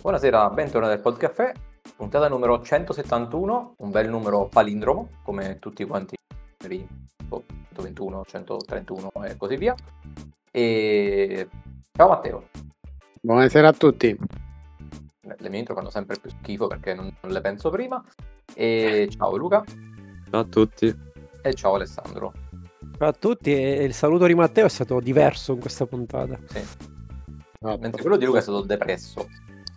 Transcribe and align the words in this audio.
Buonasera, 0.00 0.48
bentornati 0.48 0.94
al 0.94 1.00
Podcaffè, 1.00 1.52
puntata 1.94 2.26
numero 2.26 2.62
171, 2.62 3.74
un 3.76 3.90
bel 3.90 4.08
numero 4.08 4.46
palindromo, 4.46 5.10
come 5.22 5.58
tutti 5.58 5.84
quanti 5.84 6.14
i 6.14 6.88
121, 7.74 8.24
131 8.24 9.10
e 9.24 9.36
così 9.36 9.56
via. 9.56 9.74
E 10.50 11.46
ciao 11.92 12.08
Matteo. 12.08 12.48
Buonasera 13.20 13.68
a 13.68 13.72
tutti. 13.74 14.18
Le 15.20 15.48
mie 15.50 15.58
intro 15.58 15.74
fanno 15.74 15.90
sempre 15.90 16.16
più 16.18 16.30
schifo 16.30 16.66
perché 16.66 16.94
non, 16.94 17.14
non 17.20 17.32
le 17.32 17.40
penso 17.42 17.68
prima. 17.68 18.02
E 18.54 19.06
ciao 19.10 19.36
Luca. 19.36 19.62
Ciao 20.30 20.40
a 20.40 20.44
tutti. 20.44 20.98
E 21.42 21.52
ciao 21.52 21.74
Alessandro. 21.74 22.32
Ciao 22.96 23.08
a 23.08 23.12
tutti 23.12 23.52
e 23.52 23.84
il 23.84 23.92
saluto 23.92 24.24
di 24.24 24.34
Matteo 24.34 24.64
è 24.64 24.70
stato 24.70 24.98
diverso 24.98 25.52
in 25.52 25.60
questa 25.60 25.84
puntata. 25.84 26.38
Sì. 26.46 26.88
Mentre 27.62 28.00
quello 28.00 28.16
di 28.16 28.24
Luca 28.24 28.38
è 28.38 28.40
stato 28.42 28.62
depresso. 28.62 29.28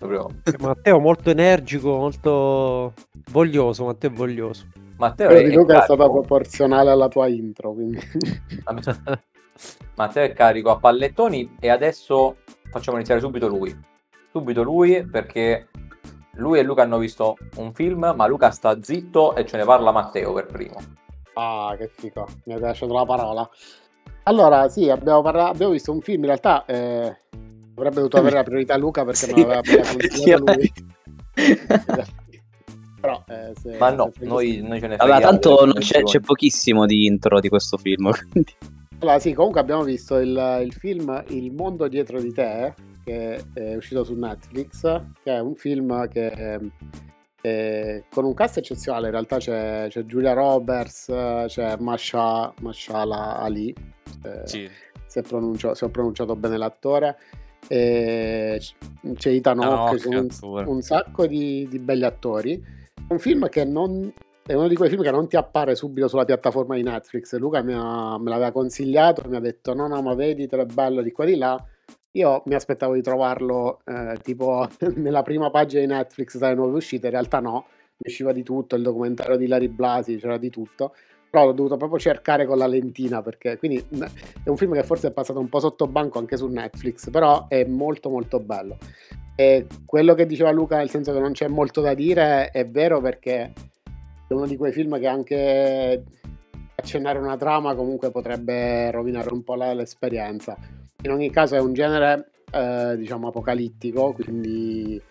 Proprio... 0.04 0.30
Matteo 0.60 1.00
molto 1.00 1.30
energico, 1.30 1.96
molto 1.96 2.94
voglioso, 3.32 3.86
Matteo 3.86 4.10
è 4.10 4.14
voglioso. 4.14 4.66
Matteo 4.98 5.28
quello 5.28 5.42
è 5.42 5.50
di 5.50 5.56
Luca 5.56 5.78
è, 5.78 5.80
è 5.80 5.84
stato 5.84 6.12
proporzionale 6.12 6.90
alla 6.92 7.08
tua 7.08 7.28
intro, 7.28 7.72
quindi... 7.72 8.00
Matteo 9.96 10.24
è 10.24 10.34
carico 10.34 10.72
a 10.72 10.78
pallettoni 10.78 11.56
e 11.60 11.70
adesso 11.70 12.38
facciamo 12.70 12.98
iniziare 12.98 13.22
subito 13.22 13.48
lui. 13.48 13.74
Subito 14.32 14.62
lui 14.64 15.06
perché 15.06 15.70
lui 16.34 16.60
e 16.60 16.64
Luca 16.64 16.82
hanno 16.82 16.98
visto 16.98 17.38
un 17.58 17.74
film, 17.74 18.12
ma 18.16 18.28
Luca 18.28 18.52
sta 18.52 18.82
zitto 18.82 19.36
e 19.36 19.46
ce 19.46 19.58
ne 19.58 19.64
parla 19.64 19.92
Matteo 19.92 20.34
per 20.34 20.48
primo. 20.48 20.82
Ah, 21.36 21.76
che 21.78 21.88
figo, 21.88 22.28
mi 22.46 22.54
ha 22.54 22.60
lasciato 22.60 22.94
la 22.94 23.06
parola. 23.06 23.50
Allora, 24.24 24.68
sì, 24.70 24.90
abbiamo, 24.90 25.22
parla- 25.22 25.50
abbiamo 25.50 25.72
visto 25.72 25.92
un 25.92 26.02
film, 26.02 26.22
in 26.22 26.28
realtà 26.28 26.66
eh, 26.66 27.18
avrebbe 27.76 27.96
dovuto 27.96 28.18
avere 28.18 28.36
la 28.36 28.44
priorità 28.44 28.78
Luca 28.78 29.04
perché 29.04 29.26
sì. 29.26 29.32
non 29.32 29.40
aveva 29.42 29.60
appena 29.60 29.88
consigliato 29.88 30.54
lui. 30.54 30.74
Però, 33.04 33.22
eh, 33.28 33.52
se, 33.62 33.76
ma 33.78 33.90
no, 33.90 34.14
noi, 34.22 34.62
noi, 34.62 34.80
ce 34.80 34.88
ne 34.88 34.96
Vabbè, 34.96 35.20
tanto 35.20 35.74
c'è, 35.78 36.04
c'è, 36.04 36.22
pochissimo 36.22 36.86
di 36.86 37.06
intro 37.06 37.42
di 37.42 37.50
questo 37.50 37.76
film. 37.76 38.10
Quindi. 38.32 38.56
Allora, 39.00 39.20
sì, 39.20 39.34
comunque 39.34 39.60
abbiamo 39.60 39.84
visto 39.84 40.20
il, 40.20 40.62
il, 40.64 40.72
film 40.72 41.22
Il 41.28 41.52
mondo 41.52 41.90
dietro 41.90 42.22
di 42.22 42.32
te, 42.32 42.74
che 43.04 43.44
è 43.54 43.76
uscito 43.76 44.06
su 44.06 44.14
Netflix, 44.14 45.02
che 45.22 45.36
è 45.36 45.40
un 45.40 45.54
film 45.54 46.08
che 46.08 46.60
eh, 47.42 48.06
con 48.10 48.24
un 48.24 48.34
cast 48.34 48.60
eccezionale. 48.60 49.08
In 49.08 49.12
realtà 49.12 49.38
c'è, 49.38 49.88
c'è 49.90 50.06
Giulia 50.06 50.32
Roberts, 50.32 51.08
c'è 51.48 51.76
Masha, 51.80 52.54
Mashala 52.62 53.38
Ali. 53.40 53.76
Eh, 54.24 54.42
sì. 54.48 54.70
se, 55.06 55.22
pronuncio, 55.24 55.74
se 55.74 55.84
ho 55.84 55.90
pronunciato 55.90 56.38
bene 56.38 56.56
l'attore. 56.56 57.18
E 57.68 58.62
c'è 59.16 59.30
Ethan 59.30 59.60
Hawke, 59.60 60.10
no, 60.10 60.28
un, 60.42 60.68
un, 60.68 60.82
sacco 60.82 61.26
di, 61.26 61.68
di 61.70 61.80
belli 61.80 62.04
attori. 62.04 62.64
Un 63.08 63.20
film 63.20 63.50
che 63.50 63.66
non 63.66 64.12
è 64.46 64.54
uno 64.54 64.68
di 64.68 64.76
quei 64.76 64.90
film 64.90 65.02
che 65.02 65.12
non 65.12 65.28
ti 65.28 65.38
appare 65.38 65.74
subito 65.74 66.08
sulla 66.08 66.26
piattaforma 66.26 66.76
di 66.76 66.84
Netflix. 66.84 67.36
Luca 67.38 67.62
mi 67.62 67.74
ha, 67.74 68.18
me 68.20 68.30
l'aveva 68.30 68.52
consigliato, 68.52 69.24
mi 69.28 69.38
ha 69.38 69.40
detto 69.40 69.74
no, 69.74 69.88
no, 69.88 70.02
ma 70.02 70.14
veditelo, 70.14 70.64
è 70.64 70.66
bello 70.66 71.02
di 71.02 71.12
qua 71.12 71.26
di 71.26 71.36
là. 71.36 71.62
Io 72.16 72.44
mi 72.46 72.54
aspettavo 72.54 72.94
di 72.94 73.02
trovarlo 73.02 73.80
eh, 73.86 74.18
tipo 74.22 74.68
nella 74.96 75.24
prima 75.24 75.50
pagina 75.50 75.82
di 75.82 75.88
Netflix 75.88 76.38
dalle 76.38 76.56
nuove 76.56 76.76
uscite, 76.76 77.08
in 77.08 77.14
realtà 77.14 77.40
no, 77.40 77.66
mi 77.98 78.10
usciva 78.10 78.34
di 78.34 78.44
tutto, 78.44 78.76
il 78.76 78.84
documentario 78.84 79.38
di 79.38 79.48
Larry 79.48 79.70
Blasi, 79.70 80.18
c'era 80.18 80.38
di 80.38 80.50
tutto, 80.50 80.94
però 81.34 81.46
l'ho 81.48 81.54
dovuto 81.54 81.78
proprio 81.78 81.98
cercare 81.98 82.46
con 82.46 82.60
la 82.60 82.68
lentina 82.68 83.24
perché 83.24 83.58
quindi 83.58 83.84
è 84.44 84.50
un 84.50 84.56
film 84.56 84.74
che 84.74 84.84
forse 84.84 85.08
è 85.08 85.12
passato 85.12 85.40
un 85.40 85.50
po' 85.50 85.60
sotto 85.60 85.88
banco 85.88 86.20
anche 86.20 86.38
su 86.38 86.46
Netflix, 86.46 87.10
però 87.10 87.48
è 87.48 87.66
molto 87.66 88.12
molto 88.12 88.40
bello. 88.40 88.78
E 89.36 89.66
quello 89.84 90.14
che 90.14 90.28
diceva 90.28 90.52
Luca, 90.52 90.78
nel 90.78 90.92
senso 90.92 91.12
che 91.12 91.18
non 91.18 91.32
c'è 91.32 91.48
molto 91.48 91.82
da 91.82 91.96
dire, 91.96 92.52
è 92.52 92.68
vero 92.68 93.02
perché 93.02 93.52
è 94.28 94.34
uno 94.34 94.46
di 94.46 94.56
quei 94.58 94.72
film 94.72 95.00
che 95.00 95.08
anche 95.08 96.04
accennare 96.76 97.18
una 97.18 97.36
trama 97.36 97.74
comunque 97.74 98.12
potrebbe 98.12 98.92
rovinare 98.92 99.34
un 99.34 99.44
po' 99.44 99.56
l'esperienza. 99.56 100.56
In 101.02 101.10
ogni 101.10 101.32
caso 101.32 101.56
è 101.56 101.60
un 101.60 101.74
genere 101.74 102.30
eh, 102.52 102.96
diciamo 102.96 103.30
apocalittico, 103.30 104.14
quindi 104.14 105.02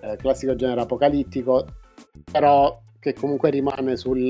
eh, 0.00 0.16
classico 0.16 0.56
genere 0.56 0.80
apocalittico, 0.80 1.66
però 2.32 2.80
che 2.98 3.12
comunque 3.12 3.50
rimane 3.50 3.96
sul 3.96 4.28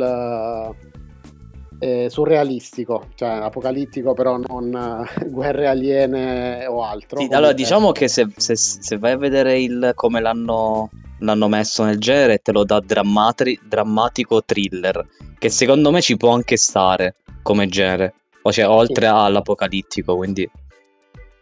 eh, 1.78 2.08
surrealistico, 2.10 3.08
cioè 3.14 3.28
apocalittico 3.28 4.14
però 4.14 4.36
non 4.36 5.06
eh, 5.20 5.26
guerre 5.30 5.66
aliene 5.66 6.66
o 6.66 6.82
altro. 6.84 7.20
Sì, 7.20 7.28
allora 7.30 7.52
diciamo 7.52 7.92
che 7.92 8.08
se, 8.08 8.28
se, 8.36 8.56
se 8.56 8.98
vai 8.98 9.12
a 9.12 9.16
vedere 9.16 9.60
il, 9.60 9.92
come 9.94 10.20
l'hanno 10.20 10.90
l'hanno 11.20 11.48
messo 11.48 11.84
nel 11.84 11.98
genere 11.98 12.38
te 12.38 12.52
lo 12.52 12.64
dà 12.64 12.80
drammati- 12.80 13.60
drammatico 13.64 14.44
thriller, 14.44 15.06
che 15.38 15.48
secondo 15.48 15.90
me 15.90 16.00
ci 16.00 16.16
può 16.16 16.30
anche 16.30 16.56
stare 16.56 17.16
come 17.42 17.66
genere, 17.66 18.14
o 18.42 18.52
cioè 18.52 18.68
oltre 18.68 19.06
sì. 19.06 19.12
all'apocalittico, 19.12 20.16
quindi... 20.16 20.48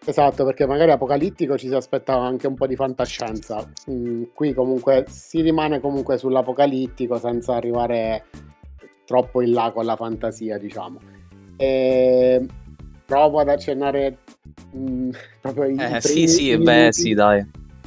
Esatto, 0.09 0.45
perché 0.45 0.67
magari 0.67 0.93
apocalittico 0.93 1.59
ci 1.59 1.67
si 1.67 1.75
aspettava 1.75 2.25
anche 2.25 2.47
un 2.47 2.55
po' 2.55 2.69
di 2.69 2.77
fantascienza. 2.77 3.69
Mm, 3.91 4.25
qui 4.35 4.55
comunque 4.55 5.05
si 5.09 5.41
rimane 5.41 5.81
comunque 5.81 6.17
sull'apocalittico 6.17 7.19
senza 7.19 7.57
arrivare 7.57 8.27
troppo 9.07 9.41
in 9.41 9.53
là 9.53 9.71
con 9.73 9.87
la 9.87 9.97
fantasia, 9.97 10.59
diciamo. 10.59 11.01
E 11.57 12.47
provo 13.07 13.39
ad 13.39 13.49
accennare 13.49 14.19
mh, 14.73 14.79
mm, 14.79 15.11
proprio 15.41 15.65
i 15.65 15.77
eh, 15.79 16.01
sì, 16.01 16.27
sì, 16.27 16.57
beh, 16.59 16.89
sì, 16.93 17.15
dai. 17.15 17.45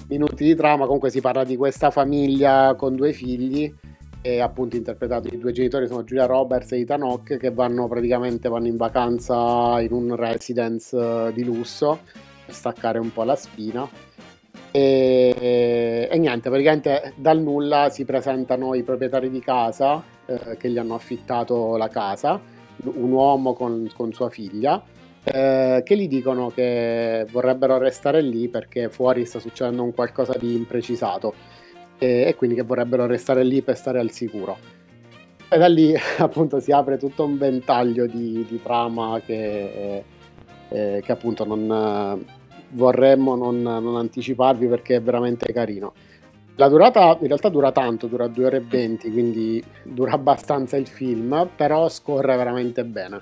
minuti 0.08 0.44
di 0.44 0.56
trama, 0.56 0.86
comunque 0.86 1.12
si 1.12 1.22
parla 1.22 1.44
di 1.44 1.56
questa 1.56 1.92
famiglia 1.92 2.74
con 2.76 2.96
due 2.96 3.14
figli 3.14 3.72
e 4.22 4.40
appunto 4.42 4.76
interpretato 4.76 5.34
i 5.34 5.38
due 5.38 5.54
genitori 5.54 5.88
sono 5.88 6.04
Giulia 6.04 6.26
Roberts 6.26 6.74
e 6.74 6.82
Ethan 6.82 7.04
Hawke 7.04 7.38
che 7.38 7.52
vanno 7.52 7.88
praticamente 7.88 8.50
vanno 8.50 8.68
in 8.68 8.76
vacanza 8.76 9.80
in 9.80 9.94
un 9.94 10.14
residence 10.16 10.98
eh, 10.98 11.32
di 11.34 11.46
lusso 11.46 12.00
per 12.46 12.54
staccare 12.54 13.00
un 13.00 13.14
po' 13.14 13.24
la 13.24 13.36
spina. 13.36 13.88
E, 14.72 16.08
e 16.12 16.18
niente 16.20 16.50
praticamente 16.50 17.14
dal 17.16 17.40
nulla 17.40 17.90
si 17.90 18.06
presentano 18.06 18.76
i 18.76 18.84
proprietari 18.84 19.32
di 19.32 19.40
casa 19.40 20.04
eh, 20.30 20.58
che 20.58 20.70
gli 20.70 20.78
hanno 20.78 20.96
affittato 20.96 21.76
la 21.76 21.90
casa 21.90 22.40
un 22.82 23.12
uomo 23.12 23.54
con, 23.54 23.90
con 23.94 24.14
sua 24.14 24.30
figlia 24.30 24.82
eh, 25.24 25.82
che 25.84 25.98
gli 25.98 26.08
dicono 26.08 26.50
che 26.50 27.26
vorrebbero 27.30 27.78
restare 27.78 28.22
lì 28.22 28.48
perché 28.48 28.90
fuori 28.90 29.26
sta 29.26 29.40
succedendo 29.40 29.84
un 29.84 29.94
qualcosa 29.94 30.38
di 30.38 30.56
imprecisato 30.56 31.34
e, 31.98 32.24
e 32.28 32.36
quindi 32.36 32.56
che 32.56 32.64
vorrebbero 32.64 33.06
restare 33.06 33.44
lì 33.44 33.62
per 33.62 33.76
stare 33.76 34.00
al 34.00 34.12
sicuro. 34.12 34.58
E 35.50 35.58
da 35.58 35.68
lì 35.68 35.94
appunto 36.20 36.60
si 36.60 36.72
apre 36.72 36.98
tutto 36.98 37.26
un 37.26 37.38
ventaglio 37.38 38.06
di, 38.06 38.46
di 38.48 38.62
trama 38.62 39.22
che, 39.26 40.04
eh, 40.70 41.02
che, 41.04 41.12
appunto 41.12 41.44
non 41.44 42.24
vorremmo 42.72 43.36
non, 43.36 43.62
non, 43.62 43.98
anticiparvi 43.98 44.68
perché 44.68 44.96
è 44.96 45.02
veramente 45.02 45.52
carino. 45.52 45.94
La 46.60 46.68
durata 46.68 47.18
in 47.22 47.28
realtà 47.28 47.48
dura 47.48 47.72
tanto, 47.72 48.08
dura 48.08 48.28
2 48.28 48.46
ore 48.46 48.58
e 48.58 48.60
20, 48.60 49.10
quindi 49.14 49.64
dura 49.82 50.12
abbastanza 50.12 50.76
il 50.76 50.88
film, 50.88 51.48
però 51.56 51.88
scorre 51.88 52.36
veramente 52.36 52.84
bene. 52.84 53.22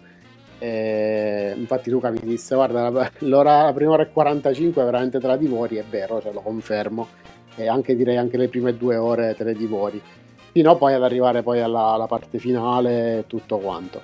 E 0.57 1.53
infatti 1.55 1.91
Luca 1.91 2.09
mi 2.09 2.19
disse 2.23 2.55
guarda 2.55 2.89
l'ora, 3.19 3.61
la 3.65 3.73
prima 3.73 3.91
ora 3.91 4.01
e 4.01 4.11
45 4.11 4.83
veramente 4.83 5.19
te 5.19 5.27
la 5.27 5.37
divori 5.37 5.75
è 5.75 5.83
vero 5.87 6.19
ce 6.19 6.31
lo 6.31 6.41
confermo. 6.41 7.09
E 7.55 7.67
anche 7.67 7.95
direi 7.95 8.17
anche 8.17 8.37
le 8.37 8.47
prime 8.47 8.75
due 8.75 8.95
ore 8.95 9.35
te 9.35 9.43
le 9.43 9.53
divori 9.53 10.01
fino 10.51 10.75
poi 10.75 10.95
ad 10.95 11.03
arrivare 11.03 11.43
poi 11.43 11.61
alla, 11.61 11.89
alla 11.89 12.07
parte 12.07 12.39
finale 12.39 13.19
e 13.19 13.27
tutto 13.27 13.59
quanto. 13.59 14.01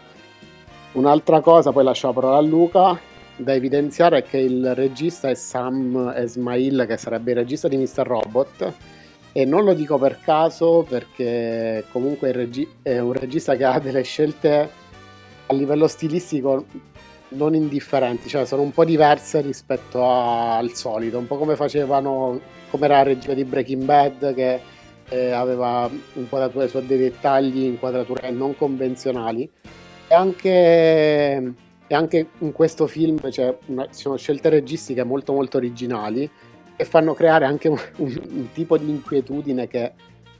Un'altra 0.91 1.41
cosa 1.41 1.71
poi 1.71 1.83
lascio 1.83 2.05
la 2.05 2.13
parola 2.13 2.37
a 2.37 2.41
Luca 2.41 2.99
da 3.35 3.55
evidenziare 3.55 4.19
è 4.19 4.23
che 4.23 4.37
il 4.37 4.75
regista 4.75 5.27
è 5.27 5.33
Sam 5.33 6.13
Esmail 6.15 6.85
che 6.87 6.97
sarebbe 6.97 7.31
il 7.31 7.37
regista 7.37 7.67
di 7.67 7.77
Mr. 7.77 8.05
Robot 8.05 8.73
e 9.33 9.45
non 9.45 9.63
lo 9.63 9.73
dico 9.73 9.97
per 9.97 10.19
caso 10.19 10.85
perché 10.87 11.85
comunque 11.91 12.31
è 12.83 12.99
un 12.99 13.13
regista 13.13 13.55
che 13.55 13.65
ha 13.65 13.79
delle 13.79 14.03
scelte 14.03 14.69
a 15.47 15.53
livello 15.53 15.87
stilistico 15.87 16.65
non 17.29 17.55
indifferenti, 17.55 18.29
cioè 18.29 18.45
sono 18.45 18.61
un 18.61 18.71
po' 18.71 18.85
diverse 18.85 19.41
rispetto 19.41 20.05
a, 20.05 20.57
al 20.57 20.73
solito, 20.73 21.17
un 21.17 21.25
po' 21.25 21.37
come 21.37 21.55
facevano, 21.55 22.39
come 22.69 22.85
era 22.85 22.97
la 22.97 23.03
regia 23.03 23.33
di 23.33 23.43
Breaking 23.43 23.83
Bad 23.83 24.35
che 24.35 24.59
eh, 25.09 25.31
aveva 25.31 25.89
inquadrature 26.13 26.67
su 26.67 26.79
dei 26.85 26.99
dettagli, 26.99 27.63
inquadrature 27.63 28.29
non 28.29 28.55
convenzionali. 28.55 29.49
E 30.07 30.13
anche, 30.13 31.53
e 31.87 31.95
anche 31.95 32.27
in 32.37 32.51
questo 32.51 32.85
film 32.85 33.17
ci 33.31 33.41
sono 33.89 34.15
scelte 34.17 34.49
registiche 34.49 35.03
molto 35.03 35.33
molto 35.33 35.57
originali 35.57 36.29
e 36.75 36.85
fanno 36.85 37.13
creare 37.13 37.45
anche 37.45 37.67
un, 37.67 37.79
un, 37.97 38.51
tipo 38.51 38.77
di 38.77 38.89
inquietudine 38.89 39.67
che 39.67 39.93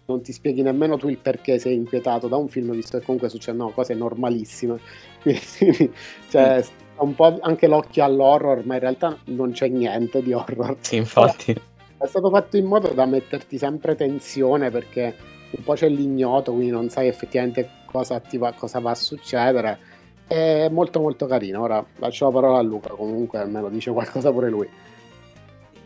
non 0.06 0.21
ti 0.21 0.33
spieghi 0.33 0.62
nemmeno 0.62 0.97
tu 0.97 1.07
il 1.07 1.18
perché 1.18 1.59
sei 1.59 1.75
inquietato 1.75 2.27
da 2.27 2.35
un 2.35 2.47
film, 2.47 2.71
visto 2.71 2.97
che 2.97 3.06
comunque 3.06 3.30
succedono 3.30 3.69
cose 3.69 3.94
normalissime. 3.94 4.80
Quindi, 5.21 5.91
cioè, 6.30 6.59
mm. 6.59 6.97
un 6.97 7.15
po' 7.15 7.38
anche 7.41 7.68
l'occhio 7.68 8.03
all'horror, 8.03 8.65
ma 8.65 8.74
in 8.75 8.80
realtà 8.81 9.18
non 9.25 9.51
c'è 9.51 9.68
niente 9.68 10.21
di 10.21 10.33
horror. 10.33 10.77
Sì, 10.81 10.97
infatti. 10.97 11.51
è 11.97 12.07
stato 12.07 12.30
fatto 12.30 12.57
in 12.57 12.65
modo 12.65 12.89
da 12.89 13.06
metterti 13.06 13.57
sempre 13.57 13.95
tensione 13.95 14.69
perché 14.69 15.15
un 15.51 15.63
po' 15.63 15.74
c'è 15.74 15.88
l'ignoto, 15.88 16.51
quindi 16.51 16.71
non 16.71 16.89
sai 16.89 17.07
effettivamente 17.07 17.69
cosa, 17.85 18.21
va, 18.33 18.51
cosa 18.53 18.80
va 18.80 18.91
a 18.91 18.95
succedere. 18.95 19.91
È 20.27 20.68
molto 20.69 21.00
molto 21.00 21.27
carino. 21.27 21.62
Ora 21.62 21.85
lascio 21.97 22.25
la 22.25 22.31
parola 22.31 22.57
a 22.57 22.62
Luca, 22.62 22.89
comunque 22.89 23.39
almeno 23.39 23.69
dice 23.69 23.91
qualcosa 23.91 24.31
pure 24.31 24.50
lui. 24.50 24.68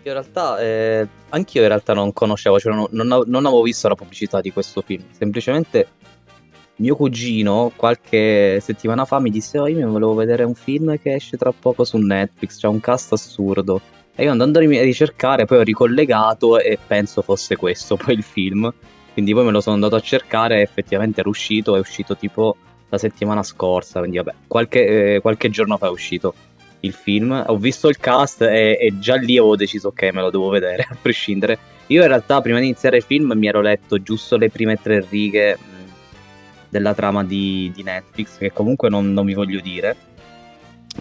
In 0.07 0.13
realtà, 0.13 0.57
eh, 0.59 1.05
anch'io 1.29 1.63
in 1.63 1.67
realtà 1.67 1.93
non 1.93 2.13
conoscevo, 2.13 2.57
cioè 2.59 2.73
non, 2.73 2.87
non, 2.91 3.23
non, 3.25 3.45
avevo 3.45 3.61
visto 3.61 3.89
la 3.89 3.95
pubblicità 3.95 4.39
di 4.39 4.53
questo 4.53 4.81
film. 4.81 5.03
Semplicemente 5.11 5.87
mio 6.77 6.95
cugino 6.95 7.73
qualche 7.75 8.59
settimana 8.61 9.03
fa 9.03 9.19
mi 9.19 9.29
disse: 9.29 9.59
Oh, 9.59 9.67
io 9.67 9.85
mi 9.85 9.91
volevo 9.91 10.13
vedere 10.13 10.45
un 10.45 10.55
film 10.55 10.97
che 10.97 11.15
esce 11.15 11.35
tra 11.35 11.51
poco 11.51 11.83
su 11.83 11.97
Netflix. 11.97 12.57
C'è 12.57 12.67
un 12.67 12.79
cast 12.79 13.11
assurdo. 13.11 13.81
E 14.15 14.23
io 14.23 14.31
andando 14.31 14.59
a 14.59 14.61
ricercare, 14.61 15.43
poi 15.43 15.57
ho 15.57 15.63
ricollegato 15.63 16.57
e 16.57 16.79
penso 16.87 17.21
fosse 17.21 17.57
questo 17.57 17.97
poi 18.01 18.13
il 18.13 18.23
film. 18.23 18.73
Quindi 19.11 19.33
poi 19.33 19.43
me 19.43 19.51
lo 19.51 19.59
sono 19.59 19.75
andato 19.75 19.95
a 19.95 19.99
cercare 19.99 20.59
e 20.59 20.61
effettivamente 20.61 21.19
era 21.19 21.27
uscito, 21.27 21.75
è 21.75 21.79
uscito 21.79 22.15
tipo 22.15 22.55
la 22.87 22.97
settimana 22.97 23.43
scorsa, 23.43 23.99
quindi 23.99 24.17
vabbè, 24.17 24.33
qualche, 24.47 25.15
eh, 25.15 25.19
qualche 25.19 25.49
giorno 25.49 25.75
fa 25.77 25.87
è 25.87 25.89
uscito 25.89 26.33
il 26.81 26.93
film. 26.93 27.43
Ho 27.47 27.57
visto 27.57 27.87
il 27.87 27.97
cast 27.97 28.41
e, 28.41 28.77
e, 28.79 28.99
già 28.99 29.15
lì 29.15 29.37
avevo 29.37 29.55
deciso 29.55 29.89
ok, 29.89 30.01
me 30.13 30.21
lo 30.21 30.29
devo 30.29 30.49
vedere, 30.49 30.85
a 30.89 30.97
prescindere. 31.01 31.57
Io 31.87 32.01
in 32.01 32.07
realtà 32.07 32.41
prima 32.41 32.59
di 32.59 32.65
iniziare 32.65 32.97
il 32.97 33.03
film 33.03 33.33
mi 33.35 33.47
ero 33.47 33.61
letto 33.61 34.01
giusto 34.01 34.37
le 34.37 34.49
prime 34.49 34.79
tre 34.81 35.05
righe 35.09 35.57
della 36.69 36.93
trama 36.93 37.23
di, 37.23 37.71
di 37.73 37.83
Netflix, 37.83 38.37
che 38.37 38.51
comunque 38.51 38.89
non, 38.89 39.13
non, 39.13 39.25
mi 39.25 39.33
voglio 39.33 39.59
dire. 39.61 39.95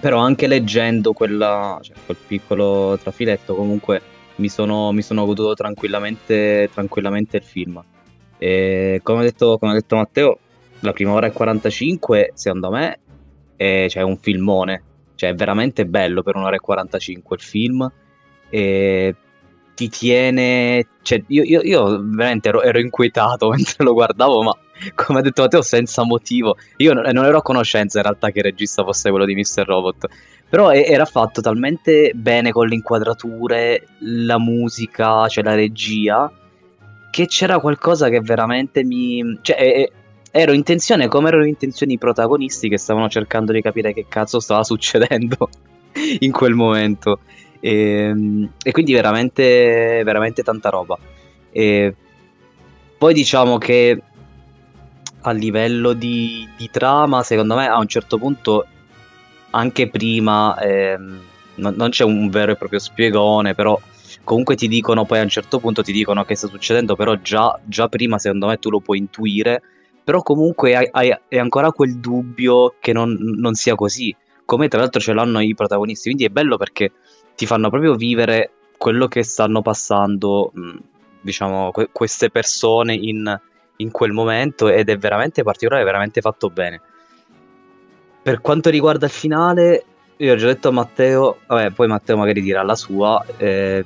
Però 0.01 0.19
anche 0.19 0.47
leggendo 0.47 1.13
quella, 1.13 1.79
cioè, 1.83 1.97
quel 2.05 2.19
piccolo 2.27 2.99
trafiletto, 3.03 3.55
comunque 3.55 4.01
mi 4.37 4.49
sono, 4.49 4.93
mi 4.93 5.03
sono 5.03 5.25
goduto 5.25 5.55
tranquillamente, 5.55 6.69
tranquillamente 6.73 7.39
il 7.39 7.43
film. 7.43 7.83
E 8.39 9.01
come 9.03 9.21
ha 9.21 9.23
detto, 9.23 9.59
come 9.59 9.73
ha 9.73 9.75
detto 9.75 9.97
Matteo, 9.97 10.39
la 10.81 10.93
prima 10.93 11.13
ora 11.13 11.27
e 11.27 11.33
45, 11.33 12.33
secondo 12.35 12.71
me, 12.71 12.99
è 13.57 13.87
cioè, 13.89 14.03
un 14.03 14.19
filmone. 14.19 14.83
Cioè, 15.17 15.31
è 15.31 15.35
veramente 15.35 15.87
bello 15.87 16.23
per 16.23 16.37
un'ora 16.37 16.55
e 16.55 16.61
45 16.61 17.37
il 17.37 17.43
film. 17.43 17.93
E 18.49 19.15
ti 19.75 19.89
tiene. 19.89 20.87
Cioè, 21.03 21.23
io, 21.29 21.43
io, 21.43 21.61
io 21.63 22.01
veramente 22.03 22.49
ero, 22.49 22.63
ero, 22.63 22.79
inquietato 22.79 23.49
mentre 23.55 23.85
lo 23.85 23.93
guardavo, 23.93 24.43
ma 24.43 24.57
come 24.95 25.19
ha 25.19 25.23
detto 25.23 25.43
Matteo, 25.43 25.63
senza 25.63 26.05
motivo. 26.05 26.57
Io 26.79 26.93
non, 26.93 27.05
non, 27.13 27.25
ero 27.25 27.39
a 27.39 27.43
conoscenza 27.43 27.99
in 27.99 28.05
realtà 28.05 28.31
che 28.31 28.39
il 28.39 28.45
regista 28.45 28.85
fosse 28.85 29.11
quello 29.11 29.25
di 29.25 29.35
Mr. 29.35 29.65
Robot. 29.65 30.07
Però 30.49 30.71
era 30.71 31.05
fatto 31.05 31.41
talmente 31.41 32.13
bene 32.15 32.53
con 32.53 32.69
le 32.69 32.75
inquadrature, 32.77 33.87
la 34.01 34.39
musica, 34.39 35.27
cioè 35.27 35.43
la 35.43 35.57
regia, 35.57 36.33
che 37.11 37.27
c'era 37.27 37.59
qualcosa 37.59 38.09
che 38.09 38.21
veramente 38.21 38.85
mi. 38.85 39.39
Cioè, 39.43 39.91
ero 40.37 40.53
in 40.53 40.63
tensione 40.63 41.09
come 41.09 41.29
erano 41.29 41.47
in 41.47 41.57
tensione 41.57 41.95
i 41.95 41.99
protagonisti 41.99 42.69
che 42.69 42.77
stavano 42.77 43.09
cercando 43.09 43.53
di 43.53 43.63
capire 43.63 43.95
che 43.95 44.07
cazzo 44.09 44.39
stava 44.39 44.63
succedendo 44.65 45.49
in 46.21 46.31
quel 46.31 46.55
momento. 46.55 47.21
E, 47.61 47.71
ehm, 47.71 48.53
e 48.63 48.71
quindi 48.71 48.93
veramente, 48.93 50.03
veramente 50.05 50.43
tanta 50.43 50.69
roba. 50.69 50.99
E 51.51 51.95
poi 52.99 53.15
diciamo 53.15 53.59
che 53.59 54.03
a 55.23 55.31
livello 55.33 55.93
di, 55.93 56.47
di, 56.57 56.71
trama, 56.71 57.23
secondo 57.23 57.57
me 57.57 57.67
a 57.67 57.79
un 57.79 57.89
certo 57.89 58.19
punto, 58.19 58.67
anche 59.51 59.89
prima, 59.89 60.57
ehm, 60.61 61.21
non, 61.57 61.75
non, 61.77 61.91
c'è 61.91 62.05
un 62.05 62.29
vero 62.29 62.53
e 62.53 62.57
proprio 62.57 62.79
spiegone, 62.79 63.55
però 63.55 63.79
comunque 64.23 64.55
ti 64.55 64.69
dicono, 64.69 65.05
poi 65.05 65.19
a 65.19 65.23
un 65.23 65.29
certo 65.29 65.59
punto 65.59 65.83
ti 65.83 65.93
dicono 65.93 66.25
che 66.25 66.37
sta 66.37 66.47
succedendo, 66.47 66.95
però 66.95 67.15
già, 67.17 67.59
già 67.65 67.89
prima 67.89 68.19
secondo 68.19 68.47
me 68.47 68.59
tu 68.59 68.71
lo 68.71 68.81
puoi 68.81 68.99
intuire, 68.99 69.63
però 70.07 70.23
comunque 70.23 70.77
hai, 70.77 70.89
hai, 70.93 71.11
hai 71.11 71.39
ancora 71.41 71.73
quel 71.73 71.99
dubbio 71.99 72.77
che 72.79 72.93
non, 72.93 73.17
non 73.19 73.55
sia 73.55 73.75
così, 73.75 74.15
come 74.45 74.69
tra 74.69 74.79
l'altro 74.79 75.01
ce 75.01 75.13
l'hanno 75.13 75.41
i 75.41 75.53
protagonisti, 75.53 76.05
quindi 76.05 76.25
è 76.25 76.29
bello 76.29 76.57
perché 76.57 76.93
ti 77.35 77.45
fanno 77.45 77.71
proprio 77.71 77.97
vivere 77.97 78.53
quello 78.79 79.09
che 79.09 79.25
stanno 79.25 79.63
passando, 79.63 80.53
diciamo, 81.21 81.73
que- 81.73 81.89
queste 81.91 82.31
persone 82.31 82.95
in, 82.95 83.37
in, 83.79 83.91
quel 83.91 84.13
momento 84.13 84.69
ed 84.69 84.91
è 84.91 84.97
veramente 84.97 85.43
particolare, 85.43 85.83
veramente 85.83 86.21
fatto 86.21 86.51
bene. 86.51 86.81
Per 88.23 88.41
quanto 88.41 88.71
riguarda 88.71 89.07
il 89.07 89.13
finale, 89.13 89.85
io 90.19 90.33
ho 90.33 90.37
già 90.37 90.47
detto 90.47 90.69
a 90.69 90.71
Matteo, 90.71 91.39
vabbè, 91.49 91.73
poi 91.73 91.89
Matteo 91.89 92.17
magari 92.17 92.43
dirà 92.43 92.63
la 92.63 92.77
sua, 92.77 93.25
eh, 93.39 93.85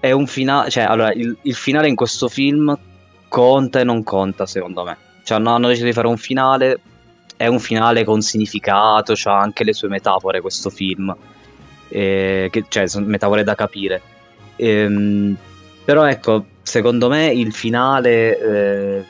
è 0.00 0.10
un 0.12 0.26
finale, 0.26 0.68
cioè, 0.68 0.82
allora, 0.82 1.14
il, 1.14 1.34
il, 1.40 1.54
finale 1.54 1.88
in 1.88 1.94
questo 1.94 2.28
film 2.28 2.78
conta 3.26 3.80
e 3.80 3.84
non 3.84 4.02
conta, 4.02 4.44
secondo 4.44 4.84
me. 4.84 5.08
Cioè, 5.30 5.38
hanno, 5.38 5.54
hanno 5.54 5.68
deciso 5.68 5.84
di 5.84 5.92
fare 5.92 6.08
un 6.08 6.16
finale, 6.16 6.80
è 7.36 7.46
un 7.46 7.60
finale 7.60 8.02
con 8.02 8.20
significato, 8.20 9.14
ha 9.24 9.38
anche 9.38 9.62
le 9.62 9.72
sue 9.72 9.86
metafore 9.86 10.40
questo 10.40 10.70
film 10.70 11.14
eh, 11.88 12.48
che, 12.50 12.64
cioè 12.68 12.88
sono 12.88 13.06
metafore 13.06 13.44
da 13.44 13.54
capire. 13.54 14.02
Ehm, 14.56 15.36
però 15.84 16.04
ecco, 16.04 16.46
secondo 16.62 17.08
me 17.08 17.26
il 17.26 17.52
finale 17.52 18.40
eh, 18.40 19.04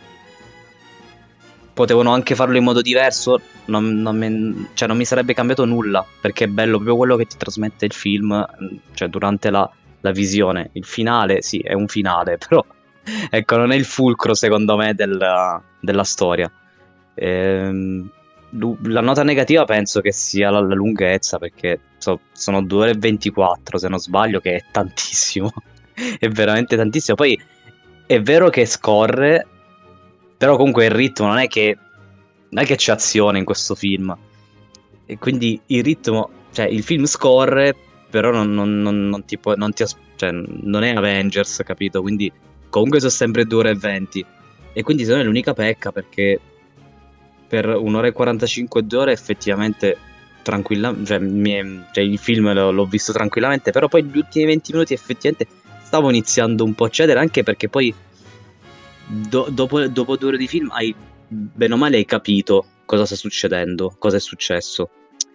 potevano 1.72 2.12
anche 2.12 2.34
farlo 2.34 2.58
in 2.58 2.64
modo 2.64 2.82
diverso, 2.82 3.40
non, 3.66 4.02
non, 4.02 4.18
mi, 4.18 4.68
cioè 4.74 4.88
non, 4.88 4.98
mi, 4.98 5.06
sarebbe 5.06 5.32
cambiato 5.32 5.64
nulla, 5.64 6.04
perché 6.20 6.44
è 6.44 6.48
bello 6.48 6.76
proprio 6.76 6.96
quello 6.96 7.16
che 7.16 7.24
ti 7.24 7.38
trasmette 7.38 7.86
il 7.86 7.94
film, 7.94 8.46
cioè 8.92 9.08
durante 9.08 9.48
la, 9.48 9.70
la 10.00 10.10
visione. 10.10 10.68
Il 10.72 10.84
finale, 10.84 11.40
sì, 11.40 11.60
è 11.60 11.72
un 11.72 11.88
finale, 11.88 12.36
però 12.46 12.62
ecco, 13.30 13.56
non 13.56 13.72
è 13.72 13.76
il 13.76 13.84
fulcro 13.84 14.34
secondo 14.34 14.76
me 14.76 14.94
della, 14.94 15.62
della 15.80 16.04
storia. 16.04 16.50
Ehm, 17.14 18.10
la 18.82 19.00
nota 19.00 19.22
negativa 19.22 19.64
penso 19.64 20.00
che 20.00 20.12
sia 20.12 20.50
la, 20.50 20.60
la 20.60 20.74
lunghezza, 20.74 21.38
perché 21.38 21.80
so, 21.98 22.20
sono 22.32 22.62
2 22.62 22.78
ore 22.78 22.90
e 22.90 22.98
24 22.98 23.78
se 23.78 23.88
non 23.88 23.98
sbaglio, 23.98 24.40
che 24.40 24.56
è 24.56 24.64
tantissimo. 24.70 25.52
è 26.18 26.28
veramente 26.28 26.76
tantissimo. 26.76 27.16
Poi 27.16 27.40
è 28.06 28.20
vero 28.20 28.48
che 28.50 28.66
scorre, 28.66 29.46
però 30.36 30.56
comunque 30.56 30.86
il 30.86 30.90
ritmo 30.90 31.26
non 31.26 31.38
è 31.38 31.46
che, 31.46 31.76
non 32.48 32.62
è 32.64 32.66
che 32.66 32.76
c'è 32.76 32.92
azione 32.92 33.38
in 33.38 33.44
questo 33.44 33.74
film. 33.74 34.16
E 35.06 35.18
quindi 35.18 35.60
il 35.66 35.82
ritmo, 35.82 36.30
cioè 36.52 36.66
il 36.66 36.82
film 36.82 37.04
scorre, 37.04 37.74
però 38.10 38.30
non, 38.30 38.52
non, 38.52 38.80
non, 38.80 39.08
non 39.08 39.24
ti 39.24 39.38
può, 39.38 39.54
non, 39.54 39.72
ti, 39.72 39.84
cioè, 40.16 40.30
non 40.32 40.82
è 40.82 40.94
Avengers, 40.94 41.62
capito? 41.64 42.00
Quindi 42.00 42.32
comunque 42.70 42.98
sono 43.00 43.10
sempre 43.10 43.44
2 43.44 43.58
ore 43.58 43.70
e 43.70 43.74
20. 43.74 44.26
E 44.72 44.82
quindi 44.82 45.02
secondo 45.02 45.24
me 45.24 45.28
è 45.28 45.32
l'unica 45.32 45.52
pecca 45.52 45.92
perché 45.92 46.40
per 47.46 47.66
un'ora 47.66 48.06
e 48.06 48.12
45 48.12 48.86
2 48.86 48.98
ore 48.98 49.12
effettivamente 49.12 49.98
tranquillamente, 50.42 51.06
cioè, 51.06 51.18
mi, 51.18 51.84
cioè, 51.92 52.04
il 52.04 52.18
film 52.18 52.52
l'ho, 52.52 52.70
l'ho, 52.70 52.86
visto 52.86 53.12
tranquillamente, 53.12 53.72
però 53.72 53.88
poi 53.88 54.04
gli 54.04 54.16
ultimi 54.16 54.46
20 54.46 54.72
minuti 54.72 54.94
effettivamente 54.94 55.52
stavo 55.82 56.08
iniziando 56.08 56.64
un 56.64 56.74
po' 56.74 56.84
a 56.84 56.88
cedere 56.88 57.18
anche 57.18 57.42
perché 57.42 57.68
poi 57.68 57.92
do, 59.06 59.48
dopo, 59.50 59.86
dopo 59.88 60.16
due 60.16 60.28
ore 60.28 60.38
di 60.38 60.46
film 60.46 60.70
hai 60.70 60.94
bene 61.26 61.74
o 61.74 61.76
male 61.76 61.96
hai 61.96 62.04
capito 62.04 62.64
cosa 62.84 63.04
sta 63.06 63.16
succedendo, 63.16 63.94
cosa 63.98 64.16
è 64.16 64.20
successo. 64.20 64.90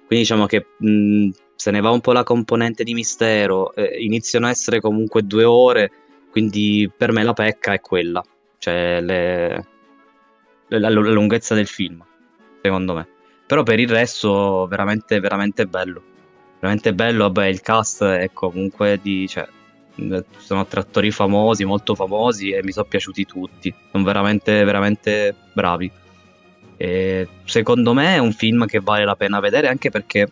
Quindi 0.07 0.25
diciamo 0.25 0.45
che 0.45 0.65
mh, 0.77 1.29
se 1.55 1.71
ne 1.71 1.81
va 1.81 1.89
un 1.89 2.01
po' 2.01 2.11
la 2.11 2.23
componente 2.23 2.83
di 2.83 2.93
mistero, 2.93 3.73
eh, 3.75 4.03
iniziano 4.03 4.47
a 4.47 4.49
essere 4.49 4.79
comunque 4.79 5.23
due 5.23 5.43
ore, 5.43 5.91
quindi 6.35 6.91
per 6.93 7.13
me 7.13 7.23
la 7.23 7.31
pecca 7.31 7.71
è 7.71 7.79
quella, 7.79 8.21
cioè 8.57 8.99
le, 8.99 9.67
la, 10.67 10.89
la, 10.89 10.89
lunghezza 10.89 11.55
del 11.55 11.65
film, 11.65 12.03
secondo 12.61 12.93
me. 12.93 13.07
Però 13.47 13.63
per 13.63 13.79
il 13.79 13.87
resto, 13.87 14.67
veramente, 14.67 15.21
veramente 15.21 15.65
bello. 15.65 16.03
Veramente 16.59 16.93
bello, 16.93 17.23
vabbè, 17.23 17.45
il 17.45 17.61
cast 17.61 18.03
è 18.03 18.31
comunque 18.33 18.99
di... 19.01 19.25
Cioè, 19.29 19.47
sono 20.35 20.65
tre 20.65 20.81
attori 20.81 21.09
famosi, 21.09 21.63
molto 21.63 21.95
famosi 21.95 22.49
e 22.49 22.61
mi 22.63 22.73
sono 22.73 22.85
piaciuti 22.85 23.25
tutti. 23.25 23.73
Sono 23.89 24.03
veramente, 24.03 24.61
veramente 24.65 25.33
bravi. 25.53 25.89
E 26.75 27.29
secondo 27.45 27.93
me 27.93 28.15
è 28.15 28.17
un 28.17 28.33
film 28.33 28.65
che 28.65 28.81
vale 28.81 29.05
la 29.05 29.15
pena 29.15 29.39
vedere 29.39 29.69
anche 29.69 29.89
perché 29.89 30.29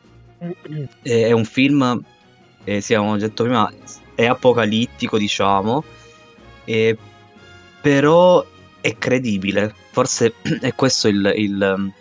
è 1.01 1.31
un 1.31 1.45
film, 1.45 2.03
eh, 2.65 2.81
sì, 2.81 2.93
abbiamo 2.93 3.15
detto 3.15 3.43
prima, 3.43 3.71
è 4.15 4.25
apocalittico, 4.25 5.17
diciamo, 5.17 5.83
e 6.65 6.97
però 7.81 8.45
è 8.81 8.97
credibile. 8.97 9.73
Forse 9.91 10.35
è 10.61 10.73
questo 10.73 11.07
il, 11.07 11.31
il, 11.35 11.91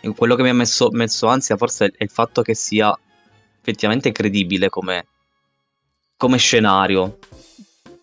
il 0.00 0.14
quello 0.14 0.34
che 0.34 0.42
mi 0.42 0.50
ha 0.50 0.54
messo, 0.54 0.90
messo, 0.92 1.26
ansia, 1.26 1.56
forse 1.56 1.92
è 1.96 2.02
il 2.02 2.10
fatto 2.10 2.42
che 2.42 2.54
sia 2.54 2.96
effettivamente 3.60 4.12
credibile 4.12 4.68
come, 4.68 5.06
come 6.16 6.38
scenario. 6.38 7.18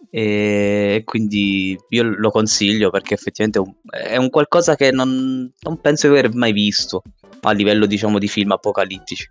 E 0.09 1.01
quindi 1.05 1.75
io 1.89 2.03
lo 2.03 2.29
consiglio 2.29 2.91
perché 2.91 3.15
effettivamente 3.15 3.57
è 3.57 3.61
un, 3.61 3.73
è 3.89 4.17
un 4.17 4.29
qualcosa 4.29 4.75
che 4.75 4.91
non, 4.91 5.51
non, 5.59 5.81
penso 5.81 6.07
di 6.07 6.17
aver 6.17 6.35
mai 6.35 6.51
visto 6.51 7.01
a 7.41 7.51
livello 7.51 7.87
diciamo 7.87 8.19
di 8.19 8.27
film 8.27 8.51
apocalittici. 8.51 9.27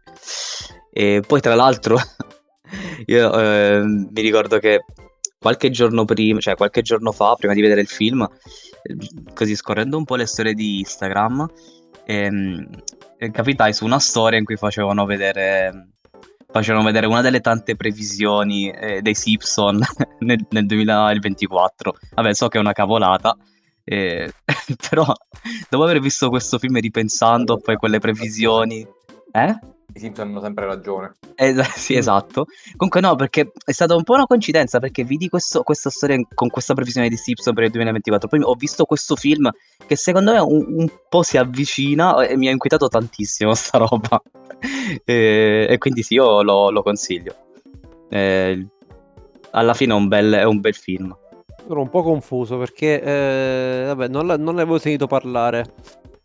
E 0.92 1.22
poi 1.24 1.40
tra 1.40 1.54
l'altro 1.54 1.96
io 3.06 3.38
eh, 3.38 3.82
mi 3.84 4.20
ricordo 4.20 4.58
che 4.58 4.84
qualche 5.38 5.70
giorno 5.70 6.04
prima, 6.04 6.38
cioè 6.40 6.54
qualche 6.54 6.82
giorno 6.82 7.12
fa, 7.12 7.34
prima 7.34 7.54
di 7.54 7.60
vedere 7.60 7.80
il 7.80 7.88
film, 7.88 8.22
eh, 8.22 8.96
così 9.34 9.56
scorrendo 9.56 9.96
un 9.96 10.04
po' 10.04 10.16
le 10.16 10.26
storie 10.26 10.54
di 10.54 10.78
Instagram, 10.78 11.48
ehm, 12.04 12.68
eh, 13.18 13.30
capitai 13.30 13.72
su 13.72 13.84
una 13.84 13.98
storia 13.98 14.38
in 14.38 14.44
cui 14.44 14.56
facevano 14.56 15.04
vedere 15.04 15.88
facevano 16.52 16.84
vedere 16.84 17.06
una 17.06 17.22
delle 17.22 17.40
tante 17.40 17.76
previsioni 17.76 18.70
eh, 18.70 19.00
dei 19.00 19.14
Simpson 19.14 19.80
nel, 20.20 20.46
nel 20.50 20.66
2024. 20.66 21.96
Vabbè, 22.14 22.34
so 22.34 22.48
che 22.48 22.58
è 22.58 22.60
una 22.60 22.72
cavolata, 22.72 23.36
eh, 23.84 24.32
però 24.90 25.06
dopo 25.68 25.82
aver 25.82 25.98
visto 25.98 26.28
questo 26.28 26.58
film 26.58 26.78
ripensando 26.78 27.56
poi 27.56 27.76
quelle 27.76 27.98
previsioni... 27.98 28.86
Eh? 29.32 29.58
I 29.94 29.98
Simpson 29.98 30.28
hanno 30.28 30.40
sempre 30.40 30.66
ragione. 30.66 31.12
Eh, 31.34 31.54
sì, 31.76 31.94
esatto. 31.94 32.46
Comunque 32.76 33.00
no, 33.00 33.14
perché 33.14 33.52
è 33.64 33.72
stata 33.72 33.94
un 33.94 34.02
po' 34.02 34.14
una 34.14 34.26
coincidenza, 34.26 34.78
perché 34.78 35.04
vidi 35.04 35.28
questo, 35.28 35.62
questa 35.62 35.90
storia 35.90 36.16
con 36.34 36.48
questa 36.48 36.74
previsione 36.74 37.08
di 37.08 37.16
Simpson 37.16 37.54
per 37.54 37.64
il 37.64 37.70
2024, 37.70 38.28
poi 38.28 38.40
ho 38.42 38.54
visto 38.54 38.84
questo 38.84 39.16
film 39.16 39.50
che 39.86 39.96
secondo 39.96 40.32
me 40.32 40.38
un, 40.38 40.64
un 40.80 40.88
po' 41.08 41.22
si 41.22 41.36
avvicina 41.36 42.24
e 42.26 42.36
mi 42.36 42.48
ha 42.48 42.50
inquietato 42.50 42.88
tantissimo 42.88 43.52
sta 43.54 43.78
roba. 43.78 44.22
e, 45.04 45.66
e, 45.68 45.78
quindi 45.78 46.02
sì, 46.02 46.14
io 46.14 46.42
lo, 46.42 46.70
lo 46.70 46.82
consiglio. 46.82 47.34
Eh, 48.08 48.66
alla 49.50 49.74
fine 49.74 49.92
è 49.92 49.96
un 49.96 50.08
bel, 50.08 50.32
è 50.34 50.44
un 50.44 50.60
bel 50.60 50.74
film. 50.74 51.16
Sono 51.66 51.82
un 51.82 51.90
po' 51.90 52.02
confuso 52.02 52.58
perché, 52.58 53.00
eh, 53.00 53.84
vabbè, 53.86 54.08
non, 54.08 54.26
non 54.26 54.54
ne 54.54 54.62
avevo 54.62 54.78
sentito 54.78 55.06
parlare. 55.06 55.74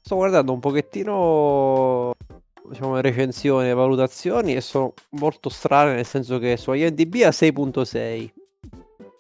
Sto 0.02 0.16
guardando 0.16 0.54
un 0.54 0.60
pochettino 0.60 2.14
diciamo, 2.70 3.00
recensioni 3.00 3.70
e 3.70 3.74
valutazioni 3.74 4.56
e 4.56 4.62
sono 4.62 4.94
molto 5.12 5.50
strane 5.50 5.96
nel 5.96 6.06
senso 6.06 6.40
che 6.40 6.58
su 6.58 6.72
IMDb 6.74 7.22
a 7.24 7.30
6.6 7.30 8.30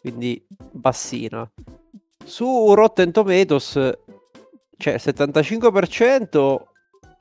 quindi 0.01 0.46
bassina. 0.72 1.50
Su 2.24 2.74
Rotten 2.74 3.12
Tomatoes 3.12 3.74
c'è 4.77 4.94
il 4.94 5.01
75% 5.04 6.58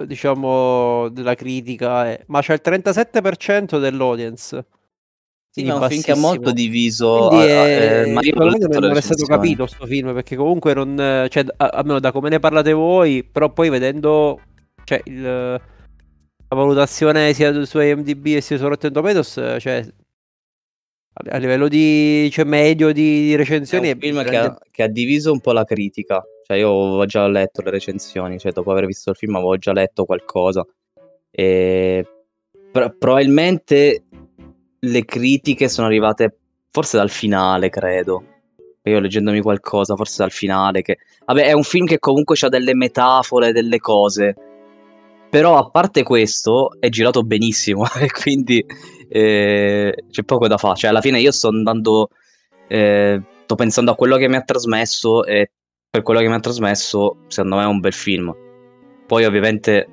diciamo 0.05 1.09
della 1.09 1.35
critica 1.35 2.07
è, 2.07 2.23
ma 2.27 2.41
c'è 2.41 2.53
il 2.53 2.61
37% 2.63 3.81
dell'audience. 3.81 4.67
Sì, 5.51 5.65
ma 5.65 5.77
un 5.77 5.89
film 5.89 6.03
che 6.03 6.13
è 6.13 6.17
molto 6.17 6.53
diviso 6.53 7.29
Quindi 7.29 7.47
è... 7.47 8.03
eh, 8.05 8.13
ma 8.13 8.21
io 8.23 8.35
non, 8.35 8.55
non 8.59 8.95
è 8.95 9.01
stato 9.01 9.25
capito 9.25 9.65
questo 9.65 9.87
film 9.87 10.13
perché 10.13 10.37
comunque 10.37 10.75
non 10.75 11.27
cioè, 11.31 11.47
almeno 11.57 11.99
da 11.99 12.13
come 12.13 12.29
ne 12.29 12.39
parlate 12.39 12.75
voi 12.75 13.25
però 13.25 13.51
poi 13.51 13.71
vedendo 13.71 14.39
cioè 14.85 15.01
il 15.07 15.59
la 16.49 16.57
valutazione 16.57 17.33
sia 17.33 17.65
su 17.65 17.81
IMDb 17.81 18.27
e 18.27 18.41
sia 18.41 18.57
su 18.57 18.69
Rotten 18.69 18.93
Tomatoes, 18.93 19.57
cioè 19.59 19.87
a 21.19 21.39
livello 21.39 21.67
di 21.69 22.29
cioè, 22.31 22.45
medio 22.45 22.93
di, 22.93 23.35
recensioni 23.37 23.89
è 23.89 23.93
un 23.93 24.01
film 24.01 24.23
che, 24.23 24.37
ha, 24.37 24.59
che, 24.71 24.83
ha, 24.83 24.87
diviso 24.87 25.33
un 25.33 25.41
po' 25.41 25.53
la 25.53 25.65
critica. 25.65 26.23
Cioè 26.45 26.59
io 26.59 26.69
avevo 26.69 27.07
già 27.07 27.27
letto 27.27 27.63
le 27.63 27.71
recensioni 27.71 28.39
cioè 28.39 28.53
dopo 28.53 28.71
aver 28.71 28.87
visto 28.87 29.11
il 29.11 29.17
film 29.17 29.35
avevo 29.35 29.57
già 29.57 29.73
letto 29.73 30.05
qualcosa. 30.05 30.65
E 31.31 32.07
pro- 32.71 32.95
probabilmente 32.99 34.05
le 34.79 35.05
critiche 35.05 35.69
sono 35.69 35.87
arrivate 35.87 36.37
forse 36.71 36.99
dal 36.99 37.11
finale 37.11 37.71
credo. 37.71 38.35
Io 38.83 39.01
leggendomi 39.01 39.41
qualcosa 39.41 39.97
forse 39.97 40.17
dal 40.19 40.31
finale 40.31 40.83
che 40.83 40.99
vabbè 41.25 41.47
è 41.47 41.53
un 41.53 41.65
film 41.65 41.87
che 41.87 41.99
comunque 41.99 42.37
ha 42.39 42.49
delle 42.49 42.75
metafore 42.75 43.51
delle 43.51 43.79
cose 43.79 44.35
però 45.37 45.59
a 45.59 45.69
parte 45.69 46.03
questo 46.03 46.71
è 46.81 46.89
girato 46.89 47.23
benissimo 47.23 47.85
e 48.01 48.09
quindi 48.11 48.65
eh, 49.07 49.95
c'è 50.11 50.23
poco 50.23 50.49
da 50.49 50.57
fare. 50.57 50.77
Cioè 50.77 50.89
alla 50.89 51.03
fine 51.03 51.21
io 51.21 51.31
sto 51.31 51.49
andando, 51.49 52.09
eh, 52.67 53.23
sto 53.43 53.55
pensando 53.55 53.91
a 53.91 53.97
quello 53.97 54.17
che 54.17 54.31
mi 54.31 54.37
ha 54.37 54.41
trasmesso 54.41 55.27
e 55.27 55.51
per 55.91 56.01
quello 56.01 56.21
che 56.21 56.29
mi 56.29 56.33
ha 56.33 56.41
trasmesso 56.41 57.19
secondo 57.27 57.57
me 57.57 57.65
è 57.65 57.67
un 57.67 57.81
bel 57.81 57.93
film. 57.93 58.35
Poi 59.07 59.27
ovviamente 59.27 59.87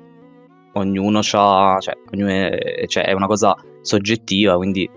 ognuno 0.72 1.18
ha, 1.18 1.76
cioè, 1.78 1.94
ognuno 2.10 2.30
è, 2.30 2.86
cioè, 2.86 3.04
è 3.04 3.12
una 3.12 3.26
cosa 3.26 3.54
soggettiva, 3.82 4.56
quindi 4.56 4.88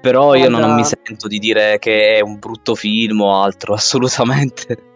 però 0.00 0.34
io 0.34 0.48
non, 0.48 0.60
non, 0.60 0.74
mi 0.74 0.84
sento 0.84 1.28
di 1.28 1.38
dire 1.38 1.78
che 1.78 2.14
è 2.14 2.20
un 2.22 2.38
brutto 2.38 2.74
film 2.74 3.20
o 3.20 3.42
altro, 3.42 3.74
assolutamente. 3.76 4.95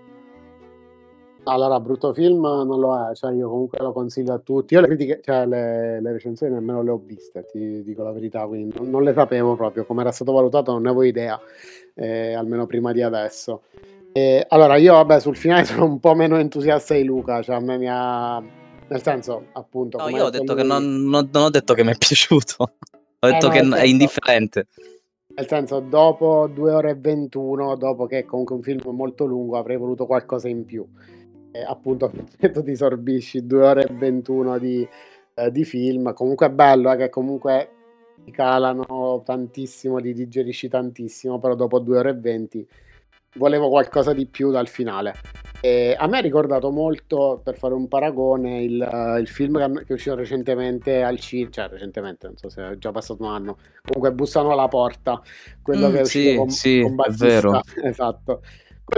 Allora, 1.44 1.80
brutto 1.80 2.12
film 2.12 2.42
non 2.42 2.78
lo 2.78 3.08
è, 3.08 3.14
cioè 3.14 3.32
io 3.32 3.48
comunque 3.48 3.78
lo 3.80 3.92
consiglio 3.92 4.34
a 4.34 4.38
tutti. 4.38 4.74
Io 4.74 4.80
le 4.80 4.86
critiche, 4.88 5.20
cioè 5.24 5.46
le, 5.46 6.00
le 6.00 6.12
recensioni 6.12 6.52
nemmeno 6.52 6.82
le 6.82 6.90
ho 6.90 7.02
viste, 7.02 7.46
ti 7.50 7.82
dico 7.82 8.02
la 8.02 8.12
verità, 8.12 8.46
quindi 8.46 8.76
non, 8.76 8.90
non 8.90 9.02
le 9.02 9.14
sapevo 9.14 9.56
proprio, 9.56 9.84
come 9.84 10.02
era 10.02 10.12
stato 10.12 10.32
valutato 10.32 10.72
non 10.72 10.82
ne 10.82 10.88
avevo 10.88 11.04
idea, 11.04 11.40
eh, 11.94 12.34
almeno 12.34 12.66
prima 12.66 12.92
di 12.92 13.00
adesso. 13.00 13.62
E, 14.12 14.44
allora, 14.48 14.76
io 14.76 14.92
vabbè 14.94 15.18
sul 15.18 15.36
finale 15.36 15.64
sono 15.66 15.86
un 15.86 15.98
po' 15.98 16.14
meno 16.14 16.36
entusiasta 16.36 16.94
di 16.94 17.04
Luca, 17.04 17.42
cioè 17.42 17.56
a 17.56 17.60
me 17.60 17.78
mi 17.78 17.88
ha... 17.88 18.38
nel 18.88 19.02
senso, 19.02 19.46
appunto... 19.52 19.96
No, 19.96 20.08
io 20.08 20.26
ho 20.26 20.30
detto 20.30 20.52
lui... 20.52 20.62
che 20.62 20.68
non, 20.68 21.04
non, 21.04 21.30
non, 21.32 21.42
ho 21.44 21.50
detto 21.50 21.72
che 21.72 21.84
mi 21.84 21.92
è 21.92 21.96
piaciuto, 21.98 22.54
ho 22.58 23.26
detto 23.26 23.46
eh, 23.46 23.48
no, 23.48 23.54
che 23.54 23.60
senso, 23.60 23.76
è 23.76 23.84
indifferente. 23.86 24.66
Nel 25.34 25.48
senso, 25.48 25.80
dopo 25.80 26.50
2 26.52 26.72
ore 26.72 26.90
e 26.90 26.96
21, 26.96 27.76
dopo 27.76 28.06
che 28.06 28.18
è 28.18 28.24
comunque 28.26 28.56
un 28.56 28.62
film 28.62 28.80
molto 28.90 29.24
lungo, 29.24 29.56
avrei 29.56 29.78
voluto 29.78 30.04
qualcosa 30.04 30.46
in 30.48 30.66
più 30.66 30.86
eh, 31.52 31.62
appunto 31.62 32.10
ti 32.64 32.76
sorbisci 32.76 33.46
2 33.46 33.66
ore 33.66 33.86
e 33.86 33.92
21 33.92 34.58
di, 34.58 34.86
eh, 35.34 35.50
di 35.50 35.64
film 35.64 36.12
comunque 36.12 36.46
è 36.46 36.50
bello 36.50 36.92
eh, 36.92 36.96
che 36.96 37.08
comunque 37.08 37.70
ti 38.24 38.30
calano 38.30 39.22
tantissimo 39.24 39.96
li 39.96 40.12
digerisci 40.12 40.68
tantissimo 40.68 41.38
però 41.38 41.54
dopo 41.54 41.78
2 41.78 41.98
ore 41.98 42.10
e 42.10 42.14
20 42.14 42.68
volevo 43.34 43.68
qualcosa 43.68 44.12
di 44.12 44.26
più 44.26 44.50
dal 44.50 44.68
finale 44.68 45.14
e 45.62 45.94
a 45.96 46.06
me 46.06 46.18
ha 46.18 46.22
ricordato 46.22 46.70
molto 46.70 47.40
per 47.44 47.56
fare 47.56 47.74
un 47.74 47.86
paragone 47.86 48.62
il, 48.62 48.88
uh, 48.90 49.18
il 49.18 49.28
film 49.28 49.58
che, 49.58 49.84
è 49.86 49.92
uscito 49.92 50.16
recentemente 50.16 51.02
al 51.02 51.18
cinema 51.20 51.50
cioè 51.50 51.68
recentemente 51.68 52.26
non 52.26 52.36
so 52.36 52.48
se 52.48 52.70
è 52.70 52.78
già 52.78 52.90
passato 52.90 53.22
un 53.22 53.28
anno 53.28 53.58
comunque 53.82 54.12
bussano 54.12 54.50
alla 54.50 54.68
porta 54.68 55.20
quello 55.62 55.88
mm, 55.88 55.92
che 55.92 55.98
è 55.98 56.02
uscito 56.02 56.30
sì, 56.30 56.36
con, 56.36 56.50
sì, 56.50 56.80
con 56.80 56.94
Battista 56.94 57.24
è 57.24 57.28
vero. 57.28 57.60
esatto 57.84 58.42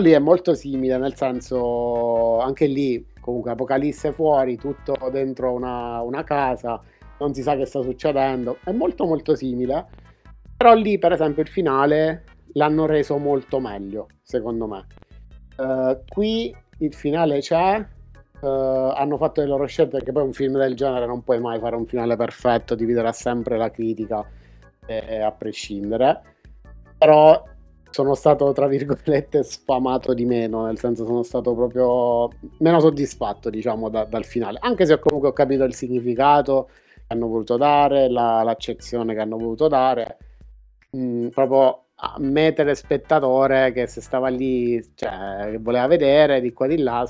lì 0.01 0.13
è 0.13 0.19
molto 0.19 0.55
simile, 0.55 0.97
nel 0.97 1.15
senso, 1.15 2.39
anche 2.41 2.67
lì, 2.67 3.07
comunque, 3.21 3.51
Apocalisse 3.51 4.13
fuori, 4.13 4.57
tutto 4.57 4.97
dentro 5.11 5.53
una, 5.53 6.01
una 6.01 6.25
casa, 6.25 6.81
non 7.19 7.35
si 7.35 7.43
sa 7.43 7.57
che 7.57 7.67
sta 7.67 7.83
succedendo, 7.83 8.59
è 8.65 8.73
molto 8.73 9.05
molto 9.05 9.35
simile, 9.35 9.87
però 10.57 10.75
lì, 10.75 10.99
per 10.99 11.13
esempio, 11.13 11.43
il 11.43 11.49
finale 11.49 12.25
l'hanno 12.55 12.87
reso 12.87 13.19
molto 13.19 13.61
meglio, 13.61 14.07
secondo 14.23 14.67
me. 14.67 14.87
Uh, 15.57 15.99
qui 16.09 16.55
il 16.79 16.95
finale 16.95 17.41
c'è, 17.41 17.85
uh, 18.41 18.47
hanno 18.47 19.17
fatto 19.17 19.41
le 19.41 19.47
loro 19.47 19.67
scelte, 19.67 19.97
perché 19.99 20.13
poi 20.13 20.25
un 20.25 20.33
film 20.33 20.59
del 20.59 20.75
genere 20.75 21.07
non 21.07 21.23
puoi 21.23 21.41
mai 21.41 21.59
fare 21.59 21.77
un 21.77 21.87
finale 21.87 22.17
perfetto, 22.17 22.75
dividerà 22.75 23.13
sempre 23.13 23.57
la 23.57 23.71
critica, 23.71 24.25
eh, 24.87 25.21
a 25.21 25.33
prescindere. 25.33 26.23
Però 26.99 27.43
sono 27.93 28.15
stato, 28.15 28.53
tra 28.53 28.67
virgolette, 28.67 29.43
sfamato 29.43 30.15
di 30.15 30.25
meno, 30.25 30.65
nel 30.65 30.79
senso 30.79 31.05
sono 31.05 31.23
stato 31.23 31.55
proprio 31.55 32.31
meno 32.59 32.81
soddisfatto, 32.81 33.51
diciamo, 33.51 33.91
da, 33.91 34.05
dal 34.05 34.25
finale, 34.25 34.59
anche 34.63 34.87
se 34.87 34.99
comunque 34.99 35.29
ho 35.29 35.33
capito 35.33 35.65
il 35.65 35.75
significato 35.75 36.71
che 36.95 37.03
hanno 37.09 37.29
voluto 37.29 37.59
dare, 37.59 38.09
la, 38.09 38.43
l'accezione 38.43 39.15
che 39.15 39.21
hanno 39.21 39.37
voluto 39.37 39.69
dare, 39.69 40.17
mh, 40.91 40.99
mm, 40.99 41.29
proprio 41.29 41.85
a 41.97 42.17
me 42.19 42.53
telespettatore 42.55 43.73
che 43.73 43.87
se 43.87 44.01
stava 44.01 44.29
lì, 44.29 44.83
cioè, 44.95 45.59
voleva 45.61 45.87
vedere 45.87 46.41
di 46.41 46.53
qua 46.53 46.67
di 46.67 46.79
là, 46.79 47.07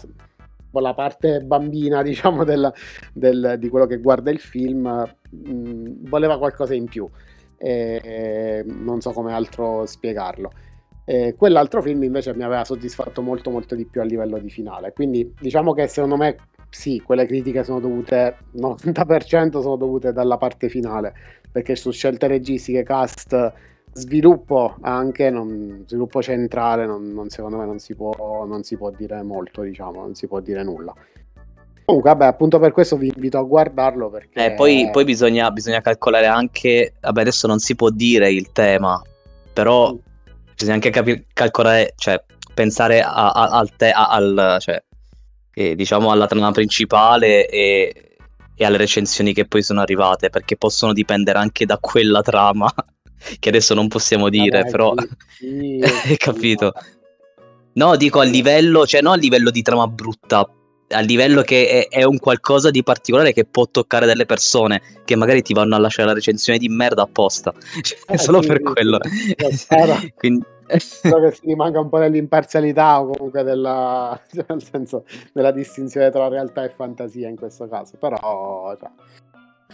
la 0.73 0.95
parte 0.95 1.41
bambina, 1.43 2.03
diciamo, 2.03 2.43
del, 2.43 2.73
del, 3.13 3.55
di 3.59 3.69
quello 3.69 3.87
che 3.87 3.99
guarda 3.99 4.33
il 4.33 4.41
film, 4.41 4.83
mh, 5.31 5.53
mm, 5.53 5.87
voleva 6.09 6.39
qualcosa 6.39 6.75
in 6.75 6.87
più. 6.87 7.09
E 7.57 8.65
non 8.67 9.01
so 9.01 9.13
come 9.13 9.33
altro 9.33 9.87
spiegarlo. 9.87 10.51
Eh, 11.05 11.35
quell'altro 11.37 11.83
film 11.83 12.03
invece 12.05 12.35
mi 12.35 12.45
aveva 12.45 12.65
soddisfatto 12.65 13.23
molto 13.23 13.51
molto 13.51 13.75
di 13.75 13.85
più 13.87 14.01
a 14.01 14.05
livello 14.05 14.39
di 14.39 14.51
finale. 14.51 14.93
Quindi 14.93 15.35
diciamo 15.41 15.73
che 15.73 15.89
secondo 15.89 16.17
me 16.17 16.37
sì, 16.73 17.03
quelle 17.05 17.27
critiche 17.27 17.65
sono 17.65 17.81
dovute, 17.81 18.39
90% 18.57 19.61
sono 19.61 19.77
dovute 19.77 20.13
dalla 20.13 20.39
parte 20.39 20.69
finale, 20.69 21.13
perché 21.51 21.77
su 21.77 21.91
scelte 21.91 22.27
registiche, 22.29 22.83
cast, 22.83 23.53
sviluppo 23.93 24.77
anche, 24.81 25.29
non, 25.29 25.85
sviluppo 25.87 26.23
centrale, 26.23 26.87
non, 26.87 27.13
non, 27.13 27.29
secondo 27.29 27.59
me 27.59 27.67
non 27.67 27.79
si, 27.79 27.95
può, 27.95 28.47
non 28.47 28.63
si 28.63 28.77
può 28.77 28.91
dire 28.91 29.23
molto, 29.23 29.61
diciamo, 29.61 30.01
non 30.01 30.15
si 30.15 30.27
può 30.27 30.41
dire 30.41 30.63
nulla. 30.63 30.95
Comunque, 31.85 32.11
vabbè, 32.11 32.25
appunto 32.25 32.59
per 32.59 32.73
questo 32.73 32.97
vi 32.97 33.13
invito 33.15 33.39
a 33.39 33.43
guardarlo 33.43 34.09
perché... 34.09 34.47
Eh, 34.47 34.53
poi, 34.53 34.89
poi 34.91 35.05
bisogna, 35.05 35.51
bisogna, 35.51 35.83
calcolare 35.83 36.27
anche, 36.27 36.95
vabbè 37.01 37.21
adesso 37.21 37.47
non 37.47 37.59
si 37.59 37.75
può 37.75 37.91
dire 37.91 38.31
il 38.33 38.51
tema, 38.53 39.03
però 39.53 39.95
bisogna 40.63 40.75
anche 40.75 40.91
capi- 40.91 41.25
calcolare, 41.33 41.95
cioè 41.97 42.23
pensare 42.55 43.03
a, 43.03 43.31
a, 43.31 43.49
al, 43.49 43.75
te- 43.77 43.91
a, 43.91 44.09
al 44.09 44.57
cioè, 44.61 44.83
eh, 45.55 45.75
diciamo 45.75 46.11
alla 46.11 46.27
trama 46.27 46.51
principale 46.53 47.49
e, 47.49 48.17
e, 48.55 48.65
alle 48.65 48.77
recensioni 48.77 49.33
che 49.33 49.47
poi 49.47 49.63
sono 49.63 49.81
arrivate, 49.81 50.31
perché 50.31 50.57
possono 50.57 50.93
dipendere 50.93 51.39
anche 51.39 51.67
da 51.67 51.79
quella 51.79 52.23
trama 52.23 52.73
che 53.39 53.49
adesso 53.49 53.75
non 53.75 53.89
possiamo 53.89 54.29
dire, 54.29 54.59
Vabbè, 54.61 54.71
però 54.71 54.95
sì, 55.37 55.81
sì, 56.05 56.17
capito? 56.17 56.73
No, 57.75 57.97
dico 57.97 58.21
a 58.21 58.25
livello, 58.25 58.87
cioè 58.87 59.01
non 59.01 59.15
a 59.15 59.17
livello 59.17 59.51
di 59.51 59.63
trama 59.63 59.87
brutta, 59.89 60.47
a 60.91 61.01
livello 61.01 61.41
che 61.43 61.89
è, 61.89 61.99
è 61.99 62.03
un 62.05 62.19
qualcosa 62.19 62.71
di 62.71 62.83
particolare 62.83 63.33
che 63.33 63.47
può 63.47 63.67
toccare 63.67 64.05
delle 64.05 64.27
persone 64.27 65.01
che 65.05 65.17
magari 65.17 65.41
ti 65.43 65.55
vanno 65.55 65.75
a 65.75 65.79
lasciare 65.79 66.09
la 66.09 66.15
recensione 66.15 66.59
di 66.59 66.69
merda 66.69 67.03
apposta, 67.03 67.53
Cioè, 67.81 67.99
Eh, 68.09 68.19
solo 68.19 68.43
sì, 68.43 68.49
per 68.49 68.59
sì, 68.59 68.63
quello. 68.63 69.01
sì. 69.51 70.13
Quindi... 70.15 70.45
Spero 70.79 71.21
che 71.21 71.33
si 71.37 71.47
rimanga 71.47 71.81
un 71.81 71.89
po' 71.89 71.99
nell'imparzialità 71.99 73.01
o 73.01 73.11
comunque 73.11 73.43
della, 73.43 74.19
cioè, 74.31 74.45
nel 74.49 74.63
senso 74.63 75.05
della 75.33 75.51
distinzione 75.51 76.11
tra 76.11 76.29
realtà 76.29 76.65
e 76.65 76.71
fantasia 76.71 77.29
in 77.29 77.37
questo 77.37 77.69
caso, 77.69 77.97
però 77.99 78.77
cioè, 78.79 78.91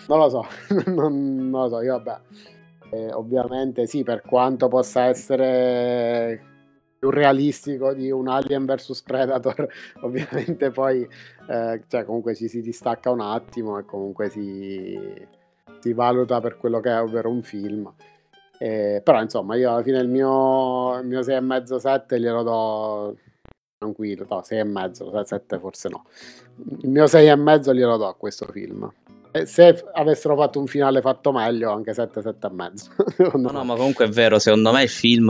non 0.08 0.18
lo 0.18 0.28
so, 0.28 0.46
non, 0.90 1.50
non 1.50 1.62
lo 1.62 1.68
so, 1.68 1.80
io 1.82 2.00
vabbè, 2.00 2.20
eh, 2.90 3.12
ovviamente 3.12 3.86
sì, 3.86 4.02
per 4.02 4.22
quanto 4.22 4.68
possa 4.68 5.04
essere 5.04 6.42
più 6.98 7.10
realistico 7.10 7.94
di 7.94 8.10
un 8.10 8.28
Alien 8.28 8.64
vs 8.64 9.02
Predator, 9.02 9.68
ovviamente 10.02 10.70
poi 10.70 11.06
eh, 11.48 11.82
cioè, 11.86 12.04
comunque 12.04 12.34
ci 12.34 12.48
si 12.48 12.60
distacca 12.60 13.10
un 13.10 13.20
attimo 13.20 13.78
e 13.78 13.84
comunque 13.84 14.28
si, 14.28 14.98
si 15.78 15.92
valuta 15.92 16.40
per 16.40 16.56
quello 16.56 16.80
che 16.80 16.90
è, 16.90 17.00
ovvero 17.00 17.30
un 17.30 17.42
film. 17.42 17.92
Eh, 18.58 19.00
però 19.04 19.22
insomma 19.22 19.54
io 19.56 19.70
alla 19.70 19.82
fine 19.82 20.00
il 20.00 20.08
mio, 20.08 20.98
il 20.98 21.06
mio 21.06 21.20
6,5-7 21.20 22.18
glielo 22.18 22.42
do 22.42 23.16
tranquillo, 23.78 24.26
no 24.28 24.42
6,5, 24.44 25.22
7 25.22 25.58
forse 25.58 25.88
no. 25.88 26.04
Il 26.82 26.88
mio 26.88 27.04
6,5 27.04 27.74
glielo 27.74 27.96
do 27.96 28.06
a 28.06 28.14
questo 28.14 28.46
film. 28.50 28.90
E 29.30 29.46
se 29.46 29.84
avessero 29.92 30.34
fatto 30.36 30.58
un 30.58 30.66
finale 30.66 31.00
fatto 31.00 31.32
meglio, 31.32 31.70
anche 31.70 31.94
7, 31.94 32.20
7,5. 32.20 33.36
No, 33.38 33.50
no, 33.50 33.64
ma 33.64 33.74
comunque 33.76 34.06
è 34.06 34.08
vero, 34.08 34.38
secondo 34.38 34.72
me 34.72 34.82
il 34.82 34.88
film, 34.88 35.26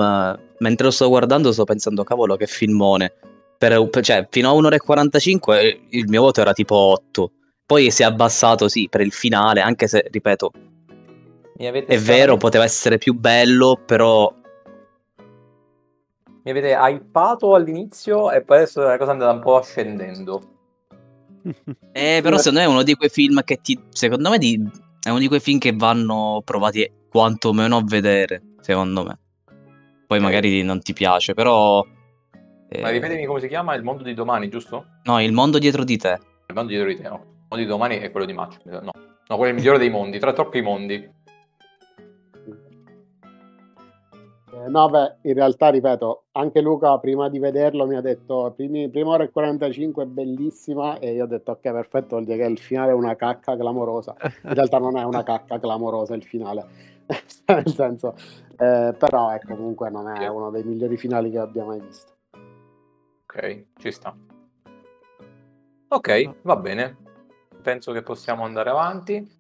mentre 0.59 0.85
lo 0.87 0.91
sto 0.91 1.09
guardando 1.09 1.53
sto 1.53 1.65
pensando, 1.65 2.05
cavolo, 2.05 2.37
che 2.37 2.47
filmone. 2.47 3.13
Per, 3.59 3.91
cioè, 4.03 4.27
fino 4.31 4.49
a 4.49 4.53
1 4.53 4.67
ora 4.69 4.77
e 4.77 4.79
45 4.79 5.61
eh, 5.61 5.81
il 5.91 6.09
mio 6.09 6.23
voto 6.23 6.41
era 6.41 6.53
tipo 6.53 6.75
8. 6.77 7.33
Poi 7.67 7.91
si 7.91 8.03
è 8.03 8.07
abbassato, 8.07 8.69
sì, 8.69 8.87
per 8.89 9.01
il 9.01 9.13
finale, 9.13 9.61
anche 9.61 9.89
se, 9.89 10.07
ripeto, 10.11 10.53
è 11.59 11.99
vero, 11.99 12.37
poteva 12.37 12.65
essere 12.65 12.99
più 12.99 13.15
bello, 13.15 13.83
però... 13.85 14.33
Mi 16.45 16.51
avete 16.51 16.73
hypato 16.73 17.55
all'inizio 17.55 18.31
e 18.31 18.43
poi 18.43 18.59
adesso 18.59 18.81
la 18.81 18.97
cosa 18.97 19.11
è 19.11 19.13
andata 19.15 19.33
un 19.33 19.41
po' 19.41 19.61
scendendo. 19.63 20.43
Eh, 21.93 22.21
però 22.23 22.37
secondo 22.37 22.61
me 22.61 22.65
è 22.65 22.69
uno 22.69 22.83
di 22.83 22.95
quei 22.95 23.09
film 23.09 23.43
che 23.43 23.61
ti... 23.61 23.79
Secondo 23.91 24.31
me 24.31 24.39
di- 24.39 24.63
è 25.03 25.09
uno 25.09 25.19
di 25.19 25.27
quei 25.27 25.41
film 25.41 25.59
che 25.59 25.73
vanno 25.75 26.43
provati 26.45 26.89
quantomeno 27.11 27.79
a 27.79 27.83
vedere, 27.85 28.43
secondo 28.61 29.03
me. 29.05 29.19
Poi 30.07 30.21
magari 30.21 30.63
non 30.63 30.81
ti 30.81 30.93
piace, 30.93 31.35
però... 31.35 31.85
eh, 32.69 32.81
Ma 32.81 32.91
ripetemi 32.91 33.27
come 33.27 33.41
si 33.41 33.49
chiama? 33.49 33.75
Il 33.75 33.83
mondo 33.83 34.05
di 34.05 34.15
domani, 34.15 34.49
giusto? 34.49 34.87
No, 35.05 35.21
il 35.21 35.33
mondo 35.33 35.59
dietro 35.59 35.83
di 35.85 35.97
te. 35.97 36.19
Il 36.47 36.55
mondo 36.55 36.71
dietro 36.71 36.89
di 36.89 36.97
te, 36.97 37.09
no. 37.09 37.15
Il 37.17 37.47
mondo 37.49 37.65
di 37.65 37.67
domani 37.67 37.97
è 37.99 38.11
quello 38.11 38.27
di 38.27 38.33
Macio. 38.33 38.61
No, 38.65 38.81
no, 38.81 39.37
quello 39.37 39.45
è 39.45 39.49
il 39.49 39.55
migliore 39.55 39.79
dei 39.79 39.91
mondi, 39.91 40.19
tra 40.19 40.33
troppi 40.33 40.61
mondi. 40.61 41.17
Eh, 44.59 44.69
no, 44.69 44.89
beh, 44.89 45.17
in 45.23 45.35
realtà, 45.35 45.69
ripeto, 45.69 46.25
anche 46.33 46.61
Luca 46.61 46.99
prima 46.99 47.29
di 47.29 47.39
vederlo 47.39 47.87
mi 47.87 47.95
ha 47.95 48.01
detto 48.01 48.53
primi, 48.57 48.89
prima 48.91 49.11
ora 49.11 49.25
e 49.25 49.31
45 49.31 50.03
è 50.03 50.07
bellissima 50.07 50.99
e 50.99 51.13
io 51.13 51.25
ho 51.25 51.27
detto 51.27 51.53
ok, 51.53 51.61
perfetto, 51.61 52.17
vuol 52.17 52.25
dire 52.25 52.39
che 52.39 52.45
il 52.45 52.59
finale 52.59 52.91
è 52.91 52.95
una 52.95 53.15
cacca 53.15 53.57
clamorosa. 53.57 54.17
In 54.43 54.55
realtà 54.55 54.79
non 54.79 54.97
è 54.97 55.05
una 55.05 55.23
cacca 55.23 55.61
clamorosa 55.61 56.15
il 56.15 56.25
finale, 56.25 56.67
nel 57.47 57.69
senso, 57.69 58.15
eh, 58.59 58.95
però 58.99 59.33
ecco, 59.33 59.55
comunque 59.55 59.91
non 59.91 60.09
è 60.09 60.27
uno 60.27 60.51
dei 60.51 60.65
migliori 60.65 60.97
finali 60.97 61.31
che 61.31 61.39
abbia 61.39 61.65
mai 61.65 61.81
visto. 61.81 62.13
Ok, 63.25 63.65
ci 63.77 63.93
sta. 63.93 64.17
Ok, 65.89 66.41
va 66.43 66.57
bene. 66.57 66.97
Penso 67.63 67.93
che 67.93 68.03
possiamo 68.03 68.45
andare 68.45 68.71
avanti. 68.71 69.37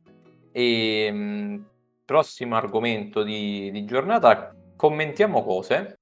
E 0.50 1.10
mh, 1.10 1.64
prossimo 2.04 2.56
argomento 2.56 3.22
di, 3.22 3.70
di 3.70 3.84
giornata, 3.84 4.54
commentiamo 4.78 5.42
cose. 5.42 5.98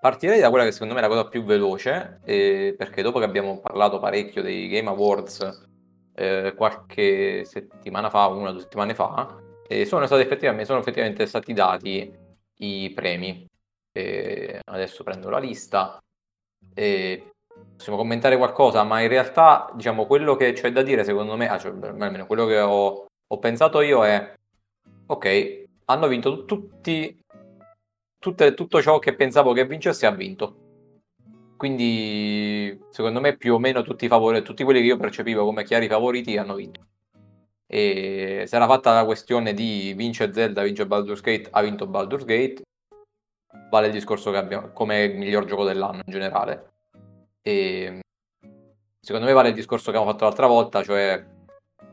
Partirei 0.00 0.38
da 0.38 0.48
quella 0.48 0.64
che 0.64 0.70
secondo 0.70 0.94
me 0.94 1.00
è 1.00 1.02
la 1.02 1.08
cosa 1.08 1.28
più 1.28 1.42
veloce, 1.42 2.20
eh, 2.24 2.72
perché 2.78 3.02
dopo 3.02 3.18
che 3.18 3.24
abbiamo 3.24 3.58
parlato 3.58 3.98
parecchio 3.98 4.42
dei 4.42 4.68
Game 4.68 4.88
Awards 4.88 5.66
eh, 6.14 6.54
qualche 6.56 7.44
settimana 7.44 8.08
fa, 8.08 8.28
una 8.28 8.50
o 8.50 8.52
due 8.52 8.60
settimane 8.60 8.94
fa, 8.94 9.36
eh, 9.66 9.84
sono, 9.84 10.06
stati 10.06 10.22
effettivamente, 10.22 10.66
sono 10.66 10.78
effettivamente 10.78 11.26
stati 11.26 11.52
dati 11.52 12.16
i 12.60 12.92
premi. 12.94 13.44
Adesso 13.90 15.02
prendo 15.02 15.28
la 15.28 15.40
lista 15.40 15.98
possiamo 17.74 17.98
commentare 17.98 18.36
qualcosa, 18.36 18.84
ma 18.84 19.00
in 19.00 19.08
realtà, 19.08 19.68
diciamo, 19.74 20.06
quello 20.06 20.36
che 20.36 20.52
c'è 20.52 20.70
da 20.70 20.82
dire, 20.82 21.02
secondo 21.02 21.36
me, 21.36 21.48
ah, 21.48 21.58
cioè, 21.58 21.72
almeno 21.72 22.26
quello 22.26 22.46
che 22.46 22.60
ho, 22.60 23.06
ho 23.26 23.38
pensato 23.38 23.80
io 23.80 24.04
è, 24.04 24.34
ok, 25.06 25.64
hanno 25.86 26.06
vinto 26.06 26.44
tutti, 26.44 27.18
tutte- 28.18 28.54
tutto 28.54 28.82
ciò 28.82 28.98
che 28.98 29.14
pensavo 29.14 29.52
che 29.52 29.66
vincesse 29.66 30.06
ha 30.06 30.10
vinto. 30.10 30.66
Quindi, 31.56 32.78
secondo 32.90 33.20
me, 33.20 33.36
più 33.36 33.54
o 33.54 33.58
meno 33.58 33.82
tutti 33.82 34.04
i 34.04 34.08
favori, 34.08 34.42
tutti 34.42 34.62
quelli 34.64 34.80
che 34.80 34.86
io 34.86 34.96
percepivo 34.96 35.44
come 35.44 35.64
chiari 35.64 35.88
favoriti 35.88 36.36
hanno 36.36 36.54
vinto. 36.54 36.86
E 37.66 38.44
si 38.46 38.54
era 38.54 38.66
fatta 38.66 38.94
la 38.94 39.04
questione 39.04 39.52
di 39.54 39.92
vince 39.96 40.32
Zelda, 40.32 40.62
vince 40.62 40.86
Baldur's 40.86 41.20
Gate, 41.20 41.48
ha 41.50 41.62
vinto 41.62 41.86
Baldur's 41.86 42.24
Gate. 42.24 42.62
Vale 43.70 43.86
il 43.86 43.92
discorso 43.92 44.30
che 44.30 44.36
abbiamo 44.36 44.70
come 44.72 45.08
miglior 45.08 45.44
gioco 45.44 45.64
dell'anno 45.64 46.02
in 46.04 46.12
generale. 46.12 46.72
E 47.42 48.00
secondo 49.00 49.26
me 49.26 49.32
vale 49.32 49.48
il 49.48 49.54
discorso 49.54 49.90
che 49.90 49.96
abbiamo 49.96 50.10
fatto 50.12 50.24
l'altra 50.24 50.46
volta, 50.46 50.82
cioè 50.82 51.24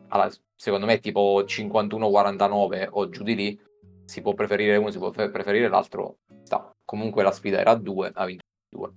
allora, 0.09 0.29
secondo 0.55 0.85
me 0.85 0.99
tipo 0.99 1.43
51-49 1.43 2.87
o 2.91 3.09
giù 3.09 3.23
di 3.23 3.35
lì 3.35 3.59
si 4.05 4.21
può 4.21 4.33
preferire 4.33 4.77
uno, 4.77 4.91
si 4.91 4.97
può 4.97 5.11
fe- 5.11 5.29
preferire 5.29 5.67
l'altro. 5.67 6.17
Sta. 6.43 6.71
Comunque 6.85 7.23
la 7.23 7.31
sfida 7.31 7.59
era 7.59 7.71
a 7.71 7.75
due, 7.75 8.11
ha 8.13 8.25
vinto 8.25 8.43
due. 8.69 8.91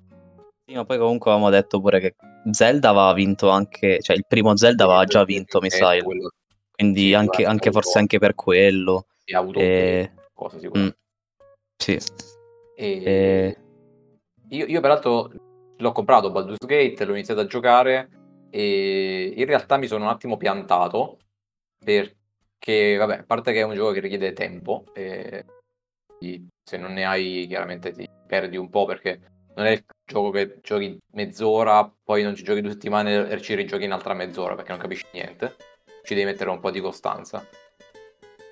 Sì, 0.67 0.75
ma 0.75 0.85
poi 0.85 0.99
comunque 0.99 1.31
avevamo 1.31 1.51
detto 1.51 1.81
pure 1.81 1.99
che 1.99 2.15
Zelda 2.51 2.91
aveva 2.91 3.13
vinto 3.15 3.49
anche, 3.49 4.01
cioè 4.01 4.17
il 4.17 4.25
primo 4.29 4.55
Zelda 4.57 4.85
aveva 4.85 5.05
già 5.05 5.25
vinto, 5.25 5.61
mi 5.61 5.71
sa, 5.71 5.97
Quello 6.03 6.31
quindi 6.71 7.09
sì, 7.09 7.15
anche, 7.15 7.45
anche 7.45 7.73
forse 7.73 7.99
anche 7.99 8.19
per 8.19 8.35
quello. 8.35 9.07
sì, 9.25 9.35
ha 9.35 9.39
avuto 9.41 9.59
Eh, 9.59 10.13
cosa 10.33 10.59
sicuramente. 10.59 10.99
Sì. 11.77 11.99
E- 12.77 13.03
Eh, 13.03 13.57
Io, 14.51 14.67
io 14.67 14.81
peraltro 14.81 15.31
l'ho 15.77 15.93
comprato 15.93 16.31
Baldur's 16.31 16.65
Gate, 16.65 17.05
l'ho 17.05 17.13
iniziato 17.15 17.41
a 17.41 17.47
giocare 17.47 18.11
e 18.51 19.33
in 19.37 19.45
realtà 19.47 19.77
mi 19.77 19.87
sono 19.87 20.05
un 20.05 20.11
attimo 20.11 20.37
piantato 20.37 21.19
perché, 21.85 22.18
vabbè, 22.97 23.19
a 23.19 23.25
parte 23.25 23.53
che 23.53 23.61
è 23.61 23.65
un 23.65 23.75
gioco 23.75 23.93
che 23.93 24.01
richiede 24.01 24.33
tempo, 24.33 24.85
e 24.93 25.45
quindi 26.19 26.49
se 26.63 26.77
non 26.77 26.93
ne 26.93 27.05
hai 27.05 27.47
chiaramente 27.49 27.93
ti 27.93 28.09
perdi 28.27 28.57
un 28.57 28.69
po' 28.69 28.85
perché 28.85 29.21
non 29.55 29.67
è 29.67 29.71
il 29.71 29.85
gioco 30.05 30.31
che 30.31 30.59
giochi 30.63 30.99
mezz'ora, 31.13 31.91
poi 32.05 32.23
non 32.23 32.35
ci 32.35 32.45
giochi 32.45 32.61
due 32.61 32.71
settimane 32.71 33.29
e 33.29 33.41
ci 33.41 33.55
rigiochi 33.55 33.85
un'altra 33.85 34.15
mezz'ora 34.15 34.55
perché 34.55 34.71
non 34.71 34.81
capisci 34.81 35.07
niente, 35.13 35.57
ci 36.05 36.15
devi 36.15 36.27
mettere 36.27 36.51
un 36.51 36.61
po' 36.61 36.71
di 36.71 36.81
costanza. 36.81 37.47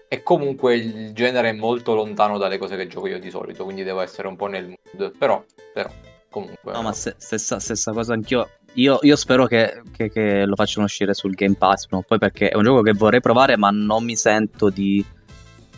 E 0.09 0.23
comunque 0.23 0.77
il 0.77 1.13
genere 1.13 1.51
è 1.51 1.53
molto 1.53 1.95
lontano 1.95 2.39
dalle 2.39 2.59
cose 2.59 2.77
che 2.77 2.87
gioco 2.87 3.09
io 3.09 3.19
di 3.19 3.31
solito, 3.31 3.65
quindi 3.65 3.83
devo 3.83 4.01
essere 4.01 4.29
un 4.29 4.37
po' 4.37 4.47
nel 4.47 4.69
mood. 4.69 5.17
Però, 5.17 5.45
però, 5.73 5.91
comunque. 6.31 6.73
no, 6.73 6.83
ma 6.83 6.93
se- 6.93 7.17
stessa, 7.19 7.59
stessa 7.59 7.93
cosa 7.93 8.13
anch'io. 8.13 8.49
Io, 8.77 8.99
io 9.03 9.17
spero 9.17 9.47
che, 9.47 9.83
che- 9.95 10.11
che 10.11 10.45
lo 10.45 10.55
facciano 10.55 10.85
uscire 10.85 11.15
sul 11.15 11.33
Game 11.35 11.55
Pass, 11.57 11.87
prima 11.87 12.03
o 12.03 12.05
poi 12.07 12.19
perché 12.19 12.49
è 12.51 12.57
un 12.57 12.63
gioco 12.65 12.83
che 12.83 12.93
vorrei 12.93 13.21
provare, 13.21 13.57
ma 13.57 13.71
non 13.71 14.05
mi 14.05 14.17
sento 14.17 14.69
di, 14.69 15.03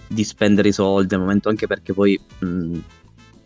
di 0.07 0.25
spendere 0.25 0.69
i 0.69 0.73
soldi 0.73 1.15
al 1.15 1.21
momento, 1.21 1.49
anche 1.49 1.67
perché 1.69 1.93
poi 1.93 2.19
mh, 2.41 2.79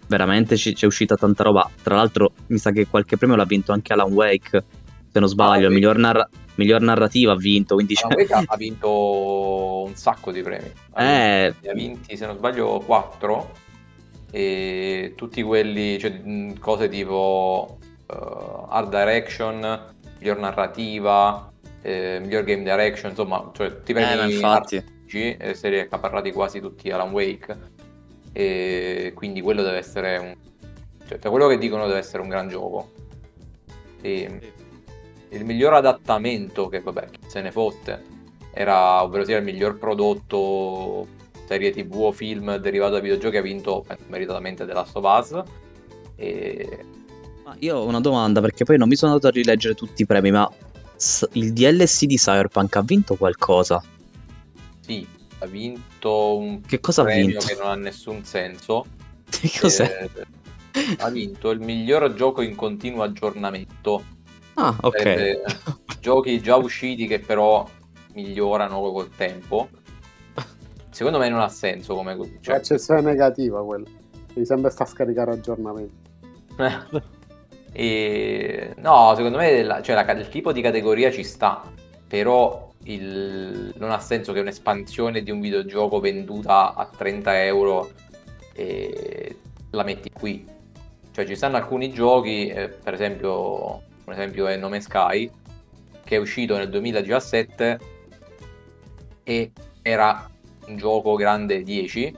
veramente 0.06 0.56
ci- 0.56 0.72
c'è 0.72 0.86
uscita 0.86 1.16
tanta 1.16 1.42
roba. 1.42 1.68
Tra 1.82 1.96
l'altro, 1.96 2.32
mi 2.46 2.56
sa 2.58 2.70
che 2.70 2.86
qualche 2.86 3.16
premio 3.18 3.36
l'ha 3.36 3.44
vinto 3.44 3.72
anche 3.72 3.92
Alan 3.92 4.10
Wake, 4.12 4.64
se 5.12 5.18
non 5.20 5.28
sbaglio, 5.28 5.66
Ah, 5.66 5.70
miglior, 5.70 5.98
narra- 5.98 6.28
miglior 6.54 6.80
narrativa 6.80 7.32
ha 7.32 7.36
vinto, 7.36 7.74
quindi 7.74 7.94
Alan 8.02 8.16
Wake 8.16 8.32
ha- 8.46 8.56
vinto 8.56 9.82
un 9.86 9.94
sacco 9.94 10.32
di 10.32 10.40
premi. 10.40 10.70
Ha 10.92 11.02
Eh, 11.04 11.54
Ne 11.60 11.68
ha 11.68 11.74
vinti, 11.74 12.16
se 12.16 12.24
non 12.24 12.36
sbaglio, 12.36 12.80
4. 12.86 13.50
E 14.30 15.12
tutti 15.14 15.42
quelli, 15.42 15.98
cioè 15.98 16.10
mh, 16.10 16.58
cose 16.58 16.88
tipo 16.88 17.76
eh, 18.12 18.64
Art 18.68 18.88
Direction, 18.88 19.94
miglior 20.18 20.38
narrativa, 20.38 21.50
eh, 21.82 22.18
miglior 22.20 22.44
game 22.44 22.62
direction, 22.62 23.10
insomma, 23.10 23.50
cioè 23.52 23.68
tutti 23.68 23.92
i 23.92 23.94
eh, 23.94 24.02
premi 24.02 24.34
infatti. 24.34 24.76
artistici, 24.76 25.36
e 25.36 25.54
serie 25.54 25.82
accaparrati 25.82 26.32
quasi 26.32 26.60
tutti 26.60 26.90
Alan 26.90 27.10
Wake. 27.10 27.80
E 28.32 29.12
quindi 29.14 29.40
quello 29.40 29.62
deve 29.62 29.78
essere 29.78 30.16
un. 30.16 30.34
Cioè, 31.06 31.18
da 31.18 31.28
quello 31.28 31.48
che 31.48 31.58
dicono 31.58 31.86
deve 31.86 31.98
essere 31.98 32.22
un 32.22 32.28
gran 32.28 32.48
gioco. 32.48 32.90
E 34.00 34.40
il 35.28 35.44
miglior 35.44 35.74
adattamento, 35.74 36.68
che 36.68 36.80
vabbè, 36.80 37.10
chi 37.10 37.20
se 37.26 37.40
ne 37.40 37.50
fotte, 37.50 38.02
era 38.52 39.02
ovvero 39.02 39.24
sia 39.24 39.38
il 39.38 39.44
miglior 39.44 39.78
prodotto 39.78 41.06
serie 41.46 41.70
tv 41.70 41.94
o 41.96 42.12
film 42.12 42.56
derivato 42.56 42.92
da 42.94 43.00
videogiochi 43.00 43.36
ha 43.36 43.42
vinto 43.42 43.84
meritatamente 44.08 44.64
The 44.64 44.72
Last 44.72 44.96
of 44.96 45.04
Us. 45.04 45.42
E... 46.16 46.84
Ma 47.44 47.56
io 47.58 47.76
ho 47.78 47.86
una 47.86 48.00
domanda 48.00 48.40
perché 48.40 48.64
poi 48.64 48.78
non 48.78 48.88
mi 48.88 48.96
sono 48.96 49.12
andato 49.12 49.28
a 49.28 49.30
rileggere 49.36 49.74
tutti 49.74 50.02
i 50.02 50.06
premi, 50.06 50.30
ma 50.30 50.48
il 51.32 51.52
DLC 51.52 52.04
di 52.04 52.16
Cyberpunk 52.16 52.76
ha 52.76 52.82
vinto 52.82 53.16
qualcosa? 53.16 53.82
Sì, 54.80 55.06
ha 55.38 55.46
vinto 55.46 56.36
un 56.36 56.60
Che 56.60 56.80
cosa 56.80 57.02
ha 57.02 57.04
premio 57.04 57.26
vinto? 57.26 57.46
che 57.46 57.56
non 57.58 57.70
ha 57.70 57.74
nessun 57.74 58.24
senso. 58.24 58.84
Che 59.32 59.50
cos'è? 59.60 60.08
Eh, 60.72 60.96
ha 60.98 61.08
vinto 61.10 61.50
il 61.50 61.60
miglior 61.60 62.12
gioco 62.14 62.42
in 62.42 62.54
continuo 62.54 63.02
aggiornamento. 63.02 64.04
Ah, 64.54 64.76
ok. 64.80 64.98
Sarebbe 64.98 65.42
giochi 66.00 66.40
già 66.40 66.56
usciti 66.56 67.06
che 67.06 67.18
però 67.18 67.66
migliorano 68.14 68.78
col 68.80 69.08
tempo. 69.16 69.68
Secondo 70.90 71.18
me 71.18 71.30
non 71.30 71.40
ha 71.40 71.48
senso 71.48 71.94
come... 71.94 72.14
Cioè, 72.14 72.38
Cioè, 72.40 72.54
accezione 72.56 73.00
negativa 73.00 73.64
quello. 73.64 73.86
Mi 74.34 74.44
sembra 74.44 74.70
sta 74.70 74.84
a 74.84 74.86
scaricare 74.86 75.32
aggiornamenti. 75.32 76.10
e... 77.72 78.74
No, 78.76 79.14
secondo 79.16 79.38
me 79.38 79.62
la- 79.62 79.82
cioè, 79.82 79.94
la- 79.94 80.12
il 80.12 80.28
tipo 80.28 80.52
di 80.52 80.60
categoria 80.60 81.10
ci 81.10 81.24
sta, 81.24 81.62
però 82.06 82.70
il- 82.84 83.72
non 83.78 83.90
ha 83.90 83.98
senso 83.98 84.32
che 84.32 84.40
un'espansione 84.40 85.22
di 85.22 85.30
un 85.30 85.40
videogioco 85.40 86.00
venduta 86.00 86.74
a 86.74 86.86
30 86.86 87.44
euro 87.44 87.90
e 88.54 89.36
la 89.70 89.82
metti 89.82 90.10
qui. 90.10 90.46
Cioè 91.10 91.26
ci 91.26 91.36
stanno 91.36 91.56
alcuni 91.56 91.92
giochi, 91.92 92.48
eh, 92.48 92.68
per 92.68 92.94
esempio, 92.94 93.82
un 94.04 94.12
esempio 94.12 94.46
è 94.46 94.56
No 94.56 94.68
Man's 94.68 94.84
Sky, 94.84 95.30
che 96.04 96.16
è 96.16 96.18
uscito 96.18 96.56
nel 96.56 96.68
2017 96.68 97.78
e 99.22 99.52
era 99.82 100.28
un 100.66 100.76
gioco 100.76 101.14
grande 101.14 101.62
10 101.62 102.16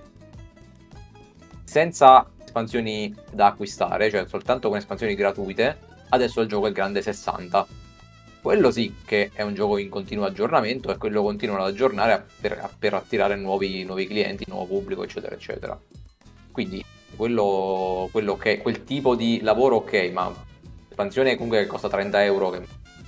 senza 1.65 2.29
espansioni 2.55 3.13
da 3.33 3.47
acquistare, 3.47 4.09
cioè 4.11 4.27
soltanto 4.29 4.69
con 4.69 4.79
espansioni 4.79 5.17
gratuite, 5.17 5.77
adesso 6.11 6.41
il 6.41 6.49
gioco 6.49 6.69
è 6.69 6.73
grande 6.73 7.03
60. 7.03 7.67
Quello 8.41 8.71
sì 8.71 8.95
che 9.05 9.31
è 9.33 9.43
un 9.43 9.55
gioco 9.55 9.79
in 9.79 9.89
continuo 9.89 10.25
aggiornamento 10.25 10.93
e 10.93 10.97
quello 10.97 11.23
continuano 11.23 11.65
ad 11.65 11.73
aggiornare 11.73 12.25
per, 12.41 12.71
per 12.79 12.95
attirare 12.95 13.35
nuovi, 13.35 13.83
nuovi 13.83 14.07
clienti, 14.07 14.45
nuovo 14.47 14.67
pubblico, 14.67 15.03
eccetera, 15.03 15.35
eccetera. 15.35 15.79
Quindi 16.53 16.85
quello, 17.17 18.09
quello 18.13 18.33
ok, 18.33 18.63
quel 18.63 18.85
tipo 18.85 19.17
di 19.17 19.41
lavoro 19.43 19.77
ok, 19.77 20.11
ma 20.13 20.33
l'espansione 20.87 21.35
comunque 21.35 21.63
che 21.63 21.67
costa 21.67 21.89
30 21.89 22.25
euro, 22.25 22.51
che 22.51 22.63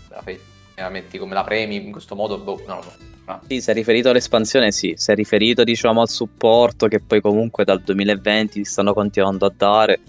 la, 0.09 0.23
fai- 0.23 0.41
la 0.75 0.89
metti 0.89 1.19
come 1.19 1.35
la 1.35 1.45
premi 1.45 1.77
in 1.77 1.93
questo 1.93 2.17
modo, 2.17 2.39
boh, 2.39 2.63
non 2.67 2.77
lo 2.77 2.83
so. 2.83 3.15
Ah, 3.27 3.41
Sì, 3.47 3.61
se 3.61 3.73
è 3.73 3.75
riferito 3.75 4.09
all'espansione, 4.11 4.71
sì. 4.73 4.95
Se 4.97 5.12
è 5.12 5.17
riferito, 5.17 5.65
diciamo, 5.65 6.01
al 6.01 6.09
supporto 6.09 6.87
che 6.89 7.01
poi 7.01 7.21
comunque 7.21 7.65
dal 7.65 7.83
2020 7.83 8.65
stanno 8.65 8.95
continuando 8.95 9.47
a 9.47 9.53
dare, 9.57 10.01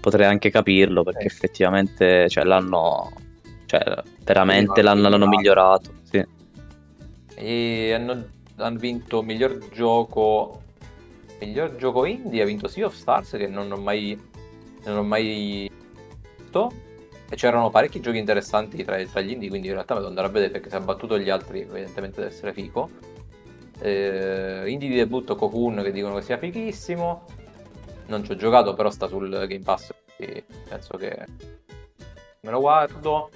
potrei 0.00 0.26
anche 0.26 0.50
capirlo 0.50 1.02
perché 1.02 1.24
Eh. 1.24 1.26
effettivamente 1.26 2.28
cioè, 2.28 2.44
l'hanno, 2.44 3.12
cioè, 3.66 3.82
veramente 4.24 4.82
l'hanno 4.82 5.08
l'hanno 5.08 5.26
migliorato. 5.26 5.92
Sì. 6.04 6.24
E 7.34 7.92
hanno, 7.92 8.24
hanno 8.56 8.78
vinto 8.78 9.22
miglior 9.22 9.58
gioco. 9.72 10.62
Miglior 11.40 11.76
gioco 11.76 12.04
indie 12.04 12.42
ha 12.42 12.44
vinto 12.44 12.68
Sea 12.68 12.86
of 12.86 12.94
Stars 12.94 13.30
che 13.30 13.46
non 13.46 13.70
ho 13.72 13.76
mai. 13.76 14.18
Non 14.84 14.98
ho 14.98 15.02
mai 15.02 15.68
visto. 16.38 16.72
E 17.32 17.36
c'erano 17.36 17.70
parecchi 17.70 18.00
giochi 18.00 18.18
interessanti 18.18 18.82
tra, 18.84 19.00
tra 19.04 19.20
gli 19.20 19.30
indie, 19.30 19.48
quindi 19.48 19.68
in 19.68 19.74
realtà 19.74 19.94
me 19.94 20.00
lo 20.00 20.08
andrò 20.08 20.24
a 20.24 20.28
vedere 20.28 20.50
perché 20.50 20.68
se 20.68 20.76
ha 20.76 20.80
battuto 20.80 21.16
gli 21.16 21.30
altri, 21.30 21.60
evidentemente 21.60 22.20
deve 22.20 22.32
essere 22.32 22.52
figo. 22.52 22.90
Eh, 23.78 24.64
indie 24.66 24.88
di 24.88 24.96
debutto 24.96 25.36
Cocoon 25.36 25.80
che 25.82 25.92
dicono 25.92 26.16
che 26.16 26.22
sia 26.22 26.38
fighissimo. 26.38 27.24
Non 28.06 28.24
ci 28.24 28.32
ho 28.32 28.36
giocato, 28.36 28.74
però 28.74 28.90
sta 28.90 29.06
sul 29.06 29.30
Game 29.30 29.62
Pass, 29.62 29.92
quindi 30.16 30.44
penso 30.68 30.96
che 30.96 31.24
me 32.40 32.50
lo 32.50 32.58
guardo. 32.58 33.30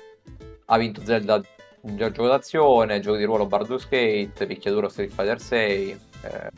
Ha 0.66 0.76
vinto 0.76 1.00
Zelda 1.04 1.40
miglior 1.82 2.10
gioco 2.10 2.28
d'azione, 2.28 3.00
gioco 3.00 3.16
di 3.16 3.24
ruolo 3.24 3.46
Baldur's 3.46 3.88
Gate, 3.88 4.46
picchiaduro 4.46 4.88
Street 4.88 5.12
Fighter 5.12 5.40
6. 5.40 6.00
Eh, 6.22 6.50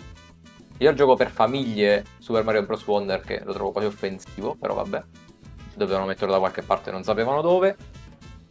miglior 0.78 0.94
gioco 0.94 1.14
per 1.16 1.30
famiglie 1.30 2.04
Super 2.18 2.44
Mario 2.44 2.64
Bros. 2.64 2.86
Wonder 2.86 3.20
che 3.20 3.42
lo 3.44 3.52
trovo 3.52 3.72
quasi 3.72 3.88
offensivo, 3.88 4.54
però 4.54 4.74
vabbè. 4.74 5.25
Dovevano 5.76 6.06
metterlo 6.06 6.32
da 6.32 6.38
qualche 6.38 6.62
parte, 6.62 6.90
non 6.90 7.02
sapevano 7.04 7.42
dove. 7.42 7.76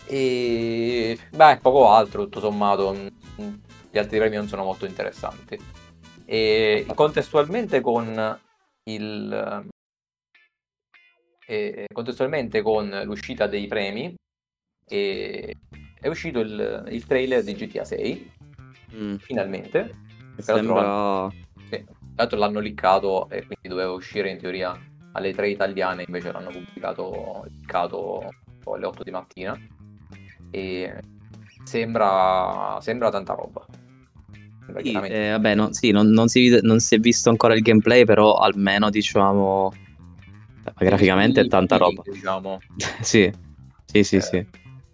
E 0.07 1.17
beh, 1.31 1.59
poco 1.61 1.89
altro, 1.89 2.23
tutto 2.23 2.39
sommato. 2.39 2.93
mm, 2.93 3.53
Gli 3.91 3.97
altri 3.97 4.17
premi 4.19 4.35
non 4.35 4.47
sono 4.47 4.63
molto 4.63 4.85
interessanti. 4.85 5.59
E 6.25 6.85
contestualmente 6.93 7.81
con 7.81 8.39
il 8.83 9.65
e 11.47 11.85
contestualmente 11.93 12.61
con 12.63 13.01
l'uscita 13.03 13.45
dei 13.45 13.67
premi 13.67 14.15
è 14.87 16.07
uscito 16.07 16.39
il, 16.39 16.87
il 16.89 17.05
trailer 17.05 17.43
di 17.43 17.53
GTA 17.53 17.83
6 17.83 18.33
Mm, 18.95 19.15
finalmente 19.15 19.93
l'altro 20.37 20.55
sembra... 20.55 21.29
sì. 21.69 21.85
L'altro 22.15 22.37
l'hanno 22.37 22.59
liccato 22.59 23.29
e 23.29 23.39
quindi 23.45 23.67
doveva 23.67 23.91
uscire 23.91 24.29
in 24.29 24.37
teoria 24.37 24.79
alle 25.15 25.33
3 25.33 25.49
italiane, 25.49 26.03
invece 26.05 26.31
l'hanno 26.31 26.51
pubblicato 26.51 28.33
alle 28.65 28.85
8 28.85 29.03
di 29.03 29.11
mattina. 29.11 29.57
E 30.51 30.93
sembra, 31.63 32.77
sembra 32.81 33.09
tanta 33.09 33.33
roba. 33.33 33.65
Sì, 34.81 34.91
eh, 34.93 35.29
vabbè, 35.31 35.55
no- 35.55 35.73
sì, 35.73 35.91
non, 35.91 36.07
non 36.09 36.27
si, 36.27 36.59
non 36.61 36.79
si 36.79 36.95
è 36.95 36.99
visto 36.99 37.29
ancora 37.29 37.53
il 37.53 37.61
gameplay, 37.61 38.03
però 38.03 38.35
almeno 38.35 38.89
diciamo 38.89 39.71
graficamente 40.77 41.41
è 41.41 41.47
tanta 41.47 41.77
roba. 41.77 42.01
Diciamo, 42.03 42.59
Sì, 43.01 43.31
sì, 43.85 44.03
sì, 44.03 44.15
Eh, 44.17 44.21
sì. 44.21 44.45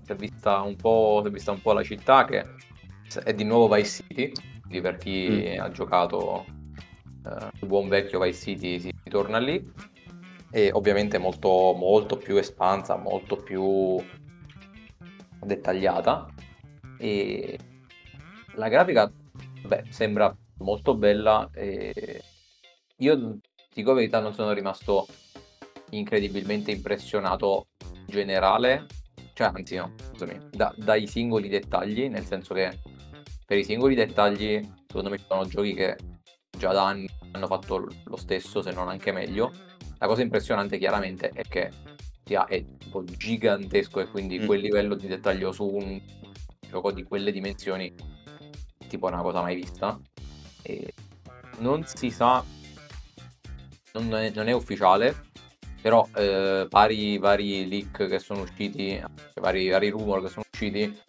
si 0.03 0.12
è 0.12 0.15
vista 0.15 0.62
un 0.62 0.75
po', 0.75 1.21
si 1.23 1.29
è 1.29 1.31
vista 1.31 1.51
un 1.51 1.62
po' 1.62 1.73
la 1.73 1.84
città 1.84 2.25
che 2.25 2.45
è 3.23 3.34
di 3.34 3.43
nuovo 3.43 3.73
Vice 3.73 4.03
City, 4.07 4.31
quindi 4.60 4.81
per 4.81 4.97
chi 4.97 5.55
Mm. 5.55 5.60
ha 5.62 5.69
giocato 5.71 6.45
eh, 7.25 7.47
il 7.62 7.67
buon 7.67 7.88
vecchio 7.88 8.19
Vice 8.19 8.39
City 8.41 8.79
si 8.79 8.91
torna 9.10 9.38
lì 9.39 9.65
e 10.52 10.72
ovviamente 10.74 11.18
molto, 11.18 11.74
molto 11.76 12.18
più 12.18 12.38
espansa, 12.38 12.98
molto 12.98 13.38
più 13.38 13.98
dettagliata. 15.40 16.28
E 16.98 17.58
la 18.56 18.68
grafica 18.68 19.12
beh, 19.66 19.86
sembra 19.90 20.36
molto 20.58 20.96
bella 20.96 21.50
e 21.54 22.22
io 22.98 23.40
dico 23.74 23.94
verità 23.94 24.20
non 24.20 24.34
sono 24.34 24.52
rimasto 24.52 25.08
incredibilmente 25.92 26.72
impressionato 26.72 27.68
in 27.84 28.06
generale 28.08 28.86
cioè 29.34 29.52
anzi 29.54 29.76
no 29.76 29.94
scusami 30.10 30.50
da- 30.52 30.74
dai 30.78 31.08
singoli 31.08 31.48
dettagli 31.48 32.08
nel 32.10 32.26
senso 32.26 32.54
che 32.54 32.80
per 33.46 33.58
i 33.58 33.64
singoli 33.64 33.96
dettagli 33.96 34.62
secondo 34.88 35.10
me 35.10 35.18
ci 35.18 35.26
sono 35.28 35.46
giochi 35.46 35.74
che 35.74 35.98
già 36.58 36.72
da 36.72 36.86
anni 36.86 37.10
hanno 37.32 37.48
fatto 37.48 37.88
lo 38.04 38.18
stesso 38.18 38.62
se 38.62 38.72
non 38.72 38.90
anche 38.90 39.12
meglio 39.12 39.52
la 40.02 40.08
cosa 40.08 40.24
impressionante 40.24 40.80
chiaramente 40.80 41.30
è 41.30 41.44
che 41.44 41.70
sia 42.26 42.46
è 42.46 42.66
tipo 42.80 43.04
gigantesco 43.04 44.00
e 44.00 44.08
quindi 44.08 44.40
Mm. 44.40 44.46
quel 44.48 44.62
livello 44.62 44.96
di 44.96 45.08
dettaglio 45.08 45.52
su 45.52 45.64
un 45.66 46.02
gioco 46.68 46.92
di 46.92 47.04
quelle 47.04 47.32
dimensioni 47.32 47.94
è 48.80 48.88
tipo 48.88 49.06
una 49.06 49.22
cosa 49.22 49.42
mai 49.42 49.56
vista 49.56 50.00
e 50.64 50.92
non 51.60 51.86
si 51.86 52.10
sa 52.10 52.44
non 53.94 54.16
è, 54.16 54.32
non 54.34 54.48
è 54.48 54.54
ufficiale 54.54 55.30
però 55.82 56.08
eh, 56.16 56.66
vari, 56.70 57.18
vari 57.20 57.68
leak 57.68 58.08
che 58.08 58.20
sono 58.20 58.42
usciti 58.42 59.00
vari, 59.36 59.70
vari 59.70 59.90
rumor 59.90 60.24
che 60.24 60.30
sono 60.30 60.46
usciti 60.52 61.00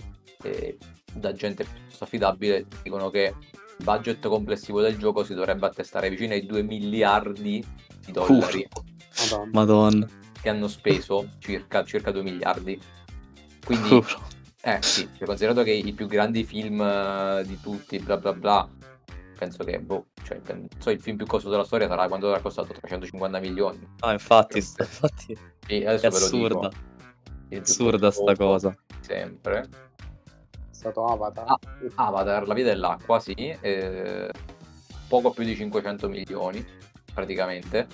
eh, 0.43 0.77
da 1.15 1.33
gente 1.33 1.65
piuttosto 1.65 2.05
affidabile 2.05 2.67
dicono 2.83 3.09
che 3.09 3.35
il 3.79 3.85
budget 3.85 4.27
complessivo 4.29 4.83
del 4.83 4.99
gioco 4.99 5.25
si 5.25 5.33
dovrebbe 5.33 5.65
attestare 5.67 6.11
vicino 6.11 6.35
ai 6.35 6.45
2 6.45 6.63
miliardi 6.63 7.65
di 8.05 8.13
dollari 8.13 8.67
Madonna. 9.31 9.51
Madonna. 9.53 10.07
che 10.41 10.49
hanno 10.49 10.69
speso 10.69 11.29
circa, 11.39 11.85
circa 11.85 12.11
2 12.11 12.23
miliardi 12.23 12.81
quindi 13.65 14.03
eh 14.65 14.79
sì, 14.81 15.09
cioè, 15.17 15.27
considerato 15.27 15.63
che 15.65 15.73
i 15.73 15.93
più 15.93 16.07
grandi 16.07 16.45
film 16.45 16.81
eh, 16.81 17.43
di 17.47 17.61
tutti, 17.61 17.99
bla 17.99 18.17
bla 18.17 18.33
bla, 18.33 18.69
penso 19.37 19.65
che, 19.65 19.81
boh, 19.81 20.07
cioè, 20.23 20.39
pen- 20.39 20.69
so, 20.79 20.91
il 20.91 21.01
film 21.01 21.17
più 21.17 21.27
costoso 21.27 21.51
della 21.51 21.65
storia 21.65 21.89
sarà 21.89 22.07
quando 22.07 22.29
avrà 22.29 22.41
costato 22.41 22.73
350 22.73 23.41
milioni. 23.41 23.85
Ah, 24.01 24.13
infatti, 24.13 24.61
st- 24.63 24.79
infatti 24.81 25.37
E 25.67 25.83
è 25.83 25.87
adesso 25.87 26.11
ve 26.11 26.19
lo 26.21 26.29
dico. 26.31 26.59
assurda. 26.61 26.71
Assurda 27.61 28.11
sta 28.13 28.37
cosa. 28.37 28.77
Sempre. 29.01 29.61
È 29.61 30.49
stato 30.71 31.05
Avatar. 31.07 31.45
Ah, 31.49 31.59
Avatar, 32.07 32.47
La 32.47 32.55
via 32.55 32.65
dell'acqua, 32.65 33.19
sì, 33.19 33.35
eh, 33.35 34.31
poco 35.09 35.33
più 35.33 35.43
di 35.45 35.57
500 35.57 36.09
milioni, 36.09 36.65
praticamente. 37.13 37.87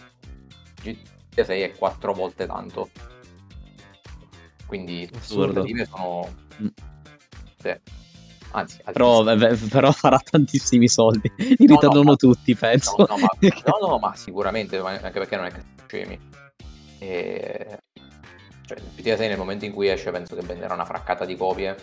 GTA 0.83 1.45
6 1.45 1.63
è 1.63 1.73
4 1.75 2.13
volte 2.13 2.47
tanto. 2.47 2.91
Quindi 4.67 5.09
le 5.11 5.19
Assurdo. 5.19 5.61
aspettative 5.61 5.87
sono... 5.87 6.35
Mm. 6.63 6.67
sì. 7.59 7.77
Anzi, 8.51 8.81
però, 8.93 9.23
altissimi. 9.27 9.69
però, 9.69 9.93
farà 9.93 10.19
tantissimi 10.19 10.89
soldi. 10.89 11.31
Li 11.37 11.67
No, 11.67 11.75
ritornano 11.75 12.03
no, 12.03 12.11
ma- 12.11 12.17
tutti, 12.17 12.55
penso. 12.55 12.95
No, 12.97 13.07
no, 13.09 13.19
ma, 13.19 13.29
no, 13.79 13.87
no, 13.89 13.99
ma 13.99 14.15
sicuramente, 14.15 14.79
anche 14.79 15.11
perché 15.11 15.37
non 15.37 15.45
è 15.47 15.53
che 15.53 15.63
scemi. 15.87 16.19
E... 16.99 17.79
Cioè, 18.65 18.79
GTA 18.97 19.17
6 19.17 19.29
nel 19.29 19.39
momento 19.39 19.65
in 19.65 19.73
cui 19.73 19.89
esce 19.89 20.11
penso 20.11 20.35
che 20.35 20.43
venderà 20.43 20.75
una 20.75 20.85
fraccata 20.87 21.25
di 21.25 21.37
copie, 21.37 21.77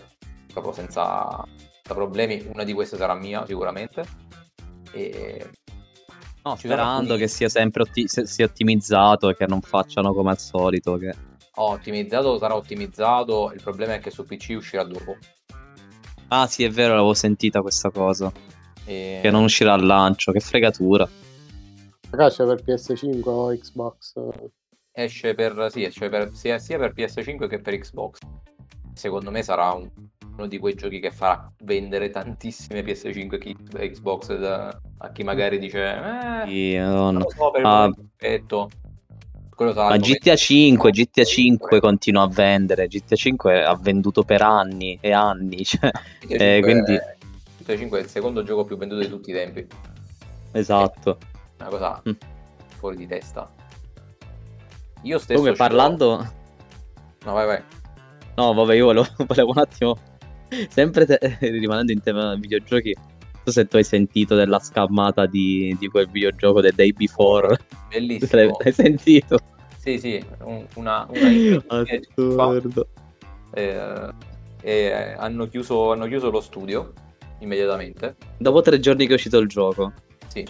proprio 0.51 0.73
senza, 0.73 1.43
senza 1.55 1.93
problemi. 1.93 2.43
Una 2.51 2.63
di 2.63 2.73
queste 2.73 2.97
sarà 2.97 3.13
mia 3.13 3.45
sicuramente. 3.45 4.03
E... 4.91 5.49
No, 6.45 6.55
sperando 6.55 7.15
che 7.15 7.27
sia 7.27 7.49
sempre 7.49 7.81
otti- 7.81 8.07
se- 8.07 8.27
sia 8.27 8.45
ottimizzato 8.45 9.29
e 9.29 9.35
che 9.35 9.47
non 9.47 9.61
facciano 9.61 10.13
come 10.13 10.29
al 10.29 10.37
solito. 10.37 10.95
Che... 10.97 11.13
Ho 11.55 11.71
ottimizzato, 11.71 12.37
sarà 12.37 12.55
ottimizzato, 12.55 13.51
il 13.51 13.61
problema 13.63 13.95
è 13.95 13.99
che 13.99 14.11
su 14.11 14.23
PC 14.23 14.53
uscirà 14.55 14.83
dopo. 14.83 15.17
Ah, 16.27 16.45
sì, 16.45 16.63
è 16.63 16.69
vero, 16.69 16.93
l'avevo 16.93 17.15
sentita 17.15 17.61
questa 17.61 17.89
cosa. 17.89 18.31
E... 18.85 19.19
Che 19.23 19.31
non 19.31 19.43
uscirà 19.43 19.73
al 19.73 19.83
lancio, 19.83 20.31
che 20.31 20.39
fregatura. 20.39 21.09
Ragazzi, 22.11 22.43
per 22.43 22.61
PS5 22.63 23.21
o 23.23 23.47
Xbox. 23.57 24.13
Esce 24.91 25.33
per, 25.33 25.67
sì, 25.71 25.83
esce 25.83 26.09
per, 26.09 26.29
sia, 26.33 26.59
sia 26.59 26.77
per 26.77 26.93
PS5 26.95 27.47
che 27.47 27.59
per 27.59 27.79
Xbox. 27.79 28.19
Secondo 28.93 29.31
me 29.31 29.41
sarà 29.41 29.71
un- 29.71 29.89
uno 30.37 30.47
di 30.47 30.57
quei 30.57 30.73
giochi 30.75 30.99
che 30.99 31.11
farà 31.11 31.49
vendere 31.63 32.09
tantissime 32.09 32.81
PS5 32.83 33.77
e 33.77 33.91
Xbox 33.91 34.37
da- 34.37 34.79
a 34.97 35.11
chi 35.11 35.23
magari 35.23 35.57
dice 35.59 35.79
eh, 35.83 36.47
Sì, 36.47 36.75
non 36.77 37.15
lo 37.15 37.29
so 37.29 37.51
per 37.51 37.61
il 37.61 37.67
Ah. 37.67 37.83
aspetto. 37.85 38.69
Quello 39.55 39.71
sarà 39.71 39.87
Ma 39.89 39.97
GTA 39.97 40.35
5, 40.35 40.91
GTA 40.91 41.23
5 41.23 41.79
continua 41.79 42.23
a 42.23 42.27
vendere. 42.27 42.87
GTA 42.87 43.15
5 43.15 43.63
ha 43.63 43.75
venduto 43.79 44.23
per 44.23 44.41
anni 44.41 44.97
e 44.99 45.11
anni. 45.13 45.63
Cioè, 45.63 45.89
GTA 46.19 46.33
eh, 46.43 46.55
5 46.55 46.61
quindi- 46.61 46.93
è- 46.95 47.15
GTA 47.59 47.77
5 47.77 47.99
è 47.99 48.01
il 48.01 48.09
secondo 48.09 48.43
gioco 48.43 48.65
più 48.65 48.75
venduto 48.77 49.01
di 49.01 49.07
tutti 49.09 49.29
i 49.29 49.33
tempi. 49.33 49.65
esatto. 50.51 51.17
Una 51.59 51.69
cosa 51.69 52.01
Mm. 52.07 52.11
fuori 52.77 52.97
di 52.97 53.07
testa. 53.07 53.49
Io 55.03 55.17
stesso 55.19 55.43
l'ho- 55.45 55.53
parlando. 55.53 56.17
No, 57.23 57.31
vai, 57.33 57.45
vai. 57.45 57.63
No, 58.35 58.53
vabbè, 58.53 58.73
io 58.75 58.85
volevo, 58.85 59.07
volevo 59.25 59.51
un 59.51 59.57
attimo. 59.59 59.97
Sempre 60.69 61.05
te- 61.05 61.19
rimanendo 61.41 61.91
in 61.91 62.01
tema 62.01 62.35
videogiochi. 62.35 62.93
Non 62.95 63.43
so 63.43 63.51
se 63.51 63.67
tu 63.67 63.75
hai 63.77 63.83
sentito 63.83 64.35
della 64.35 64.59
scammata 64.59 65.25
di, 65.25 65.75
di 65.79 65.87
quel 65.87 66.09
videogioco 66.09 66.61
The 66.61 66.71
Day 66.73 66.91
Before. 66.93 67.57
Bellissimo. 67.89 68.57
l'hai 68.63 68.73
sentito? 68.73 69.37
Sì, 69.77 69.99
sì, 69.99 70.23
un- 70.43 70.65
una, 70.75 71.07
una 71.09 71.61
Assurdo. 72.15 72.87
eh, 73.53 74.09
e 74.61 74.91
hanno 75.17 75.47
chiuso, 75.47 75.91
hanno 75.91 76.07
chiuso 76.07 76.31
lo 76.31 76.41
studio 76.41 76.91
immediatamente. 77.39 78.15
Dopo 78.39 78.61
tre 78.61 78.79
giorni 78.79 79.05
che 79.05 79.11
è 79.11 79.15
uscito 79.15 79.37
il 79.37 79.47
gioco. 79.47 79.93
Sì. 80.27 80.43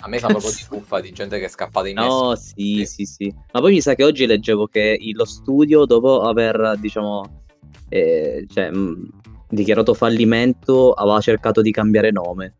A 0.00 0.08
me 0.08 0.18
sa 0.18 0.28
proprio 0.28 0.50
di 0.50 0.62
fuffa 0.66 1.00
di 1.00 1.12
gente 1.12 1.38
che 1.38 1.44
è 1.44 1.48
scappata 1.48 1.86
in 1.88 1.96
No, 1.96 2.30
Messico. 2.30 2.58
sì, 2.58 2.84
sì, 2.86 3.04
sì. 3.04 3.34
Ma 3.52 3.60
poi 3.60 3.72
mi 3.72 3.80
sa 3.82 3.94
che 3.94 4.04
oggi 4.04 4.24
leggevo 4.24 4.68
che 4.68 4.98
lo 5.12 5.24
studio, 5.26 5.84
dopo 5.84 6.22
aver, 6.22 6.76
diciamo, 6.78 7.42
eh, 7.90 8.46
cioè, 8.48 8.70
mh, 8.70 9.08
dichiarato 9.48 9.94
fallimento, 9.94 10.92
aveva 10.92 11.20
cercato 11.20 11.60
di 11.62 11.70
cambiare 11.70 12.10
nome. 12.10 12.54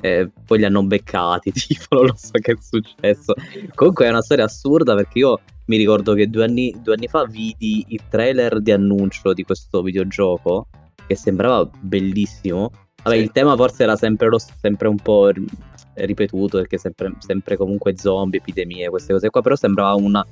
E 0.00 0.30
poi 0.46 0.58
li 0.58 0.64
hanno 0.64 0.82
beccati, 0.82 1.52
tipo, 1.54 1.94
non 1.96 2.06
lo 2.06 2.14
so 2.16 2.32
che 2.32 2.52
è 2.52 2.56
successo. 2.60 3.34
Comunque 3.74 4.06
è 4.06 4.08
una 4.08 4.22
storia 4.22 4.44
assurda 4.44 4.94
perché 4.94 5.18
io 5.20 5.40
mi 5.66 5.76
ricordo 5.76 6.14
che 6.14 6.28
due 6.28 6.44
anni, 6.44 6.74
due 6.82 6.94
anni 6.94 7.06
fa 7.06 7.24
vidi 7.24 7.84
il 7.88 8.00
trailer 8.08 8.60
di 8.60 8.72
annuncio 8.72 9.32
di 9.32 9.44
questo 9.44 9.80
videogioco 9.82 10.66
che 11.06 11.14
sembrava 11.14 11.68
bellissimo. 11.80 12.70
Vabbè, 13.04 13.16
Sì. 13.16 13.22
il 13.22 13.30
tema 13.32 13.54
forse 13.56 13.84
era 13.84 13.94
sempre, 13.96 14.28
lo, 14.28 14.38
sempre 14.38 14.88
un 14.88 14.96
po' 14.96 15.28
ri- 15.28 15.46
ripetuto 15.94 16.58
perché 16.58 16.78
sempre, 16.78 17.14
sempre 17.18 17.56
comunque 17.56 17.96
zombie, 17.96 18.40
epidemie, 18.40 18.88
queste 18.88 19.12
cose 19.12 19.30
qua, 19.30 19.40
però 19.40 19.54
sembrava 19.56 19.94
una, 19.94 20.24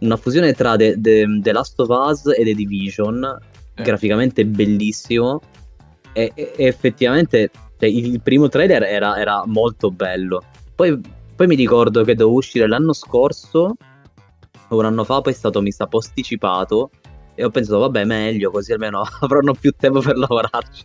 una 0.00 0.16
fusione 0.16 0.52
tra 0.52 0.76
The, 0.76 0.96
The- 1.00 1.38
The 1.40 1.52
Last 1.52 1.80
of 1.80 1.88
Us 1.88 2.26
e 2.26 2.44
The 2.44 2.54
Division. 2.54 3.38
Graficamente 3.82 4.44
bellissimo 4.44 5.40
e, 6.12 6.32
e- 6.34 6.52
effettivamente 6.56 7.50
cioè, 7.78 7.88
il, 7.88 8.20
primo 8.20 8.48
trailer 8.48 8.82
era, 8.82 9.18
era 9.18 9.44
molto 9.46 9.90
bello. 9.90 10.42
Poi, 10.74 11.00
poi 11.34 11.46
mi 11.46 11.54
ricordo 11.54 12.02
che 12.02 12.14
doveva 12.14 12.36
uscire 12.36 12.66
l'anno 12.66 12.92
scorso, 12.92 13.74
un 14.68 14.84
anno 14.84 15.04
fa, 15.04 15.20
poi 15.20 15.32
è 15.32 15.36
stato 15.36 15.62
mi 15.62 15.70
sa 15.70 15.86
posticipato 15.86 16.90
e 17.34 17.44
ho 17.44 17.50
pensato 17.50 17.78
vabbè 17.78 18.04
meglio 18.04 18.50
così 18.50 18.72
almeno 18.72 19.02
avranno 19.20 19.54
più 19.54 19.72
tempo 19.76 20.00
per 20.00 20.16
lavorarci. 20.16 20.84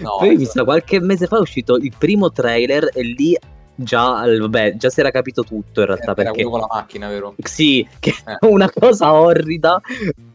No, 0.00 0.16
Poi 0.18 0.36
mi 0.36 0.42
esatto. 0.42 0.58
sa 0.58 0.64
qualche 0.64 1.00
mese 1.00 1.26
fa 1.26 1.36
è 1.36 1.40
uscito 1.40 1.76
il 1.76 1.92
primo 1.96 2.32
trailer 2.32 2.88
e 2.94 3.02
lì 3.02 3.36
già, 3.76 4.24
vabbè, 4.38 4.76
già 4.76 4.90
si 4.90 5.00
era 5.00 5.10
capito 5.10 5.42
tutto 5.44 5.80
in 5.80 5.86
realtà 5.86 6.04
Era 6.04 6.14
perché 6.14 6.32
quello 6.32 6.50
con 6.50 6.60
la 6.60 6.66
macchina, 6.68 7.08
vero? 7.08 7.34
sì, 7.38 7.86
che 8.00 8.10
Eh. 8.24 8.36
è 8.40 8.44
una 8.46 8.70
cosa 8.70 9.12
orrida, 9.12 9.80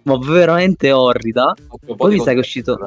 ma 0.04 0.18
veramente 0.18 0.92
orrida. 0.92 1.54
Un 1.70 1.78
po' 1.86 1.96
Poi 1.96 2.14
mi 2.14 2.20
sa 2.20 2.32
che 2.32 2.38
è 2.38 2.40
uscito 2.40 2.78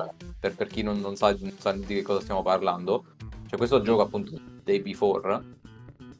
Per, 0.41 0.55
per- 0.55 0.67
chi 0.69 0.83
non, 0.83 1.01
non 1.01 1.17
sa, 1.17 1.35
non 1.39 1.53
sa 1.59 1.73
di 1.73 1.85
che 1.87 2.03
cosa 2.03 2.21
stiamo 2.21 2.43
parlando, 2.43 3.05
c'è 3.49 3.57
questo 3.57 3.83
gioco 3.83 4.03
appunto 4.03 4.39
Day 4.63 4.81
Before, 4.81 5.43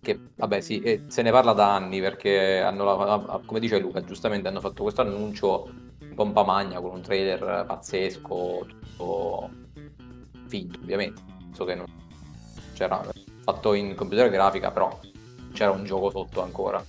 che 0.01 0.19
vabbè 0.37 0.61
sì, 0.61 0.81
eh, 0.81 1.03
se 1.07 1.23
ne 1.23 1.31
parla 1.31 1.53
da 1.53 1.75
anni 1.75 2.01
perché 2.01 2.61
hanno, 2.61 2.85
la- 2.85 3.41
come 3.45 3.61
dice 3.61 3.79
Luca, 3.79 4.05
giustamente 4.05 4.49
hanno 4.49 4.61
fatto 4.61 4.83
questo 4.83 5.01
annuncio 5.01 5.69
in 6.01 6.15
pompa 6.15 6.45
magna 6.45 6.81
con 6.81 6.91
un 6.93 7.01
trailer 7.03 7.65
pazzesco, 7.67 8.67
tutto 8.97 9.51
finto 10.47 10.79
ovviamente, 10.81 11.23
so 11.55 11.65
che 11.65 11.75
non 11.75 11.87
c'era 12.75 13.03
fatto 13.45 13.75
in 13.75 13.95
computer 13.95 14.31
grafica, 14.31 14.71
però 14.71 14.99
c'era 15.53 15.71
un 15.71 15.85
gioco 15.85 16.11
sotto 16.11 16.43
ancora. 16.43 16.85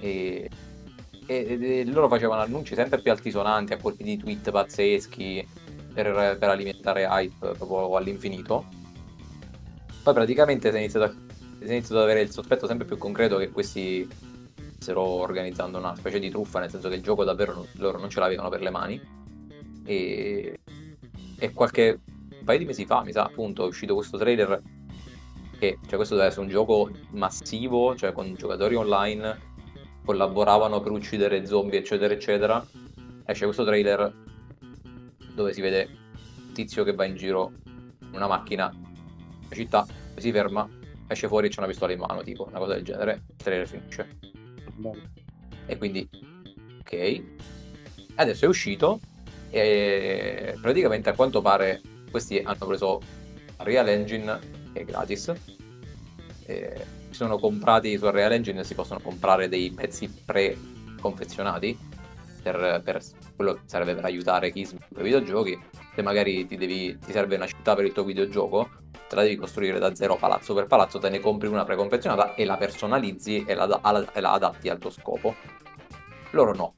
E, 0.00 0.50
e- 1.26 1.58
e 1.60 1.84
loro 1.84 2.08
facevano 2.08 2.40
annunci 2.40 2.74
sempre 2.74 3.00
più 3.00 3.10
altisonanti 3.10 3.74
a 3.74 3.78
colpi 3.78 4.02
di 4.02 4.16
tweet 4.16 4.50
pazzeschi 4.50 5.46
per, 5.92 6.36
per 6.38 6.48
alimentare 6.48 7.04
hype 7.04 7.52
proprio 7.56 7.94
all'infinito. 7.96 8.64
Poi 10.02 10.14
praticamente 10.14 10.70
si 10.70 10.76
è, 10.76 10.78
iniziato 10.78 11.14
iniziato 11.60 11.96
ad 11.96 12.04
avere 12.04 12.20
il 12.20 12.30
sospetto 12.30 12.66
sempre 12.66 12.86
più 12.86 12.96
concreto 12.96 13.36
che 13.36 13.50
questi 13.50 14.08
stessero 14.86 15.02
organizzando 15.02 15.78
una 15.78 15.96
specie 15.96 16.18
di 16.18 16.30
truffa, 16.30 16.60
nel 16.60 16.70
senso 16.70 16.88
che 16.88 16.94
il 16.94 17.02
gioco 17.02 17.24
davvero 17.24 17.54
non- 17.54 17.66
loro 17.74 17.98
non 17.98 18.08
ce 18.08 18.20
l'avevano 18.20 18.48
per 18.48 18.60
le 18.60 18.70
mani. 18.70 19.00
E, 19.84 20.60
e 21.38 21.52
qualche 21.52 21.98
paio 22.44 22.58
di 22.58 22.64
mesi 22.64 22.86
fa, 22.86 23.02
mi 23.02 23.12
sa, 23.12 23.24
appunto, 23.24 23.64
è 23.64 23.68
uscito 23.68 23.94
questo 23.94 24.16
trailer 24.16 24.60
che, 25.58 25.78
cioè 25.86 25.96
questo 25.96 26.14
deve 26.14 26.28
essere 26.28 26.42
un 26.42 26.48
gioco 26.48 26.90
massivo, 27.10 27.94
cioè 27.96 28.12
con 28.12 28.34
giocatori 28.34 28.74
online 28.74 29.54
collaboravano 30.04 30.80
per 30.80 30.92
uccidere 30.92 31.46
zombie, 31.46 31.78
eccetera, 31.78 32.12
eccetera. 32.12 32.66
Esce 33.24 33.44
questo 33.44 33.64
trailer 33.64 34.12
dove 35.34 35.52
si 35.52 35.60
vede 35.60 35.88
un 36.46 36.52
tizio 36.52 36.84
che 36.84 36.94
va 36.94 37.04
in 37.04 37.16
giro 37.16 37.52
in 38.00 38.14
una 38.14 38.28
macchina, 38.28 38.72
in 38.72 39.48
città, 39.50 39.86
si 40.16 40.30
ferma, 40.30 40.68
esce 41.08 41.28
fuori 41.28 41.48
e 41.48 41.50
c'è 41.50 41.58
una 41.58 41.68
pistola 41.68 41.92
in 41.92 41.98
mano, 41.98 42.22
tipo 42.22 42.46
una 42.48 42.58
cosa 42.58 42.74
del 42.74 42.84
genere. 42.84 43.22
Il 43.28 43.36
trailer 43.36 43.68
finisce. 43.68 44.18
E 45.66 45.76
quindi, 45.76 46.08
ok. 46.80 47.22
Adesso 48.14 48.44
è 48.44 48.48
uscito 48.48 49.00
e 49.50 50.56
praticamente 50.60 51.10
a 51.10 51.14
quanto 51.14 51.42
pare 51.42 51.80
questi 52.10 52.38
hanno 52.38 52.66
preso 52.66 53.00
Real 53.58 53.88
Engine 53.88 54.38
che 54.76 54.80
è 54.82 54.84
gratis. 54.84 55.32
Si 56.44 57.14
sono 57.14 57.38
comprati 57.38 57.96
su 57.96 58.08
Real 58.10 58.32
Engine 58.32 58.62
si 58.62 58.74
possono 58.74 59.00
comprare 59.00 59.48
dei 59.48 59.70
pezzi 59.70 60.08
pre-confezionati 60.08 61.76
per, 62.42 62.82
per 62.84 63.00
quello 63.34 63.54
che 63.54 63.60
serve 63.64 63.94
per 63.94 64.04
aiutare 64.04 64.50
chi 64.52 64.64
sviluppa 64.64 65.00
i 65.00 65.02
videogiochi. 65.02 65.58
Se 65.94 66.02
magari 66.02 66.46
ti, 66.46 66.56
devi, 66.56 66.98
ti 66.98 67.10
serve 67.10 67.36
una 67.36 67.46
città 67.46 67.74
per 67.74 67.86
il 67.86 67.92
tuo 67.92 68.04
videogioco, 68.04 68.68
te 69.08 69.14
la 69.14 69.22
devi 69.22 69.36
costruire 69.36 69.78
da 69.78 69.94
zero 69.94 70.16
palazzo 70.16 70.52
per 70.54 70.66
palazzo, 70.66 70.98
te 70.98 71.08
ne 71.08 71.20
compri 71.20 71.48
una 71.48 71.64
preconfezionata 71.64 72.34
e 72.34 72.44
la 72.44 72.56
personalizzi 72.56 73.44
e 73.46 73.54
la, 73.54 73.78
alla- 73.80 74.12
e 74.12 74.20
la 74.20 74.32
adatti 74.32 74.68
al 74.68 74.78
tuo 74.78 74.90
scopo. 74.90 75.34
Loro 76.30 76.54
no. 76.54 76.74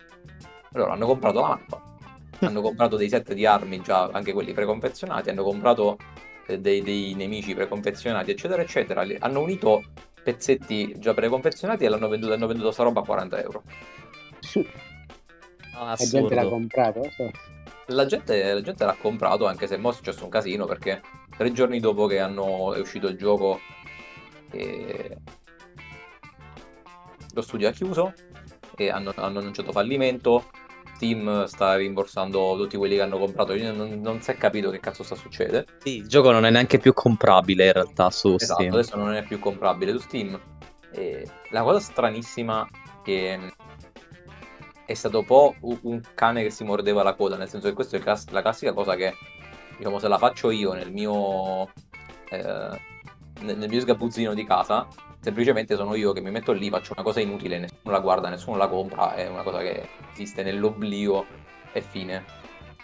Loro 0.72 0.92
hanno 0.92 1.06
comprato 1.06 1.40
la 1.40 1.48
mappa, 1.48 1.96
hanno 2.40 2.60
comprato 2.60 2.96
dei 2.96 3.08
set 3.08 3.32
di 3.32 3.44
armi 3.44 3.80
già, 3.80 4.08
anche 4.12 4.32
quelli 4.32 4.52
preconfezionati, 4.52 5.30
hanno 5.30 5.42
comprato 5.42 5.96
dei, 6.56 6.82
dei 6.82 7.14
nemici 7.14 7.54
preconfezionati, 7.54 8.30
eccetera, 8.30 8.62
eccetera. 8.62 9.04
Hanno 9.18 9.40
unito 9.40 9.84
pezzetti 10.22 10.94
già 10.98 11.14
preconfezionati 11.14 11.84
e 11.84 11.88
l'hanno 11.88 12.08
venduto, 12.08 12.32
hanno 12.32 12.46
venduto 12.46 12.70
sta 12.70 12.82
roba 12.82 13.00
a 13.00 13.04
40 13.04 13.42
euro. 13.42 13.62
Ah, 15.74 15.94
La 15.96 15.96
gente 15.96 16.34
l'ha 16.34 16.48
comprato. 16.48 17.00
La 17.86 18.04
gente, 18.06 18.52
la 18.52 18.60
gente 18.60 18.84
l'ha 18.84 18.96
comprato 19.00 19.46
anche 19.46 19.66
se 19.66 19.76
mo 19.76 19.90
è 19.90 19.94
successo 19.94 20.24
un 20.24 20.30
casino 20.30 20.66
perché 20.66 21.00
tre 21.36 21.52
giorni 21.52 21.80
dopo 21.80 22.06
che 22.06 22.18
hanno, 22.18 22.74
è 22.74 22.80
uscito 22.80 23.08
il 23.08 23.16
gioco 23.16 23.60
eh, 24.50 25.16
lo 27.32 27.40
studio 27.40 27.68
ha 27.68 27.72
chiuso 27.72 28.12
e 28.76 28.90
hanno, 28.90 29.12
hanno 29.16 29.38
annunciato 29.38 29.72
fallimento 29.72 30.50
Steam 30.98 31.44
sta 31.44 31.76
rimborsando 31.76 32.56
tutti 32.56 32.76
quelli 32.76 32.96
che 32.96 33.02
hanno 33.02 33.18
comprato, 33.18 33.52
quindi 33.52 33.76
non, 33.76 34.00
non 34.00 34.20
si 34.20 34.32
è 34.32 34.36
capito 34.36 34.70
che 34.70 34.80
cazzo 34.80 35.04
sta 35.04 35.14
succedendo. 35.14 35.70
Sì, 35.78 35.98
il 35.98 36.08
gioco 36.08 36.32
non 36.32 36.44
è 36.44 36.50
neanche 36.50 36.78
più 36.78 36.92
comprabile 36.92 37.66
in 37.66 37.72
realtà 37.72 38.10
su 38.10 38.34
Esatto, 38.34 38.54
Steam. 38.54 38.72
adesso 38.72 38.96
non 38.96 39.14
è 39.14 39.22
più 39.22 39.38
comprabile 39.38 39.92
su 39.92 39.98
Steam. 40.00 40.38
E 40.92 41.24
la 41.50 41.62
cosa 41.62 41.78
stranissima 41.78 42.66
che 43.04 43.38
è 44.84 44.94
stato 44.94 45.20
un 45.20 45.24
po' 45.24 45.54
un 45.60 46.00
cane 46.14 46.42
che 46.42 46.50
si 46.50 46.64
mordeva 46.64 47.04
la 47.04 47.14
coda, 47.14 47.36
nel 47.36 47.48
senso 47.48 47.68
che 47.68 47.74
questa 47.74 47.96
è 47.96 48.00
class- 48.00 48.30
la 48.30 48.42
classica 48.42 48.72
cosa 48.72 48.96
che, 48.96 49.14
diciamo, 49.76 50.00
se 50.00 50.08
la 50.08 50.18
faccio 50.18 50.50
io 50.50 50.72
nel 50.72 50.90
mio, 50.90 51.68
eh, 52.30 52.80
nel 53.42 53.68
mio 53.68 53.80
sgabuzzino 53.80 54.34
di 54.34 54.44
casa, 54.44 54.88
semplicemente 55.20 55.76
sono 55.76 55.94
io 55.94 56.12
che 56.12 56.20
mi 56.20 56.30
metto 56.30 56.52
lì, 56.52 56.70
faccio 56.70 56.92
una 56.94 57.02
cosa 57.04 57.20
inutile, 57.20 57.58
nessuno 57.58 57.92
la 57.92 58.00
guarda, 58.00 58.28
nessuno 58.28 58.56
la 58.56 58.68
compra, 58.68 59.14
è 59.14 59.28
una 59.28 59.42
cosa 59.42 59.58
che 59.58 59.88
esiste 60.12 60.42
nell'oblio 60.42 61.26
e 61.72 61.80
fine. 61.80 62.24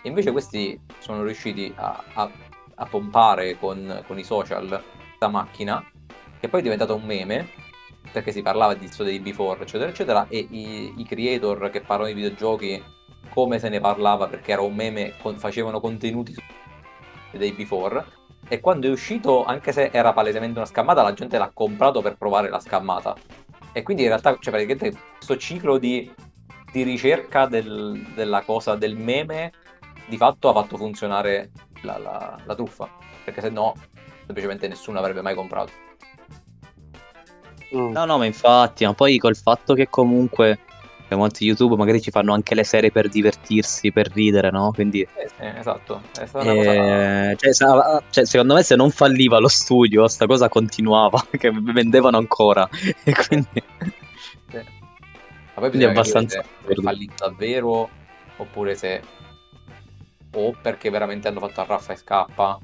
E 0.02 0.08
invece 0.08 0.32
questi 0.32 0.78
sono 0.98 1.22
riusciti 1.22 1.72
a, 1.76 2.02
a- 2.14 2.30
a 2.76 2.86
pompare 2.86 3.56
con, 3.58 4.02
con 4.06 4.18
i 4.18 4.24
social 4.24 4.82
questa 5.06 5.28
macchina, 5.28 5.84
che 6.40 6.48
poi 6.48 6.60
è 6.60 6.62
diventata 6.62 6.92
un 6.92 7.04
meme, 7.04 7.48
perché 8.12 8.32
si 8.32 8.42
parlava 8.42 8.74
di 8.74 8.90
Day 8.96 9.20
Before, 9.20 9.62
eccetera, 9.62 9.90
eccetera, 9.90 10.26
e 10.28 10.46
i, 10.50 10.94
i 10.96 11.04
creator 11.04 11.70
che 11.70 11.80
parlano 11.80 12.08
di 12.08 12.14
videogiochi 12.14 12.82
come 13.30 13.58
se 13.58 13.68
ne 13.68 13.80
parlava 13.80 14.28
perché 14.28 14.52
era 14.52 14.60
un 14.60 14.74
meme, 14.74 15.14
con- 15.22 15.38
facevano 15.38 15.80
contenuti 15.80 16.34
Day 17.32 17.52
Before, 17.52 18.04
e 18.48 18.60
quando 18.60 18.86
è 18.86 18.90
uscito, 18.90 19.44
anche 19.44 19.72
se 19.72 19.90
era 19.92 20.12
palesemente 20.12 20.58
una 20.58 20.66
scammata, 20.66 21.02
la 21.02 21.12
gente 21.12 21.38
l'ha 21.38 21.50
comprato 21.52 22.02
per 22.02 22.16
provare 22.16 22.48
la 22.48 22.60
scammata. 22.60 23.14
E 23.72 23.82
quindi 23.82 24.02
in 24.02 24.08
realtà, 24.08 24.36
cioè, 24.40 24.52
praticamente 24.52 24.96
questo 25.16 25.36
ciclo 25.36 25.78
di, 25.78 26.12
di 26.72 26.82
ricerca 26.82 27.46
del- 27.46 28.12
della 28.14 28.42
cosa, 28.42 28.74
del 28.76 28.96
meme, 28.96 29.52
di 30.06 30.16
fatto 30.16 30.48
ha 30.48 30.52
fatto 30.52 30.76
funzionare 30.76 31.50
la, 31.82 31.98
la- 31.98 32.38
la 32.44 32.54
truffa, 32.54 32.88
perché 33.24 33.40
se 33.40 33.48
no 33.50 33.74
semplicemente 34.24 34.68
nessuno 34.68 34.98
avrebbe 34.98 35.22
mai 35.22 35.34
comprato. 35.34 35.72
No. 37.72 37.90
No, 37.90 38.04
no, 38.04 38.18
ma 38.18 38.26
infatti, 38.26 38.84
ma 38.84 38.94
poi 38.94 39.18
col 39.18 39.36
fatto 39.36 39.74
che 39.74 39.88
comunque 39.88 40.60
molti 41.14 41.44
YouTube 41.44 41.76
magari 41.76 42.00
ci 42.00 42.10
fanno 42.10 42.32
anche 42.32 42.54
le 42.54 42.64
serie 42.64 42.90
per 42.90 43.08
divertirsi, 43.08 43.92
per 43.92 44.10
ridere, 44.12 44.50
no? 44.50 44.70
Quindi, 44.72 45.00
Eh, 45.02 45.28
sì, 45.28 45.34
esatto, 45.58 46.02
è 46.18 46.26
stata 46.26 46.44
una 46.44 46.54
cosa... 46.54 47.30
eh, 47.30 47.36
cioè, 47.36 47.54
sa- 47.54 48.02
cioè, 48.10 48.26
secondo 48.26 48.54
me 48.54 48.62
se 48.62 48.76
non 48.76 48.90
falliva 48.90 49.38
lo 49.38 49.48
studio, 49.48 50.06
sta 50.08 50.26
cosa 50.26 50.48
continuava, 50.48 51.24
che 51.36 51.50
vendevano 51.52 52.16
ancora. 52.16 52.68
E 53.04 53.12
quindi... 53.26 53.62
sì. 54.50 54.56
Ma 54.56 55.60
poi 55.60 55.68
Quindi 55.68 55.86
è 55.86 55.90
abbastanza 55.90 56.42
se 56.66 56.74
fallito 56.82 57.14
davvero 57.28 57.88
oppure 58.38 58.74
se 58.74 59.00
o 60.32 60.52
perché 60.60 60.90
veramente 60.90 61.28
hanno 61.28 61.38
fatto 61.38 61.60
a 61.60 61.64
raffa 61.64 61.92
e 61.92 61.96
scappa 61.96 62.58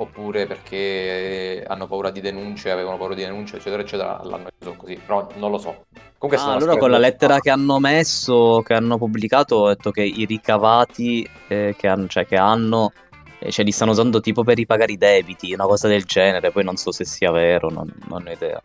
oppure 0.00 0.46
perché 0.46 1.62
hanno 1.66 1.86
paura 1.86 2.10
di 2.10 2.22
denunce, 2.22 2.70
avevano 2.70 2.96
paura 2.96 3.14
di 3.14 3.22
denunce, 3.22 3.56
eccetera, 3.56 3.82
eccetera, 3.82 4.20
l'hanno 4.24 4.48
chiuso 4.58 4.74
così, 4.76 4.94
però 4.94 5.28
non 5.36 5.50
lo 5.50 5.58
so. 5.58 5.84
Comunque 6.16 6.44
Ah, 6.44 6.54
allora 6.54 6.76
con 6.76 6.90
la 6.90 6.98
lettera 6.98 7.38
che 7.38 7.50
hanno 7.50 7.78
messo, 7.78 8.62
che 8.64 8.74
hanno 8.74 8.96
pubblicato, 8.96 9.56
ho 9.56 9.68
detto 9.68 9.90
che 9.90 10.02
i 10.02 10.24
ricavati 10.24 11.28
eh, 11.48 11.74
che 11.76 11.86
hanno, 11.86 12.06
cioè, 12.06 12.26
che 12.26 12.36
hanno 12.36 12.92
eh, 13.40 13.50
cioè, 13.50 13.64
li 13.64 13.72
stanno 13.72 13.92
usando 13.92 14.20
tipo 14.20 14.42
per 14.42 14.56
ripagare 14.56 14.92
i 14.92 14.96
debiti, 14.96 15.52
una 15.52 15.66
cosa 15.66 15.86
del 15.86 16.04
genere, 16.04 16.50
poi 16.50 16.64
non 16.64 16.76
so 16.76 16.92
se 16.92 17.04
sia 17.04 17.30
vero, 17.30 17.68
non, 17.68 17.92
non 18.08 18.24
ho 18.26 18.30
idea. 18.30 18.60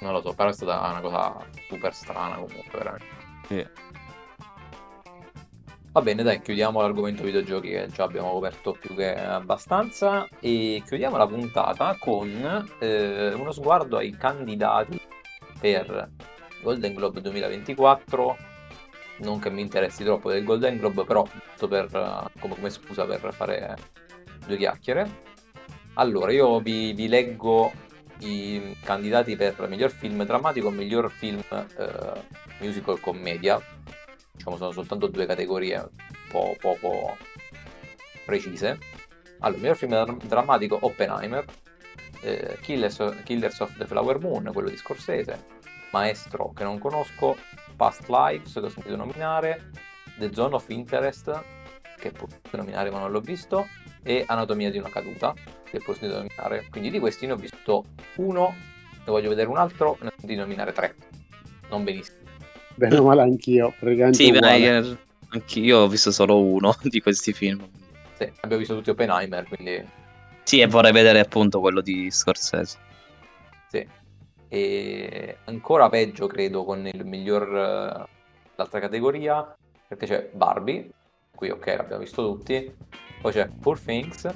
Non 0.00 0.12
lo 0.12 0.20
so, 0.20 0.32
però 0.32 0.48
è 0.48 0.52
stata 0.52 0.78
una 0.90 1.00
cosa 1.00 1.36
super 1.68 1.94
strana 1.94 2.34
comunque, 2.34 2.78
veramente. 2.78 3.06
Sì. 3.48 3.66
Va 5.96 6.02
bene, 6.02 6.22
dai, 6.22 6.42
chiudiamo 6.42 6.82
l'argomento 6.82 7.22
videogiochi 7.22 7.70
che 7.70 7.88
già 7.90 8.04
abbiamo 8.04 8.30
coperto 8.32 8.76
più 8.78 8.94
che 8.94 9.16
abbastanza 9.16 10.28
e 10.40 10.82
chiudiamo 10.84 11.16
la 11.16 11.26
puntata 11.26 11.96
con 11.98 12.68
eh, 12.80 13.32
uno 13.32 13.50
sguardo 13.50 13.96
ai 13.96 14.14
candidati 14.14 15.00
per 15.58 16.10
Golden 16.62 16.92
Globe 16.92 17.22
2024. 17.22 18.36
Non 19.20 19.38
che 19.38 19.48
mi 19.48 19.62
interessi 19.62 20.04
troppo 20.04 20.28
del 20.28 20.44
Golden 20.44 20.76
Globe, 20.76 21.04
però 21.06 21.26
per, 21.66 21.88
eh, 21.90 22.40
come, 22.40 22.54
come 22.56 22.68
scusa 22.68 23.06
per 23.06 23.32
fare 23.32 23.74
due 24.46 24.58
chiacchiere. 24.58 25.22
Allora, 25.94 26.30
io 26.30 26.60
vi, 26.60 26.92
vi 26.92 27.08
leggo 27.08 27.72
i 28.18 28.76
candidati 28.82 29.34
per 29.34 29.66
miglior 29.66 29.92
film 29.92 30.22
drammatico, 30.26 30.68
miglior 30.68 31.10
film 31.10 31.40
eh, 31.50 32.22
musical 32.60 33.00
commedia. 33.00 33.58
Diciamo 34.36 34.56
sono 34.56 34.70
soltanto 34.70 35.06
due 35.08 35.26
categorie 35.26 35.78
un 35.78 36.28
po' 36.28 36.56
poco 36.60 37.16
precise. 38.24 38.78
Allora, 39.40 39.60
miglior 39.60 39.76
film 39.76 39.90
dra- 39.90 40.16
drammatico 40.24 40.78
Oppenheimer, 40.80 41.44
eh, 42.20 42.58
Killers, 42.60 43.22
Killers 43.24 43.60
of 43.60 43.76
the 43.76 43.86
Flower 43.86 44.18
Moon, 44.18 44.50
quello 44.52 44.68
di 44.68 44.76
Scorsese, 44.76 45.46
Maestro 45.92 46.52
che 46.52 46.64
non 46.64 46.78
conosco, 46.78 47.36
Past 47.76 48.08
Lives 48.08 48.52
che 48.52 48.60
ho 48.60 48.68
sentito 48.68 48.96
nominare, 48.96 49.70
The 50.18 50.32
Zone 50.32 50.54
of 50.54 50.68
Interest 50.68 51.44
che 51.98 52.12
sentito 52.14 52.56
nominare 52.56 52.90
ma 52.90 52.98
non 52.98 53.10
l'ho 53.10 53.20
visto, 53.20 53.66
e 54.02 54.24
Anatomia 54.26 54.70
di 54.70 54.78
una 54.78 54.90
caduta 54.90 55.34
che 55.64 55.78
ho 55.78 55.92
sentito 55.92 56.16
nominare. 56.16 56.66
Quindi 56.70 56.90
di 56.90 56.98
questi 56.98 57.26
ne 57.26 57.32
ho 57.32 57.36
visto 57.36 57.84
uno, 58.16 58.54
ne 58.98 59.04
voglio 59.04 59.28
vedere 59.28 59.48
un 59.48 59.56
altro, 59.56 59.96
ne 60.00 60.08
ho 60.08 60.12
sentito 60.16 60.40
nominare 60.40 60.72
tre. 60.72 60.94
Non 61.68 61.84
benissimo. 61.84 62.25
Bene 62.76 62.98
o 62.98 63.04
male 63.04 63.22
anch'io, 63.22 63.72
praticamente 63.78 64.22
Sì, 64.22 64.28
io- 64.30 64.98
anch'io 65.30 65.78
ho 65.78 65.88
visto 65.88 66.10
solo 66.12 66.40
uno 66.42 66.74
di 66.82 67.00
questi 67.00 67.32
film. 67.32 67.66
Sì, 68.18 68.24
abbiamo 68.40 68.58
visto 68.58 68.76
tutti 68.76 68.90
Oppenheimer, 68.90 69.46
quindi 69.48 69.84
Sì, 70.44 70.60
e 70.60 70.66
vorrei 70.66 70.92
vedere 70.92 71.20
appunto 71.20 71.60
quello 71.60 71.80
di 71.80 72.10
Scorsese. 72.10 72.78
sì. 73.68 73.86
E 74.48 75.36
ancora 75.46 75.88
peggio 75.88 76.26
credo 76.28 76.64
con 76.64 76.86
il 76.86 77.04
miglior 77.04 77.42
eh, 77.42 78.04
l'altra 78.56 78.78
categoria, 78.80 79.54
perché 79.88 80.06
c'è 80.06 80.30
Barbie, 80.32 80.88
qui 81.34 81.50
ok 81.50 81.66
l'abbiamo 81.66 82.02
visto 82.02 82.22
tutti, 82.22 82.72
poi 83.20 83.32
c'è 83.32 83.48
Poor 83.60 83.78
Things, 83.80 84.28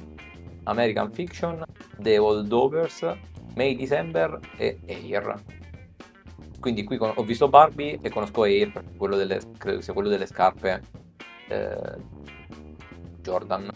American 0.63 1.11
Fiction, 1.11 1.63
The 1.97 2.17
Holdovers, 2.17 3.09
May 3.55 3.75
December 3.75 4.37
e 4.57 4.77
Air. 4.87 5.41
Quindi 6.61 6.83
qui 6.83 6.97
con- 6.97 7.11
ho 7.15 7.23
visto 7.23 7.49
Barbie 7.49 7.97
e 8.01 8.09
conosco 8.09 8.43
Air, 8.43 8.71
quello 8.95 9.15
delle, 9.17 9.41
credo 9.57 9.81
sia 9.81 9.93
quello 9.93 10.09
delle 10.09 10.27
scarpe 10.27 10.81
eh, 11.47 11.95
Jordan, 13.23 13.67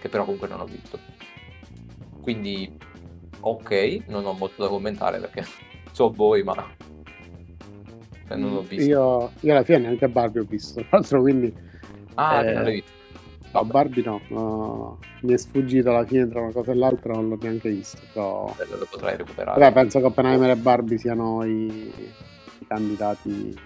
che 0.00 0.08
però 0.08 0.24
comunque 0.24 0.48
non 0.48 0.60
ho 0.60 0.64
visto. 0.64 0.98
Quindi 2.22 2.72
ok, 3.40 4.04
non 4.06 4.24
ho 4.24 4.32
molto 4.32 4.62
da 4.62 4.68
commentare 4.68 5.18
perché 5.20 5.44
so 5.92 6.10
voi, 6.10 6.42
ma 6.42 6.54
eh, 8.28 8.36
non 8.36 8.54
l'ho 8.54 8.62
visto. 8.62 8.88
Io, 8.88 9.32
io 9.40 9.52
alla 9.52 9.62
fine 9.62 9.78
neanche 9.78 10.08
Barbie 10.08 10.40
ho 10.40 10.46
visto, 10.48 10.80
tra 10.80 10.88
l'altro, 10.96 11.20
quindi 11.20 11.54
Ah, 12.14 12.42
eh, 12.42 12.52
non 12.54 12.62
l'hai 12.62 12.72
visto. 12.72 12.98
No, 13.52 13.64
Barbie 13.64 14.02
no, 14.04 14.20
no, 14.28 14.98
mi 15.22 15.32
è 15.32 15.36
sfuggito 15.36 15.90
alla 15.90 16.04
fine 16.04 16.28
tra 16.28 16.40
una 16.40 16.52
cosa 16.52 16.72
e 16.72 16.74
l'altra, 16.74 17.12
non 17.14 17.28
l'ho 17.28 17.38
neanche 17.40 17.68
visto. 17.70 17.98
Però... 18.12 18.52
bello, 18.56 18.76
lo 18.76 18.86
potrai 18.90 19.16
recuperare. 19.16 19.58
Vabbè, 19.60 19.72
penso 19.72 19.98
che 19.98 20.04
Oppenheimer 20.06 20.50
e 20.50 20.56
Barbie 20.56 20.98
siano 20.98 21.44
i, 21.44 21.66
i 21.66 22.66
candidati. 22.66 23.58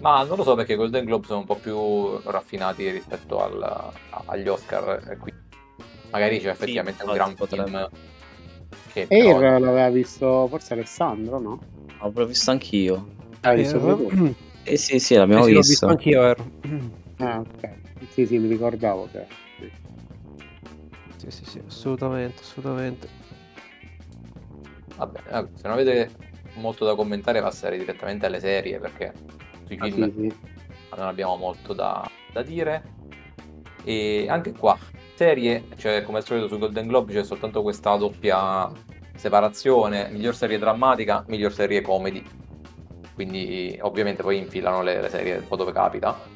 Ma 0.00 0.22
non 0.24 0.36
lo 0.36 0.42
so 0.42 0.54
perché 0.54 0.74
i 0.74 0.76
Golden 0.76 1.04
Globe 1.04 1.26
sono 1.26 1.38
un 1.40 1.46
po' 1.46 1.56
più 1.56 2.18
raffinati 2.30 2.90
rispetto 2.90 3.42
al- 3.42 3.92
agli 4.26 4.48
Oscar. 4.48 5.08
e 5.10 5.16
qui 5.16 5.32
magari 6.10 6.38
c'è 6.40 6.50
effettivamente 6.50 7.04
un 7.04 7.12
gran 7.12 7.34
potrebbe. 7.34 7.88
che 8.92 9.06
Air 9.08 9.36
però- 9.38 9.58
l'aveva 9.58 9.88
visto 9.90 10.46
forse 10.48 10.74
Alessandro, 10.74 11.38
no? 11.38 11.58
L'avrò 12.00 12.24
visto 12.26 12.50
anch'io. 12.50 13.06
L'hai 13.40 13.56
visto 13.56 13.78
pure 13.78 13.96
tu? 13.96 14.34
Eh 14.66 14.78
sì, 14.78 14.98
sì, 14.98 15.14
l'abbiamo 15.14 15.44
Sì, 15.44 15.52
l'ho 15.52 15.58
visto. 15.60 15.86
visto 15.86 15.86
anch'io, 15.88 16.20
vero? 16.22 16.50
Ah, 17.18 17.38
ok. 17.40 17.70
Sì, 18.10 18.26
sì, 18.26 18.38
mi 18.38 18.48
ricordavo 18.48 19.08
che... 19.10 19.26
sì. 19.58 19.70
Sì, 21.16 21.30
sì, 21.30 21.44
sì, 21.44 21.62
assolutamente, 21.66 22.42
assolutamente. 22.42 23.08
Vabbè, 24.96 25.20
eh, 25.26 25.46
se 25.54 25.62
non 25.68 25.72
avete 25.72 26.10
molto 26.54 26.84
da 26.84 26.94
commentare 26.94 27.40
passare 27.40 27.78
direttamente 27.78 28.26
alle 28.26 28.40
serie 28.40 28.78
perché 28.78 29.12
sui 29.66 29.76
Ah, 29.80 29.86
film 29.86 30.12
sì, 30.14 30.28
sì. 30.30 30.36
non 30.96 31.06
abbiamo 31.06 31.36
molto 31.36 31.72
da, 31.72 32.08
da 32.32 32.42
dire. 32.42 32.92
E 33.84 34.26
anche 34.28 34.52
qua, 34.52 34.78
serie, 35.14 35.64
cioè 35.76 36.02
come 36.02 36.18
al 36.18 36.24
solito 36.24 36.48
su 36.48 36.58
Golden 36.58 36.86
Globe 36.86 37.12
c'è 37.12 37.24
soltanto 37.24 37.62
questa 37.62 37.96
doppia 37.96 38.70
separazione, 39.16 40.08
miglior 40.10 40.34
serie 40.34 40.58
drammatica, 40.58 41.24
miglior 41.28 41.52
serie 41.52 41.80
comedy. 41.80 42.22
Quindi 43.14 43.78
ovviamente 43.80 44.22
poi 44.22 44.38
infilano 44.38 44.82
le, 44.82 45.00
le 45.00 45.08
serie 45.08 45.36
un 45.38 45.46
po' 45.46 45.56
dove 45.56 45.72
capita. 45.72 46.33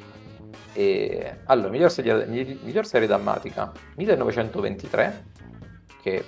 E 0.72 1.40
allora, 1.46 1.70
miglior 1.70 1.90
serie, 1.90 2.26
mi- 2.26 2.58
miglior 2.62 2.86
serie 2.86 3.06
drammatica 3.06 3.72
1923, 3.96 5.24
che 6.02 6.24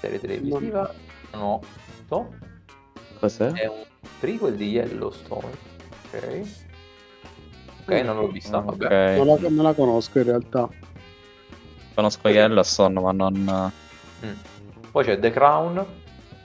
serie 0.00 0.20
televisiva, 0.20 0.92
no, 1.32 1.60
no, 2.08 2.34
Cos'è? 3.18 3.52
è 3.52 3.66
un 3.66 3.84
prequel 4.18 4.56
di 4.56 4.70
Yellowstone. 4.70 5.68
Ok. 6.12 6.40
Ok, 7.82 7.92
non 8.02 8.16
l'ho 8.16 8.28
vista, 8.28 8.58
vabbè. 8.58 9.16
Non 9.16 9.26
la, 9.26 9.48
non 9.48 9.64
la 9.64 9.74
conosco 9.74 10.18
in 10.18 10.24
realtà. 10.24 10.68
Conosco 11.94 12.28
Yellowstone, 12.28 13.00
ma 13.00 13.12
non 13.12 13.72
Mm. 14.24 14.32
Poi 14.90 15.04
c'è 15.04 15.18
The 15.18 15.30
Crown, 15.30 15.84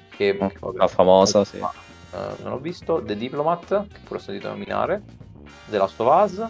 che 0.10 0.38
la 0.76 0.88
famosa, 0.88 1.44
sì. 1.44 1.58
Eh, 1.58 2.44
non 2.44 2.54
ho 2.54 2.58
visto, 2.60 3.02
The 3.04 3.18
Diplomat, 3.18 3.88
che 3.88 4.00
pure 4.04 4.20
ho 4.20 4.22
sentito 4.22 4.48
nominare, 4.48 5.02
The 5.70 5.78
Last 5.78 6.00
of 6.00 6.24
Us, 6.24 6.48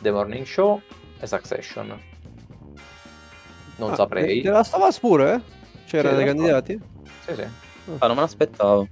The 0.00 0.10
Morning 0.10 0.44
Show 0.44 0.80
e 1.18 1.26
Succession. 1.26 2.00
Non 3.76 3.90
Ah, 3.90 3.94
saprei. 3.96 4.40
Te 4.42 4.50
la 4.50 4.62
stava 4.62 4.90
pure? 5.00 5.34
eh? 5.34 5.40
C'erano 5.86 6.16
Sì, 6.18 6.24
dei 6.24 6.34
candidati? 6.34 6.80
Sì, 7.26 7.34
sì. 7.34 7.42
Ah, 7.98 8.06
non 8.06 8.16
me 8.16 8.22
l'aspettavo. 8.22 8.88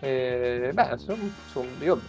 Eh, 0.00 0.70
beh, 0.72 0.88
insomma, 0.92 1.22
insomma, 1.44 1.84
io 1.84 2.00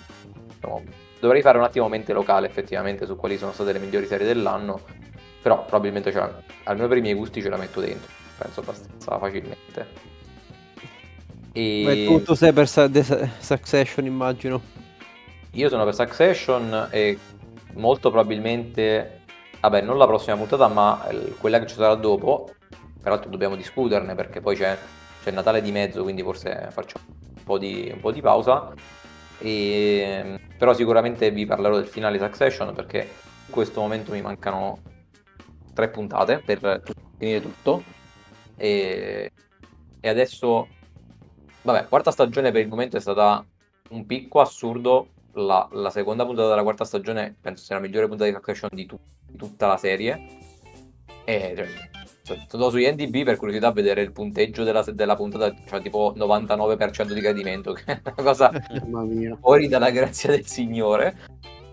diciamo, 0.56 0.84
dovrei 1.20 1.42
fare 1.42 1.58
un 1.58 1.66
attimo 1.66 1.90
mente 1.90 2.14
locale 2.14 2.48
effettivamente 2.48 3.06
su 3.06 3.16
quali 3.18 3.38
sono 3.38 3.52
state 3.52 3.74
le 3.74 3.80
migliori 3.80 4.08
serie 4.08 4.26
dell'anno, 4.26 4.80
però 5.42 5.66
probabilmente 5.66 6.12
cioè, 6.12 6.30
almeno 6.64 6.88
per 6.88 6.98
i 6.98 7.02
miei 7.02 7.16
gusti 7.16 7.42
ce 7.42 7.50
la 7.50 7.58
metto 7.58 7.82
dentro, 7.82 8.10
penso 8.38 8.62
abbastanza 8.62 9.20
facilmente. 9.20 9.88
E... 11.52 11.84
Beh, 11.86 12.06
tu, 12.06 12.24
tu 12.24 12.34
sei 12.34 12.54
per 12.54 12.70
The 12.70 13.30
Succession, 13.40 14.06
immagino. 14.06 14.62
Io 15.54 15.68
sono 15.68 15.84
per 15.84 15.94
Succession 15.94 16.88
e 16.92 17.18
molto 17.74 18.10
probabilmente, 18.10 19.24
vabbè, 19.60 19.82
non 19.82 19.98
la 19.98 20.08
prossima 20.08 20.38
puntata, 20.38 20.70
ma 20.70 21.06
eh, 21.10 21.36
quella 21.38 21.60
che 21.60 21.68
ci 21.68 21.76
sarà 21.76 21.96
dopo. 21.96 22.54
Peraltro 23.02 23.30
dobbiamo 23.30 23.58
discuterne 23.58 24.16
perché 24.16 24.40
poi 24.40 24.56
c'è, 24.56 24.78
c'è 25.22 25.32
Natale 25.32 25.62
di 25.62 25.72
mezzo, 25.72 26.04
quindi 26.04 26.22
forse 26.24 26.70
facciamo 26.72 27.04
un 27.36 27.44
po' 27.44 27.58
di, 27.58 27.92
un 27.94 28.00
po' 28.00 28.12
di 28.14 28.22
pausa. 28.22 28.72
E, 29.40 30.40
però 30.58 30.74
sicuramente 30.74 31.32
vi 31.32 31.46
parlerò 31.46 31.76
del 31.76 31.88
finale 31.88 32.18
Succession 32.18 32.74
perché 32.74 33.00
in 33.48 33.52
questo 33.52 33.82
momento 33.82 34.14
mi 34.14 34.22
mancano 34.22 34.80
tre 35.74 35.90
puntate 35.90 36.42
per 36.46 36.82
finire 37.18 37.42
tutto. 37.42 37.84
E, 38.56 39.32
e 40.00 40.10
adesso, 40.10 40.68
vabbè, 41.64 41.88
quarta 41.90 42.12
stagione 42.12 42.52
per 42.52 42.62
il 42.62 42.70
momento 42.70 42.96
è 42.96 43.02
stata 43.02 43.44
un 43.90 44.06
picco 44.06 44.40
assurdo. 44.40 45.08
La, 45.34 45.68
la 45.72 45.90
seconda 45.90 46.26
puntata 46.26 46.50
della 46.50 46.64
quarta 46.64 46.84
stagione 46.84 47.36
penso 47.40 47.64
sia 47.64 47.76
la 47.76 47.82
migliore 47.82 48.08
puntata 48.08 48.30
di 48.30 48.36
Succession 48.36 48.70
di, 48.74 48.86
tu- 48.86 49.00
di 49.28 49.38
tutta 49.38 49.68
la 49.68 49.78
serie. 49.78 50.40
E 51.24 51.68
cioè, 52.24 52.38
sono 52.48 52.70
su 52.70 52.78
IMDb 52.78 53.24
per 53.24 53.38
curiosità 53.38 53.68
a 53.68 53.72
vedere 53.72 54.02
il 54.02 54.12
punteggio 54.12 54.64
della, 54.64 54.84
della 54.84 55.16
puntata, 55.16 55.54
cioè 55.68 55.82
tipo 55.82 56.14
99% 56.16 57.14
di 57.14 57.20
gradimento, 57.20 57.74
che 57.74 57.84
è 57.86 58.02
una 58.04 58.16
cosa 58.16 58.52
fuori 59.40 59.68
dalla 59.68 59.90
grazia 59.90 60.30
del 60.30 60.46
Signore. 60.46 61.18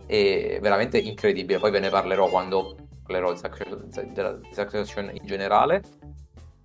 E 0.07 0.59
veramente 0.63 0.99
incredibile. 0.99 1.59
Poi 1.59 1.71
ve 1.71 1.81
ne 1.81 1.91
parlerò 1.91 2.29
quando 2.29 2.77
parlerò 3.03 3.33
di 3.33 3.39
Succession- 3.39 4.13
della 4.13 4.39
Succession 4.53 5.11
in 5.13 5.27
generale. 5.27 5.83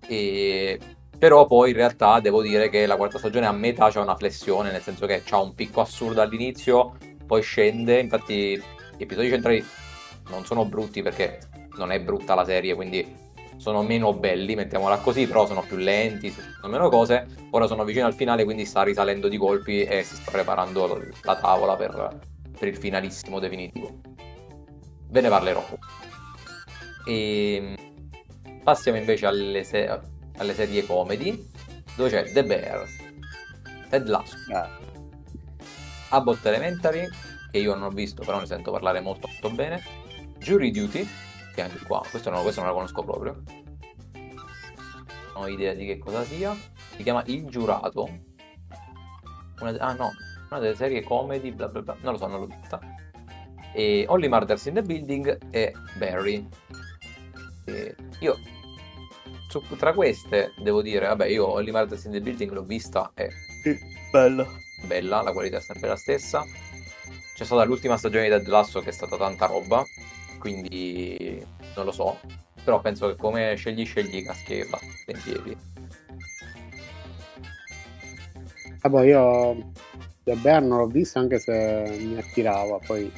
E 0.06 0.78
però 1.18 1.46
poi 1.46 1.70
in 1.70 1.76
realtà 1.76 2.20
devo 2.20 2.42
dire 2.42 2.68
che 2.68 2.86
la 2.86 2.96
quarta 2.96 3.18
stagione 3.18 3.46
a 3.46 3.52
metà 3.52 3.88
c'è 3.90 4.00
una 4.00 4.16
flessione, 4.16 4.70
nel 4.70 4.82
senso 4.82 5.06
che 5.06 5.22
c'ha 5.24 5.38
un 5.38 5.54
picco 5.54 5.80
assurdo 5.80 6.20
all'inizio, 6.20 6.96
poi 7.26 7.42
scende, 7.42 7.98
infatti 7.98 8.56
gli 8.96 9.02
episodi 9.02 9.28
centrali 9.28 9.64
non 10.28 10.44
sono 10.44 10.64
brutti 10.64 11.02
perché 11.02 11.38
non 11.76 11.90
è 11.90 12.00
brutta 12.00 12.34
la 12.34 12.44
serie, 12.44 12.74
quindi 12.74 13.22
sono 13.56 13.82
meno 13.82 14.12
belli, 14.12 14.54
mettiamola 14.54 14.98
così, 14.98 15.26
però 15.26 15.46
sono 15.46 15.62
più 15.62 15.76
lenti, 15.76 16.30
sono 16.30 16.72
meno 16.72 16.88
cose. 16.88 17.26
Ora 17.50 17.66
sono 17.66 17.84
vicino 17.84 18.06
al 18.06 18.14
finale, 18.14 18.44
quindi 18.44 18.64
sta 18.64 18.82
risalendo 18.82 19.28
di 19.28 19.36
colpi 19.36 19.82
e 19.82 20.02
si 20.02 20.16
sta 20.16 20.30
preparando 20.30 21.00
la 21.22 21.36
tavola 21.36 21.76
per, 21.76 22.20
per 22.58 22.68
il 22.68 22.76
finalissimo 22.76 23.38
definitivo. 23.38 24.00
Ve 25.08 25.20
ne 25.20 25.28
parlerò. 25.28 25.64
E 27.06 27.76
passiamo 28.62 28.98
invece 28.98 29.26
alle, 29.26 29.62
se- 29.62 30.00
alle 30.36 30.54
serie 30.54 30.84
comedy, 30.84 31.50
dove 31.96 32.10
c'è 32.10 32.32
The 32.32 32.44
Bear, 32.44 32.86
Ted 33.88 34.08
Lasso, 34.08 34.36
Abbott 36.08 36.44
Elementary, 36.46 37.08
che 37.50 37.58
io 37.58 37.74
non 37.74 37.84
ho 37.84 37.90
visto, 37.90 38.22
però 38.24 38.40
ne 38.40 38.46
sento 38.46 38.70
parlare 38.70 39.00
molto, 39.00 39.28
molto 39.28 39.50
bene, 39.50 39.82
Jury 40.38 40.70
Duty, 40.70 41.08
che 41.54 41.62
anche 41.62 41.78
qua, 41.86 42.02
questo 42.08 42.30
non, 42.30 42.42
questo 42.42 42.60
non 42.60 42.70
la 42.70 42.74
conosco 42.74 43.02
proprio, 43.02 43.42
non 44.12 45.42
ho 45.42 45.48
idea 45.48 45.74
di 45.74 45.86
che 45.86 45.98
cosa 45.98 46.24
sia, 46.24 46.56
si 46.96 47.02
chiama 47.02 47.22
Il 47.26 47.46
Giurato, 47.46 48.08
una, 49.60 49.70
ah 49.78 49.94
no, 49.94 50.12
una 50.50 50.60
delle 50.60 50.74
serie 50.74 51.02
comedy, 51.02 51.52
bla 51.52 51.68
bla 51.68 51.82
bla, 51.82 51.96
non 52.00 52.12
lo 52.12 52.18
so, 52.18 52.26
non 52.26 52.40
l'ho 52.40 52.46
vista, 52.46 52.80
e 53.72 54.04
Only 54.08 54.28
Murders 54.28 54.66
in 54.66 54.74
the 54.74 54.82
Building 54.82 55.38
e 55.50 55.72
Barry. 55.96 56.48
E 57.64 57.96
io 58.20 58.38
su- 59.48 59.62
tra 59.76 59.92
queste 59.92 60.52
devo 60.58 60.82
dire, 60.82 61.06
vabbè, 61.06 61.26
io 61.26 61.46
Only 61.46 61.70
Murders 61.70 62.04
in 62.04 62.12
the 62.12 62.20
Building 62.20 62.50
l'ho 62.52 62.64
vista, 62.64 63.10
è 63.14 63.28
Bello. 64.10 64.46
bella, 64.86 65.22
la 65.22 65.32
qualità 65.32 65.58
è 65.58 65.60
sempre 65.60 65.88
la 65.88 65.96
stessa. 65.96 66.44
C'è 67.34 67.44
stata 67.44 67.64
l'ultima 67.64 67.96
stagione 67.96 68.24
di 68.24 68.30
Ted 68.30 68.46
Lasso 68.46 68.80
che 68.80 68.90
è 68.90 68.92
stata 68.92 69.16
tanta 69.16 69.46
roba, 69.46 69.84
quindi 70.38 71.44
non 71.74 71.84
lo 71.84 71.92
so. 71.92 72.20
Però 72.62 72.80
penso 72.80 73.08
che 73.08 73.16
come 73.16 73.54
scegli 73.56 73.84
scegli 73.84 74.24
caschi 74.24 74.60
abbastanza 74.60 75.10
in 75.10 75.20
piedi. 75.22 75.56
Ah, 78.80 78.88
boh, 78.88 79.02
io 79.02 79.72
The 80.22 80.34
Bear 80.36 80.62
non 80.62 80.78
l'ho 80.78 80.86
visto 80.86 81.18
anche 81.18 81.38
se 81.38 81.96
mi 82.00 82.18
attirava, 82.18 82.78
poi 82.86 83.10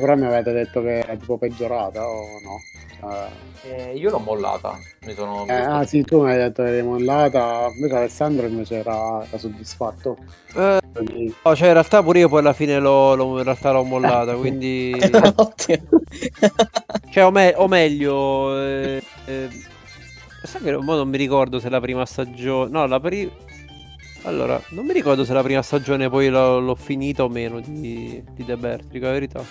però 0.00 0.16
mi 0.16 0.26
avete 0.26 0.52
detto 0.52 0.82
che 0.82 0.98
era 1.00 1.16
tipo 1.16 1.38
peggiorata 1.38 2.08
o 2.08 2.40
no? 2.40 2.66
Cioè, 2.98 3.30
Eh, 3.62 3.96
io 3.96 4.10
l'ho 4.10 4.18
mollata, 4.18 4.78
mi 5.00 5.14
sono... 5.14 5.44
mi 5.44 5.52
eh, 5.52 5.62
sono- 5.62 5.80
ah 5.80 5.84
sì, 5.84 6.04
tu 6.04 6.22
mi 6.22 6.30
hai 6.30 6.36
detto 6.38 6.62
che 6.62 6.70
l'hai 6.70 6.82
mollata, 6.82 7.70
invece 7.74 7.94
Alessandro 7.96 8.46
invece 8.46 8.76
era, 8.76 9.24
era 9.26 9.38
soddisfatto. 9.38 10.18
Eh, 10.54 10.78
Quindi, 10.92 11.34
no, 11.44 11.54
cioè 11.56 11.68
in 11.68 11.72
realtà 11.74 12.02
pure 12.02 12.18
io 12.20 12.28
poi 12.28 12.40
alla 12.40 12.52
fine 12.52 12.78
l'ho, 12.78 13.14
l'ho- 13.14 13.38
in 13.38 13.44
realtà 13.44 13.72
l'ho 13.72 13.84
mollata, 13.84 14.36
quindi... 14.36 15.10
Ottimo. 15.36 15.88
Cioè, 17.10 17.24
o, 17.24 17.30
me- 17.30 17.54
o 17.56 17.66
meglio... 17.68 18.56
Eh, 18.58 19.02
eh, 19.26 19.48
sai 20.42 20.62
che 20.62 20.76
mo 20.76 20.94
non 20.94 21.08
mi 21.08 21.16
ricordo 21.16 21.58
se 21.58 21.68
la 21.68 21.80
prima 21.80 22.06
stagione... 22.06 22.70
No, 22.70 22.86
la 22.86 23.00
prima... 23.00 23.30
Allora, 24.22 24.60
non 24.70 24.84
mi 24.86 24.92
ricordo 24.92 25.24
se 25.24 25.32
la 25.32 25.42
prima 25.42 25.62
stagione 25.62 26.08
poi 26.10 26.28
l'ho, 26.28 26.60
l'ho 26.60 26.74
finita 26.74 27.24
o 27.24 27.28
meno 27.28 27.60
di, 27.60 28.22
di 28.32 28.44
The 28.44 28.56
Bear, 28.56 28.84
dico 28.84 29.06
la 29.06 29.12
verità. 29.12 29.50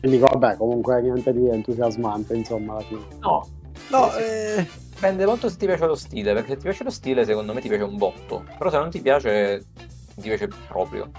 Quindi 0.00 0.18
vabbè, 0.18 0.56
comunque 0.56 1.00
niente 1.02 1.32
di 1.32 1.48
entusiasmante, 1.48 2.34
insomma, 2.34 2.72
alla 2.74 2.82
fine. 2.82 3.00
No, 3.20 3.46
No, 3.90 4.10
Sì, 4.10 4.16
sì. 4.16 4.22
eh, 4.22 4.66
dipende 4.90 5.24
molto 5.26 5.48
se 5.48 5.56
ti 5.56 5.66
piace 5.66 5.86
lo 5.86 5.94
stile, 5.94 6.32
perché 6.34 6.48
se 6.50 6.56
ti 6.56 6.62
piace 6.62 6.84
lo 6.84 6.90
stile 6.90 7.24
secondo 7.24 7.54
me 7.54 7.60
ti 7.60 7.68
piace 7.68 7.84
un 7.84 7.96
botto. 7.96 8.44
Però 8.58 8.70
se 8.70 8.76
non 8.78 8.90
ti 8.90 9.00
piace, 9.00 9.64
ti 10.16 10.22
piace 10.28 10.48
proprio. 10.68 11.10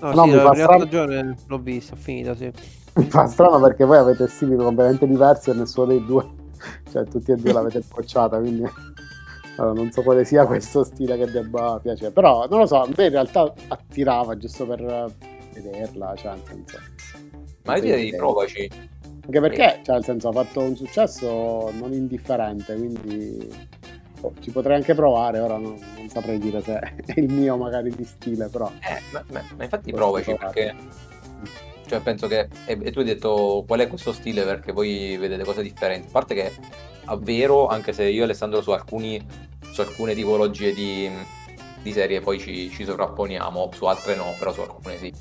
no, 0.00 0.12
No, 0.12 0.22
sì, 0.24 0.28
mi 0.28 0.34
la 0.34 0.42
fa 0.42 0.50
prima 0.50 0.64
strano- 0.64 0.78
stagione 0.80 1.36
l'ho 1.46 1.58
vista, 1.58 1.94
ho 1.94 1.96
finita, 1.96 2.34
sì. 2.36 2.50
Mi 2.94 3.04
fa 3.04 3.26
strano 3.26 3.60
perché 3.60 3.84
voi 3.84 3.96
avete 3.98 4.26
stili 4.28 4.56
completamente 4.56 5.06
diversi 5.06 5.50
e 5.50 5.54
nessuno 5.54 5.86
dei 5.86 6.04
due, 6.04 6.26
cioè 6.90 7.04
tutti 7.04 7.30
e 7.32 7.36
due 7.36 7.52
l'avete 7.52 7.82
bocciata, 7.88 8.38
quindi 8.38 8.64
allora, 9.56 9.74
non 9.74 9.90
so 9.90 10.02
quale 10.02 10.24
sia 10.24 10.44
questo 10.46 10.84
stile 10.84 11.16
che 11.16 11.30
debba 11.30 11.78
piacere, 11.82 12.10
però 12.10 12.46
non 12.48 12.60
lo 12.60 12.66
so, 12.66 12.82
a 12.82 12.88
me 12.94 13.04
in 13.06 13.10
realtà 13.10 13.52
attirava 13.68 14.36
giusto 14.36 14.66
per 14.66 14.80
eh, 14.80 15.06
vederla, 15.54 16.14
cioè 16.16 16.32
nel 16.32 16.42
senso... 16.44 16.78
Ma 17.68 17.76
io 17.76 17.82
direi 17.82 18.16
provaci. 18.16 18.70
Anche 19.24 19.40
perché, 19.40 19.80
cioè 19.84 19.94
nel 19.96 20.04
senso, 20.04 20.28
ha 20.28 20.32
fatto 20.32 20.60
un 20.60 20.74
successo 20.74 21.70
non 21.72 21.92
indifferente, 21.92 22.74
quindi 22.74 23.48
ci 24.40 24.50
potrei 24.50 24.76
anche 24.76 24.94
provare, 24.94 25.38
ora 25.38 25.58
non, 25.58 25.78
non 25.96 26.08
saprei 26.08 26.38
dire 26.38 26.62
se 26.62 26.78
è 26.78 26.94
il 27.16 27.30
mio 27.30 27.56
magari 27.56 27.90
di 27.94 28.04
stile, 28.04 28.48
però... 28.48 28.70
Eh, 28.80 29.00
ma, 29.12 29.22
ma- 29.30 29.44
ma 29.56 29.64
infatti 29.64 29.92
provaci 29.92 30.34
provare. 30.34 30.52
perché 30.52 30.76
cioè, 31.88 32.00
penso 32.00 32.26
che 32.26 32.48
e, 32.66 32.78
e 32.82 32.90
tu 32.92 32.98
hai 32.98 33.04
detto 33.04 33.64
qual 33.66 33.80
è 33.80 33.88
questo 33.88 34.12
stile 34.12 34.44
perché 34.44 34.72
voi 34.72 35.16
vedete 35.16 35.44
cose 35.44 35.62
differenti. 35.62 36.08
A 36.08 36.10
parte 36.10 36.34
che 36.34 36.46
è 36.46 37.16
vero, 37.18 37.66
anche 37.66 37.92
se 37.92 38.04
io 38.04 38.20
e 38.20 38.24
Alessandro 38.24 38.60
su 38.60 38.70
alcuni 38.70 39.24
su 39.72 39.80
alcune 39.80 40.14
tipologie 40.14 40.72
di, 40.72 41.10
di 41.82 41.92
serie 41.92 42.20
poi 42.20 42.38
ci, 42.38 42.68
ci 42.70 42.84
sovrapponiamo, 42.84 43.70
su 43.72 43.84
altre 43.86 44.14
no, 44.16 44.34
però 44.38 44.52
su 44.52 44.60
alcune 44.60 44.98
sì. 44.98 45.12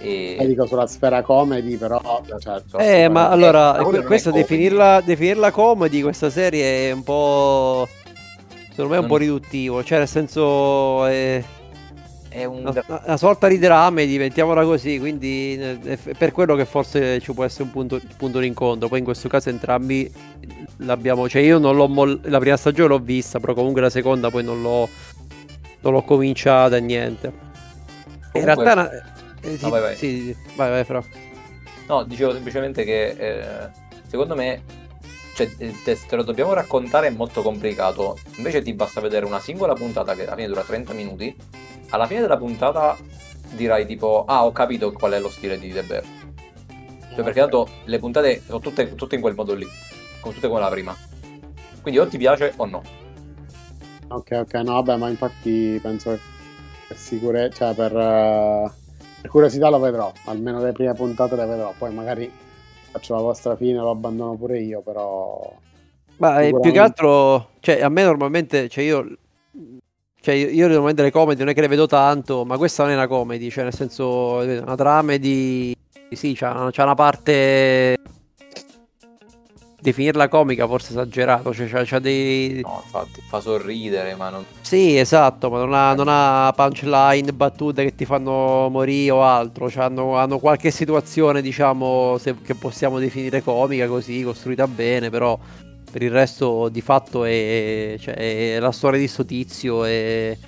E, 0.00 0.36
E 0.38 0.46
dico 0.46 0.66
sulla 0.66 0.86
sfera 0.86 1.22
comedy, 1.22 1.76
però... 1.76 2.00
Cioè, 2.38 2.62
sono 2.66 2.82
Eh, 2.82 3.08
ma 3.08 3.30
allora, 3.30 3.76
è 3.78 4.02
questa 4.02 4.30
definirla, 4.30 5.00
definirla 5.00 5.50
comedy, 5.50 6.02
questa 6.02 6.30
serie 6.30 6.88
è 6.88 6.92
un 6.92 7.02
po'... 7.02 7.88
Secondo 8.70 8.90
me 8.90 8.96
è 8.96 9.00
un 9.00 9.06
Non- 9.06 9.06
po' 9.08 9.16
riduttivo, 9.18 9.84
cioè 9.84 9.98
nel 9.98 10.08
senso 10.08 11.06
è 11.06 11.42
è 12.28 12.44
un 12.46 12.66
una, 12.66 13.00
una 13.06 13.16
sorta 13.16 13.46
di 13.46 13.60
dramedy, 13.60 14.18
mettiamola 14.18 14.64
così, 14.64 14.98
quindi 14.98 15.56
eh, 15.56 15.96
per 16.18 16.32
quello 16.32 16.56
che 16.56 16.64
forse 16.64 17.20
ci 17.20 17.32
può 17.32 17.44
essere 17.44 17.62
un 17.62 17.70
punto, 17.70 18.00
punto 18.16 18.40
di 18.40 18.48
incontro, 18.48 18.88
poi 18.88 18.98
in 18.98 19.04
questo 19.04 19.28
caso 19.28 19.50
entrambi 19.50 20.12
l'abbiamo, 20.78 21.28
cioè 21.28 21.42
io 21.42 21.58
non 21.58 21.76
l'ho 21.76 21.86
moll- 21.86 22.18
la 22.24 22.40
prima 22.40 22.56
stagione 22.56 22.88
l'ho 22.88 22.98
vista, 22.98 23.38
però 23.38 23.54
comunque 23.54 23.80
la 23.82 23.90
seconda 23.90 24.30
poi 24.30 24.42
non 24.42 24.60
l'ho, 24.62 24.88
non 25.82 25.92
l'ho 25.92 26.02
cominciata 26.02 26.74
e 26.76 26.80
niente. 26.80 27.26
In 27.28 28.42
Comunque- 28.42 28.64
realtà 28.64 28.70
è 28.70 28.72
una- 28.72 29.12
Eh, 29.44 29.56
sì, 29.58 29.64
No, 29.64 29.70
vai, 29.70 29.80
vai. 29.80 29.96
Sì, 29.96 30.36
vai, 30.56 30.70
vai, 30.70 30.84
Fra. 30.84 31.02
No, 31.86 32.02
dicevo 32.04 32.32
semplicemente 32.32 32.84
che 32.84 33.08
eh, 33.08 33.70
secondo 34.06 34.34
me 34.34 34.62
cioè, 35.34 35.50
eh, 35.58 35.74
te, 35.82 35.98
te 36.06 36.16
lo 36.16 36.22
dobbiamo 36.22 36.52
raccontare 36.54 37.08
è 37.08 37.10
molto 37.10 37.42
complicato. 37.42 38.18
Invece 38.36 38.62
ti 38.62 38.72
basta 38.72 39.00
vedere 39.00 39.26
una 39.26 39.40
singola 39.40 39.74
puntata 39.74 40.14
che 40.14 40.26
alla 40.26 40.36
fine 40.36 40.48
dura 40.48 40.62
30 40.62 40.92
minuti. 40.92 41.36
Alla 41.90 42.06
fine 42.06 42.20
della 42.20 42.36
puntata 42.36 42.96
dirai 43.52 43.84
tipo, 43.86 44.24
ah, 44.26 44.44
ho 44.44 44.52
capito 44.52 44.92
qual 44.92 45.12
è 45.12 45.20
lo 45.20 45.28
stile 45.28 45.58
di 45.58 45.72
The 45.72 45.82
Bear. 45.82 46.04
Cioè, 47.14 47.22
perché 47.22 47.40
tanto 47.40 47.68
le 47.84 47.98
puntate 47.98 48.42
sono 48.44 48.60
tutte, 48.60 48.94
tutte 48.94 49.14
in 49.14 49.20
quel 49.20 49.34
modo 49.34 49.54
lì, 49.54 49.66
come 50.20 50.34
tutte 50.34 50.48
come 50.48 50.60
la 50.60 50.68
prima. 50.68 50.96
Quindi 51.82 52.00
o 52.00 52.06
ti 52.06 52.16
piace 52.16 52.52
o 52.56 52.64
no. 52.64 52.82
Ok, 54.08 54.30
ok, 54.32 54.54
no, 54.54 54.74
vabbè, 54.74 54.96
ma 54.96 55.08
infatti 55.08 55.78
penso 55.82 56.10
che 56.10 56.20
per 56.88 56.96
sicurezza, 56.96 57.72
cioè 57.72 57.74
per, 57.74 57.96
eh, 57.96 58.70
per 59.24 59.32
curiosità 59.32 59.70
lo 59.70 59.78
vedrò, 59.78 60.12
almeno 60.26 60.62
le 60.62 60.72
prime 60.72 60.92
puntate 60.92 61.34
le 61.34 61.46
vedrò, 61.46 61.72
poi 61.78 61.90
magari 61.94 62.30
faccio 62.90 63.14
la 63.14 63.22
vostra 63.22 63.56
fine, 63.56 63.78
lo 63.78 63.88
abbandono 63.88 64.34
pure 64.34 64.60
io, 64.60 64.82
però... 64.82 65.50
Ma 66.18 66.42
eh, 66.42 66.50
più 66.50 66.60
che 66.60 66.66
Sicuramente. 66.66 66.78
altro, 66.78 67.48
cioè, 67.60 67.80
a 67.80 67.88
me 67.88 68.02
normalmente, 68.04 68.68
cioè 68.68 68.84
io, 68.84 69.16
cioè, 70.20 70.34
io, 70.34 70.66
normalmente 70.66 71.00
le 71.00 71.10
comedy 71.10 71.38
non 71.38 71.48
è 71.48 71.54
che 71.54 71.62
le 71.62 71.68
vedo 71.68 71.86
tanto, 71.86 72.44
ma 72.44 72.58
questa 72.58 72.82
non 72.82 72.92
è 72.92 72.96
una 72.96 73.06
comedy, 73.06 73.48
cioè 73.48 73.64
nel 73.64 73.72
senso, 73.72 74.40
una 74.40 74.74
dramedy, 74.74 75.74
sì, 76.10 76.34
c'ha 76.34 76.70
una 76.76 76.94
parte, 76.94 77.96
definirla 79.84 80.28
comica 80.28 80.66
forse 80.66 80.92
esagerato, 80.92 81.52
cioè 81.52 81.68
c'ha, 81.68 81.82
c'ha 81.84 81.98
dei... 81.98 82.62
No, 82.62 82.80
infatti, 82.82 83.20
fa 83.28 83.40
sorridere, 83.40 84.14
ma 84.14 84.30
non... 84.30 84.42
Sì, 84.62 84.96
esatto, 84.96 85.50
ma 85.50 85.58
non 85.58 85.74
ha, 85.74 85.92
non 85.92 86.06
ha 86.08 86.50
punchline, 86.56 87.34
battute 87.34 87.84
che 87.84 87.94
ti 87.94 88.06
fanno 88.06 88.70
morire 88.70 89.10
o 89.10 89.22
altro, 89.22 89.68
cioè 89.68 89.84
hanno, 89.84 90.16
hanno 90.16 90.38
qualche 90.38 90.70
situazione, 90.70 91.42
diciamo, 91.42 92.16
se- 92.16 92.40
che 92.42 92.54
possiamo 92.54 92.98
definire 92.98 93.42
comica 93.42 93.86
così, 93.86 94.22
costruita 94.22 94.66
bene, 94.66 95.10
però 95.10 95.38
per 95.90 96.02
il 96.02 96.10
resto 96.10 96.70
di 96.70 96.80
fatto 96.80 97.26
è, 97.26 97.96
cioè, 98.00 98.14
è 98.14 98.58
la 98.58 98.72
storia 98.72 98.98
di 98.98 99.06
sto 99.06 99.26
tizio 99.26 99.84
e 99.84 100.38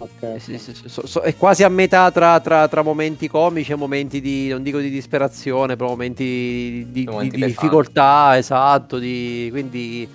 Ok, 0.00 0.40
sì, 0.40 0.58
sì, 0.58 0.74
sì, 0.74 0.88
so- 0.88 1.06
so- 1.06 1.20
è 1.22 1.34
quasi 1.36 1.64
a 1.64 1.68
metà 1.68 2.10
tra, 2.12 2.38
tra- 2.38 2.68
tra 2.68 2.82
momenti 2.82 3.26
comici 3.26 3.72
e 3.72 3.74
momenti 3.74 4.20
di, 4.20 4.46
non 4.48 4.62
dico 4.62 4.78
di 4.78 4.90
disperazione, 4.90 5.74
però 5.74 5.88
momenti 5.88 6.24
di, 6.24 6.86
di- 6.92 7.04
Momenti 7.04 7.34
di 7.36 7.42
pesanti. 7.42 7.46
difficoltà, 7.46 8.36
esatto, 8.38 8.98
di, 8.98 9.48
quindi... 9.50 10.08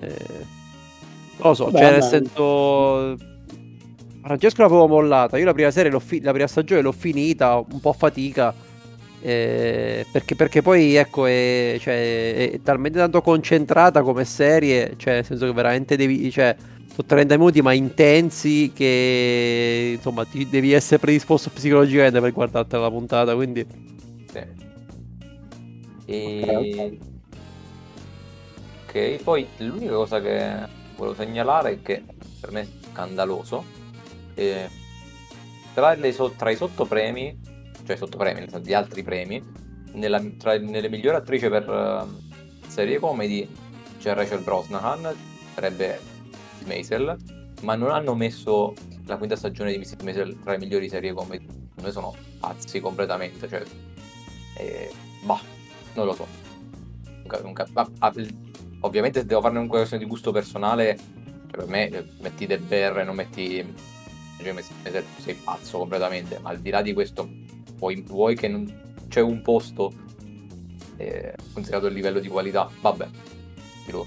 Eh, 0.00 0.44
non 1.38 1.48
lo 1.50 1.54
so, 1.54 1.64
Vabbè, 1.66 1.78
cioè 1.78 1.90
nel 1.92 2.02
senso 2.02 3.16
Francesco 4.22 4.62
l'avevo 4.62 4.86
mollata, 4.88 5.36
io 5.36 5.44
la 5.44 5.52
prima 5.52 5.70
serie 5.70 5.90
l'ho 5.90 6.00
fi- 6.00 6.20
la 6.22 6.32
prima 6.32 6.46
stagione 6.46 6.80
l'ho 6.80 6.92
finita, 6.92 7.56
un 7.56 7.80
po' 7.80 7.90
a 7.90 7.92
fatica 7.92 8.54
eh, 9.20 10.06
perché, 10.10 10.34
perché 10.34 10.62
poi 10.62 10.94
ecco 10.94 11.26
è, 11.26 11.76
cioè, 11.80 12.50
è 12.52 12.60
talmente 12.62 12.98
tanto 12.98 13.20
concentrata 13.22 14.02
come 14.02 14.24
serie, 14.24 14.94
cioè 14.96 15.14
nel 15.14 15.24
senso 15.24 15.46
che 15.46 15.52
veramente 15.52 15.96
devi, 15.96 16.30
cioè 16.30 16.54
sono 16.88 17.06
30 17.06 17.36
minuti 17.36 17.60
ma 17.62 17.72
intensi 17.72 18.72
che 18.74 19.92
insomma 19.96 20.24
ti 20.24 20.48
devi 20.48 20.72
essere 20.72 20.98
predisposto 20.98 21.50
psicologicamente 21.50 22.20
per 22.20 22.32
guardarti 22.32 22.76
la 22.76 22.90
puntata, 22.90 23.34
quindi 23.34 23.66
Sì. 24.32 24.64
E... 26.06 26.98
ok, 28.86 29.22
poi 29.22 29.46
l'unica 29.58 29.92
cosa 29.92 30.20
che 30.20 30.54
volevo 30.96 31.14
segnalare 31.16 31.72
è 31.72 31.82
che 31.82 32.02
per 32.40 32.52
me 32.52 32.60
è 32.62 32.66
scandaloso. 32.92 33.64
eh, 34.34 34.68
tra, 35.74 35.94
le 35.94 36.12
so- 36.12 36.32
tra 36.36 36.50
i 36.50 36.56
sottopremi, 36.56 37.38
cioè 37.86 37.96
sottopremi, 37.96 38.46
di 38.60 38.74
altri 38.74 39.02
premi, 39.02 39.42
nella- 39.92 40.22
tra- 40.38 40.58
nelle 40.58 40.88
migliori 40.88 41.16
attrici 41.16 41.48
per 41.48 41.68
eh, 41.68 42.68
serie 42.70 42.98
comedy 42.98 43.48
c'è 43.98 44.14
Rachel 44.14 44.40
Brosnahan, 44.42 45.14
sarebbe 45.54 45.98
Maisel, 46.66 47.16
ma 47.62 47.74
non 47.74 47.90
hanno 47.90 48.14
messo 48.14 48.74
la 49.06 49.16
quinta 49.16 49.36
stagione 49.36 49.72
di 49.72 49.78
Miss 49.78 49.94
Maisel 50.02 50.38
tra 50.42 50.52
le 50.52 50.58
migliori 50.58 50.88
serie 50.88 51.12
comedy. 51.12 51.46
Secondo 51.46 51.82
me 51.82 51.90
sono 51.90 52.14
pazzi 52.38 52.80
completamente, 52.80 53.48
cioè 53.48 53.62
eh, 54.58 54.90
bah, 55.22 55.40
non 55.94 56.06
lo 56.06 56.14
so. 56.14 56.26
Non 57.42 57.52
cap- 57.52 57.70
ah, 57.74 57.88
ah, 57.98 58.12
ovviamente 58.80 59.20
se 59.20 59.26
devo 59.26 59.40
farne 59.40 59.58
una 59.58 59.68
questione 59.68 60.02
di 60.02 60.08
gusto 60.08 60.30
personale, 60.30 60.96
cioè 61.50 61.58
per 61.58 61.66
me 61.66 61.88
eh, 61.88 62.04
metti 62.20 62.46
The 62.46 62.58
Bear 62.58 63.00
e 63.00 63.04
non 63.04 63.16
metti 63.16 63.64
cioè, 64.42 64.52
Messi- 64.52 64.72
sei 65.18 65.34
pazzo 65.34 65.78
completamente, 65.78 66.38
ma 66.38 66.50
al 66.50 66.60
di 66.60 66.70
là 66.70 66.82
di 66.82 66.92
questo 66.92 67.28
vuoi, 67.78 68.02
vuoi 68.02 68.36
che 68.36 68.48
non 68.48 68.84
c'è 69.08 69.20
un 69.20 69.42
posto 69.42 69.92
eh, 70.96 71.34
considerato 71.52 71.86
il 71.86 71.94
livello 71.94 72.20
di 72.20 72.28
qualità, 72.28 72.70
vabbè, 72.80 73.08
di 73.84 73.92
loro. 73.92 74.06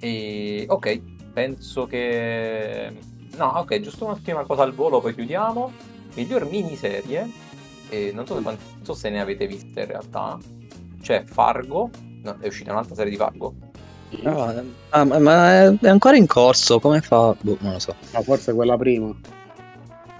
E 0.00 0.64
ok, 0.68 1.00
penso 1.32 1.86
che 1.86 2.92
no, 3.36 3.46
ok, 3.46 3.80
giusto 3.80 4.06
un'ultima 4.06 4.44
cosa 4.44 4.62
al 4.62 4.74
volo, 4.74 5.00
poi 5.00 5.14
chiudiamo. 5.14 5.72
Miglior 6.14 6.48
miniserie, 6.48 7.30
e 7.88 8.10
non 8.12 8.26
so, 8.26 8.36
se, 8.36 8.42
quant- 8.42 8.60
non 8.76 8.84
so 8.84 8.94
se 8.94 9.10
ne 9.10 9.20
avete 9.20 9.46
viste 9.46 9.80
in 9.80 9.86
realtà. 9.86 10.38
C'è 11.00 11.24
Fargo, 11.24 11.90
no, 12.22 12.36
è 12.40 12.46
uscita 12.48 12.72
un'altra 12.72 12.94
serie 12.94 13.10
di 13.10 13.16
Fargo. 13.16 13.54
No, 14.22 14.52
ah, 14.90 15.04
ma- 15.04 15.18
ma 15.20 15.62
è 15.80 15.88
ancora 15.88 16.16
in 16.16 16.26
corso, 16.26 16.80
come 16.80 17.00
fa? 17.00 17.34
Boh, 17.40 17.56
non 17.60 17.72
lo 17.74 17.78
so. 17.78 17.94
Ma 18.12 18.20
forse 18.22 18.52
quella 18.52 18.76
prima. 18.76 19.14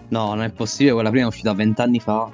No, 0.08 0.26
non 0.28 0.42
è 0.42 0.50
possibile, 0.50 0.94
quella 0.94 1.10
prima 1.10 1.24
è 1.24 1.28
uscita 1.28 1.52
vent'anni 1.54 1.98
fa. 1.98 2.30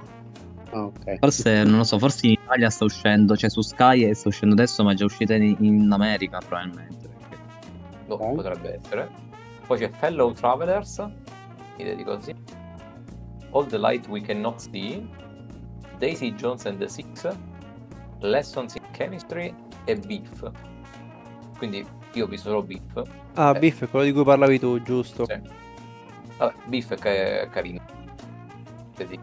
Ah, 0.73 0.85
ok. 0.85 1.19
Forse, 1.19 1.63
non 1.65 1.79
lo 1.79 1.85
so, 1.85 1.99
forse 1.99 2.27
in 2.27 2.33
Italia 2.33 2.69
sta 2.69 2.85
uscendo, 2.85 3.37
cioè 3.37 3.49
su 3.49 3.63
Sky 3.63 4.05
e 4.05 4.15
sta 4.15 4.29
uscendo 4.29 4.55
adesso, 4.55 4.85
ma 4.85 4.93
è 4.93 4.95
già 4.95 5.07
uscita 5.07 5.35
in, 5.35 5.57
in 5.61 5.91
America 5.91 6.39
probabilmente. 6.47 7.09
Boh, 8.07 8.15
Ok. 8.15 8.35
potrebbe 8.35 8.75
essere. 8.83 9.09
Poi 9.67 9.79
c'è 9.79 9.91
Fellow 9.91 10.33
Travelers, 10.33 11.07
idea 11.77 11.95
di 11.95 12.05
così. 12.05 12.35
All 13.51 13.67
the 13.67 13.79
Light 13.79 14.07
We 14.09 14.21
Cannot 14.21 14.59
See, 14.61 15.09
Daisy 15.99 16.35
Jones 16.35 16.67
and 16.67 16.79
the 16.79 16.89
Six, 16.89 17.29
Lessons 18.21 18.75
in 18.75 18.83
Chemistry 18.93 19.55
e 19.85 19.97
Beef. 19.97 20.51
Quindi 21.59 21.85
io 22.13 22.25
ho 22.25 22.29
visto 22.29 22.49
solo 22.51 22.63
Beef. 22.63 23.03
Ah, 23.35 23.53
Eh. 23.55 23.59
Biff 23.59 23.83
è 23.85 23.89
quello 23.89 24.05
di 24.05 24.13
cui 24.13 24.25
parlavi 24.25 24.59
tu, 24.59 24.81
giusto? 24.83 25.25
Sì. 25.27 25.41
Vabbè, 26.37 26.55
Beef 26.67 26.93
è 26.93 26.97
ca- 26.97 27.11
è 27.11 27.49
carino. 27.51 27.81
Vedi? 28.97 29.19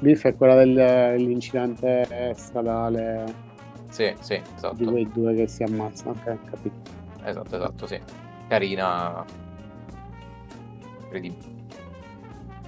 Biff 0.00 0.24
è 0.26 0.36
quella 0.36 0.54
del- 0.56 0.74
dell'incidente 0.74 2.34
stradale 2.36 3.24
Sì, 3.90 4.12
sì, 4.20 4.34
di 4.36 4.42
esatto. 4.56 4.84
quei 4.90 5.08
due 5.12 5.34
che 5.34 5.46
si 5.48 5.62
ammazzano. 5.62 6.10
Ok, 6.12 6.24
capito. 6.50 6.76
Esatto, 7.24 7.56
esatto, 7.56 7.86
sì. 7.86 8.00
Carina. 8.48 9.24
Incredibile. 11.02 11.54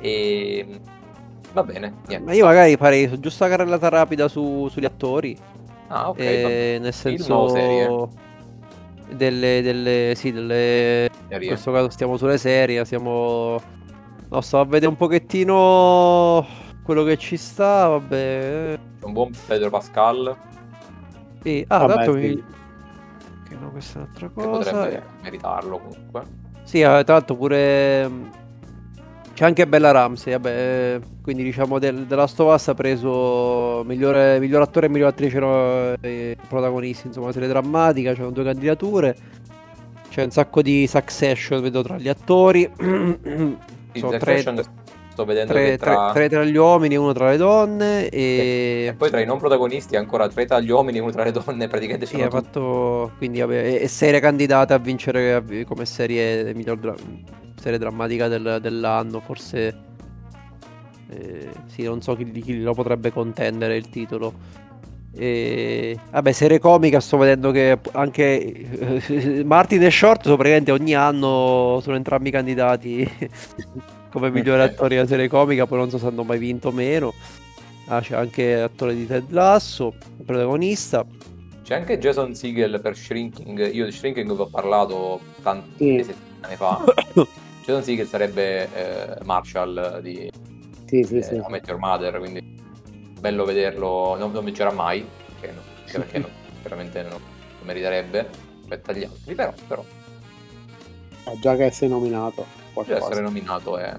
E... 0.00 0.80
Va 1.52 1.62
bene, 1.64 2.02
niente. 2.06 2.24
Ma 2.24 2.34
io 2.34 2.44
magari 2.44 2.76
farei 2.76 3.18
giusto 3.20 3.44
una 3.44 3.56
carrellata 3.56 3.88
rapida 3.88 4.28
su- 4.28 4.68
sugli 4.68 4.84
attori. 4.84 5.36
Ah, 5.88 6.10
ok. 6.10 6.18
eh, 6.18 6.78
nel 6.80 6.92
Film 7.04 7.18
senso 7.18 7.34
o 7.34 7.48
serie? 7.48 7.98
delle, 9.10 9.62
delle 9.62 10.12
sì, 10.16 10.32
delle 10.32 11.04
in 11.06 11.26
Serie. 11.28 11.48
questo 11.48 11.72
caso 11.72 11.90
stiamo 11.90 12.16
sulle 12.16 12.38
serie, 12.38 12.84
siamo 12.84 13.58
no, 14.30 14.40
sto 14.40 14.60
a 14.60 14.64
vedere 14.64 14.86
un 14.88 14.96
pochettino 14.96 16.46
quello 16.82 17.04
che 17.04 17.16
ci 17.16 17.36
sta, 17.36 17.88
vabbè. 17.88 18.78
Un 19.00 19.12
buon 19.12 19.30
Pedro 19.46 19.70
Pascal 19.70 20.36
Sì, 21.42 21.64
ah, 21.68 21.86
Vabbè, 21.86 22.04
tanto 22.04 22.12
sì. 22.12 22.18
mi 22.18 22.44
no, 23.60 23.70
questa 23.70 23.98
è 23.98 24.02
un'altra 24.02 24.28
che 24.28 24.34
cosa. 24.34 24.70
potrebbe 24.70 25.02
meritarlo 25.22 25.78
comunque. 25.78 26.22
Sì, 26.64 26.80
eh, 26.80 27.02
tra 27.04 27.14
l'altro 27.14 27.34
pure 27.36 28.08
mh, 28.08 28.30
c'è 29.34 29.44
anche 29.44 29.66
Bella 29.66 29.90
Ramsey, 29.92 30.32
vabbè, 30.32 30.50
eh, 30.50 31.00
quindi 31.22 31.42
diciamo 31.44 31.78
del, 31.78 32.06
della 32.06 32.26
Stovaz 32.26 32.68
ha 32.68 32.74
preso 32.74 33.82
migliore, 33.84 34.40
miglior 34.40 34.62
attore 34.62 34.86
e 34.86 34.88
miglior 34.88 35.08
attrice 35.08 35.38
no, 35.38 35.94
eh, 36.00 36.36
protagonisti, 36.48 37.06
insomma, 37.06 37.30
serie 37.32 37.48
drammatica, 37.48 38.12
c'erano 38.12 38.32
due 38.32 38.44
candidature. 38.44 39.16
C'è 40.08 40.24
un 40.24 40.30
sacco 40.30 40.62
di 40.62 40.86
Succession, 40.88 41.62
vedo 41.62 41.82
tra 41.82 41.98
gli 41.98 42.08
attori. 42.08 42.68
Sì, 43.90 44.00
Sono 44.00 44.18
tre, 44.18 44.42
sto 45.18 45.24
vedendo 45.24 45.52
tre- 45.52 45.70
che 45.70 45.78
tra... 45.78 46.12
tre- 46.12 46.12
tre 46.12 46.28
tra 46.28 46.44
gli 46.44 46.56
uomini 46.56 46.94
e 46.94 46.96
uno 46.96 47.12
tra 47.12 47.30
le 47.30 47.36
donne. 47.36 48.08
E, 48.08 48.86
E 48.88 48.94
poi 48.96 49.10
tra 49.10 49.20
i 49.20 49.26
non 49.26 49.38
protagonisti 49.38 49.96
ancora 49.96 50.28
tre 50.28 50.46
tra 50.46 50.60
gli 50.60 50.70
uomini 50.70 50.98
e 50.98 51.00
uno 51.00 51.10
tra 51.10 51.24
le 51.24 51.32
donne, 51.32 51.66
praticamente 51.66 52.06
Sì, 52.06 52.12
sono 52.14 52.26
ha 52.26 52.30
fatto 52.30 53.12
quindi 53.18 53.40
vabbè, 53.40 53.80
è, 53.80 53.86
serie 53.88 54.20
candidata 54.20 54.74
a 54.74 54.78
vincere 54.78 55.42
come 55.66 55.84
serie 55.86 56.54
miglior 56.54 56.76
dra- 56.78 56.94
serie 57.60 57.78
drammatica 57.78 58.28
del- 58.28 58.58
dell'anno, 58.62 59.18
forse 59.18 59.86
eh, 61.10 61.48
sì, 61.66 61.82
non 61.82 62.00
so 62.00 62.14
chi, 62.14 62.30
chi 62.30 62.60
lo 62.62 62.74
potrebbe 62.74 63.10
contendere 63.10 63.76
il 63.76 63.88
titolo. 63.88 64.32
E, 65.10 65.98
vabbè, 66.12 66.30
serie 66.30 66.60
comica 66.60 67.00
sto 67.00 67.16
vedendo 67.16 67.50
che 67.50 67.76
anche 67.92 69.00
eh, 69.08 69.42
Martin 69.44 69.82
e 69.82 69.90
Short 69.90 70.22
sono 70.22 70.36
praticamente 70.36 70.70
ogni 70.70 70.94
anno 70.94 71.80
sono 71.82 71.96
entrambi 71.96 72.30
candidati 72.30 73.10
come 74.10 74.30
migliore 74.30 74.62
attore 74.62 74.94
della 74.96 75.06
serie 75.06 75.28
comica, 75.28 75.66
poi 75.66 75.78
non 75.78 75.90
so 75.90 75.98
se 75.98 76.06
hanno 76.06 76.24
mai 76.24 76.38
vinto 76.38 76.68
o 76.68 76.72
meno. 76.72 77.12
Ah, 77.86 78.00
c'è 78.00 78.14
anche 78.14 78.54
l'attore 78.56 78.94
di 78.94 79.06
Ted 79.06 79.30
Lasso, 79.30 79.94
il 80.18 80.24
protagonista. 80.24 81.04
C'è 81.62 81.74
anche 81.74 81.98
Jason 81.98 82.34
Segel 82.34 82.80
per 82.80 82.96
Shrinking. 82.96 83.72
Io 83.72 83.84
di 83.84 83.92
Shrinking 83.92 84.30
vi 84.34 84.40
ho 84.40 84.46
parlato 84.46 85.20
tante 85.42 85.68
Sì. 85.76 86.02
settimane 86.04 86.56
fa. 86.56 86.84
Jason 87.64 87.82
Segel 87.82 88.06
sarebbe 88.06 88.68
eh, 88.74 89.24
Marshall 89.24 90.00
di 90.00 90.30
Sì, 90.86 91.02
sì, 91.02 91.18
eh, 91.18 91.22
sì. 91.22 91.34
Your 91.34 91.78
Mother, 91.78 92.18
quindi 92.18 92.40
bello 93.20 93.44
vederlo. 93.44 94.16
Non, 94.16 94.32
non 94.32 94.44
vincerà 94.44 94.72
mai, 94.72 95.06
perché, 95.40 95.54
no- 95.54 95.62
perché 95.92 96.18
no- 96.18 96.28
veramente 96.62 97.02
non, 97.02 97.10
non 97.12 97.20
meriterebbe 97.64 98.28
rispetto 98.58 98.90
agli 98.90 99.04
altri, 99.04 99.34
però, 99.34 99.52
però 99.66 99.84
Ah, 101.24 101.32
già 101.40 101.56
che 101.56 101.70
sei 101.70 101.88
nominato. 101.90 102.46
Deve 102.84 102.98
qualcosa. 102.98 103.10
essere 103.10 103.20
nominato 103.22 103.76
è... 103.78 103.96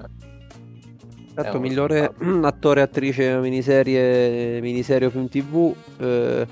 Esatto, 1.36 1.56
un 1.58 1.62
migliore 1.62 2.12
attore 2.44 2.82
e 2.82 2.84
attrice 2.84 3.38
miniserie, 3.40 4.60
miniserie 4.62 5.08
o 5.08 5.10
film 5.10 5.28
tv. 5.30 5.74
eh, 6.00 6.48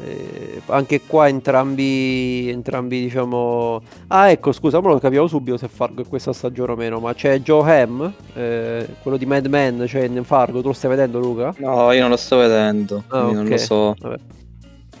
eh, 0.00 0.60
anche 0.66 1.00
qua 1.06 1.26
entrambi, 1.28 2.48
entrambi 2.48 3.00
diciamo... 3.00 3.80
Ah 4.08 4.30
ecco, 4.30 4.52
scusa, 4.52 4.80
ma 4.80 4.90
lo 4.90 4.98
capiamo 4.98 5.26
subito 5.26 5.56
se 5.56 5.66
Fargo 5.68 6.02
è 6.02 6.06
questa 6.06 6.32
stagione 6.32 6.72
o 6.72 6.76
meno, 6.76 7.00
ma 7.00 7.12
c'è 7.14 7.40
Joe 7.40 7.82
Ham, 7.82 8.12
eh, 8.34 8.86
quello 9.02 9.16
di 9.16 9.26
Mad 9.26 9.46
Men, 9.46 9.86
cioè 9.88 10.02
in 10.04 10.22
Fargo, 10.24 10.60
tu 10.60 10.68
lo 10.68 10.72
stai 10.72 10.90
vedendo 10.90 11.18
Luca? 11.18 11.52
No, 11.58 11.90
io 11.92 12.00
non 12.00 12.10
lo 12.10 12.16
sto 12.16 12.36
vedendo, 12.38 13.02
Ah, 13.08 13.18
quindi 13.22 13.34
non 13.34 13.48
lo 13.48 13.56
so. 13.56 13.94
Vabbè. 13.98 14.16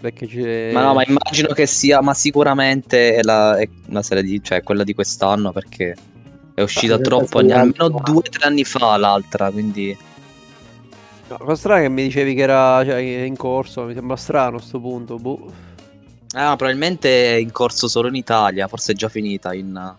Perché 0.00 0.26
c'è... 0.26 0.70
Ma 0.72 0.82
no, 0.82 0.94
ma 0.94 1.02
immagino 1.04 1.52
che 1.54 1.66
sia, 1.66 2.00
ma 2.00 2.14
sicuramente 2.14 3.14
è 3.14 3.22
la, 3.22 3.56
è 3.56 3.68
una 3.88 4.02
serie 4.02 4.22
di, 4.22 4.42
cioè 4.42 4.62
quella 4.62 4.84
di 4.84 4.94
quest'anno 4.94 5.52
perché 5.52 5.96
è 6.54 6.60
uscita 6.60 6.94
Ah, 6.94 6.98
troppo, 6.98 7.38
anni- 7.38 7.52
almeno 7.52 7.88
due 7.88 8.16
o 8.16 8.22
tre 8.22 8.46
anni 8.46 8.64
fa 8.64 8.96
l'altra, 8.96 9.50
quindi 9.50 9.96
No, 11.28 11.36
cosa 11.36 11.56
strana 11.56 11.82
che 11.82 11.88
mi 11.90 12.04
dicevi 12.04 12.34
che 12.34 12.40
era 12.40 12.82
cioè, 12.84 13.00
in 13.00 13.36
corso, 13.36 13.84
mi 13.84 13.92
sembra 13.92 14.16
strano 14.16 14.56
a 14.56 14.60
sto 14.60 14.80
punto, 14.80 15.16
boh. 15.16 15.52
Ah, 16.32 16.56
probabilmente 16.56 17.34
è 17.34 17.36
in 17.36 17.52
corso 17.52 17.86
solo 17.86 18.08
in 18.08 18.14
Italia, 18.14 18.66
forse 18.66 18.92
è 18.92 18.94
già 18.94 19.10
finita 19.10 19.52
in... 19.52 19.94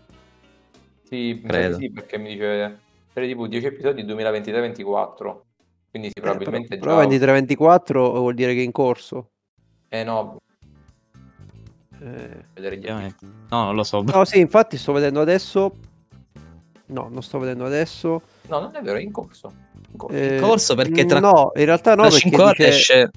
Sì, 1.03 1.39
Credo. 1.45 1.77
sì, 1.77 1.91
perché 1.91 2.17
mi 2.17 2.33
dice 2.33 2.79
serie 3.13 3.33
TV 3.33 3.47
10 3.47 3.65
episodi 3.67 4.03
2023-24. 4.03 5.41
Quindi 5.91 6.09
sì, 6.13 6.19
probabilmente 6.19 6.75
Eh, 6.75 6.77
però, 6.79 7.01
già... 7.01 7.17
però 7.17 7.35
23-24 7.35 7.93
vuol 7.93 8.33
dire 8.33 8.53
che 8.55 8.61
è 8.61 8.63
in 8.63 8.71
corso. 8.71 9.29
Eh 9.89 10.03
no, 10.03 10.37
Eh, 12.01 12.45
vedere 12.53 12.77
gli 12.77 12.81
Ovviamente. 12.83 13.25
No, 13.49 13.63
non 13.65 13.75
lo 13.75 13.83
so. 13.83 14.01
No, 14.03 14.23
sì, 14.23 14.39
infatti 14.39 14.77
sto 14.77 14.91
vedendo 14.93 15.19
adesso. 15.19 15.73
No, 16.87 17.07
non 17.11 17.21
sto 17.21 17.39
vedendo 17.39 17.65
adesso. 17.65 18.21
No, 18.47 18.59
non 18.59 18.75
è 18.75 18.81
vero, 18.81 18.97
è 18.97 19.01
in 19.01 19.11
corso. 19.11 19.51
In 19.91 19.97
corso. 19.97 20.15
Eh, 20.15 20.39
corso 20.39 20.75
perché 20.75 21.05
tra- 21.05 21.19
No, 21.19 21.51
in 21.55 21.65
realtà 21.65 21.95
no, 21.95 22.03
perché 22.03 22.17
5 22.19 22.43
ore 22.43 22.53
dice... 22.55 22.67
esce... 22.69 23.11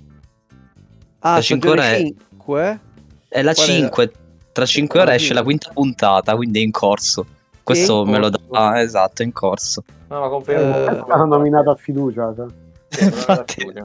Ah, 1.21 1.41
cinque 1.41 1.69
stagione 1.71 1.89
ore- 1.95 2.15
5? 2.31 2.81
È 3.29 3.43
la 3.43 3.55
Qual 3.55 3.67
è? 3.69 3.71
5, 3.71 4.13
tra 4.53 4.67
5 4.67 5.01
ore 5.01 5.15
esce 5.15 5.33
la 5.35 5.43
quinta 5.43 5.71
puntata, 5.73 6.35
quindi 6.35 6.59
è 6.61 6.63
in 6.63 6.71
corso. 6.73 7.27
Questo 7.63 8.03
in 8.03 8.11
me 8.11 8.19
lo 8.19 8.29
dà, 8.29 8.41
ah, 8.51 8.81
esatto, 8.81 9.23
è 9.23 9.25
in 9.25 9.33
corso. 9.33 9.85
No, 10.09 10.21
ma 10.21 10.29
confermo. 10.29 10.75
Eh, 10.75 11.05
Hanno 11.13 11.27
nominato 11.27 11.71
a 11.71 11.77
fiducia. 11.77 12.35
cioè. 12.35 12.47
Sì, 12.89 13.05
Infatti. 13.05 13.55
fiducia. 13.55 13.83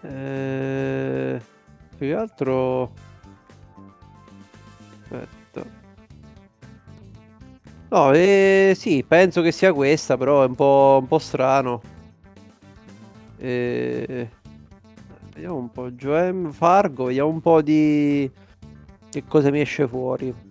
Eh, 0.00 1.40
più 1.98 2.06
che 2.06 2.14
altro... 2.14 2.92
Aspetta. 5.02 5.64
No, 7.90 8.12
eh, 8.12 8.74
sì, 8.76 9.04
penso 9.06 9.42
che 9.42 9.50
sia 9.50 9.72
questa, 9.72 10.16
però 10.16 10.44
è 10.44 10.46
un 10.46 10.54
po', 10.54 10.98
un 11.00 11.08
po' 11.08 11.18
strano. 11.18 11.82
Eh, 13.38 14.30
vediamo 15.34 15.56
un 15.56 15.70
po'. 15.70 15.90
Joem 15.90 16.52
Fargo, 16.52 17.04
vediamo 17.04 17.30
un 17.30 17.40
po' 17.40 17.60
di... 17.62 18.30
Che 19.10 19.24
cosa 19.24 19.50
mi 19.50 19.60
esce 19.60 19.88
fuori. 19.88 20.47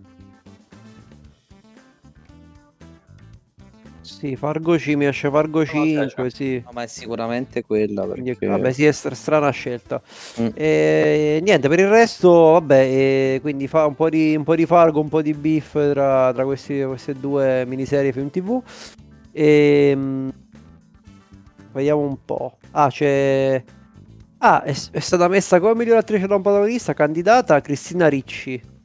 Sì, 4.18 4.36
Fargo 4.36 4.80
5, 4.80 4.96
mi 4.96 5.06
esce 5.06 5.30
Fargo 5.30 5.62
c'è, 5.62 5.70
5, 5.74 6.08
c'è. 6.08 6.30
sì. 6.32 6.62
No, 6.66 6.72
ma 6.74 6.82
è 6.82 6.88
sicuramente 6.88 7.64
quella 7.64 8.04
perché... 8.04 8.48
vabbè, 8.48 8.72
sì, 8.72 8.84
è 8.84 8.92
stra- 8.92 9.14
strana 9.14 9.52
scelta. 9.52 10.02
Mm. 10.42 10.48
E, 10.56 11.40
niente, 11.44 11.70
per 11.70 11.78
il 11.78 11.88
resto, 11.88 12.32
vabbè, 12.32 13.38
quindi 13.42 13.68
fa 13.68 13.86
un 13.86 13.94
po' 13.94 14.10
di, 14.10 14.36
un 14.36 14.44
po' 14.44 14.56
di 14.56 14.66
Fargo, 14.66 15.02
un 15.02 15.08
po' 15.08 15.22
di 15.22 15.36
beef 15.36 15.92
tra, 15.92 16.34
tra 16.34 16.46
questi- 16.46 16.82
queste 16.82 17.14
due 17.14 17.64
miniserie 17.68 18.12
film 18.12 18.32
TV. 18.32 18.60
E, 19.32 19.94
mm, 19.96 20.30
vediamo 21.74 22.02
un 22.02 22.18
po'. 22.26 22.58
Ah, 22.72 22.90
c'è... 22.90 23.64
Ah, 24.40 24.64
è, 24.64 24.76
è 24.92 25.00
stata 25.00 25.28
messa 25.28 25.60
come 25.60 25.76
miglior 25.76 25.98
attrice 25.98 26.26
da 26.26 26.36
un 26.36 26.42
protagonista, 26.42 26.94
candidata 26.94 27.62
Cristina 27.62 28.08
Ricci 28.08 28.77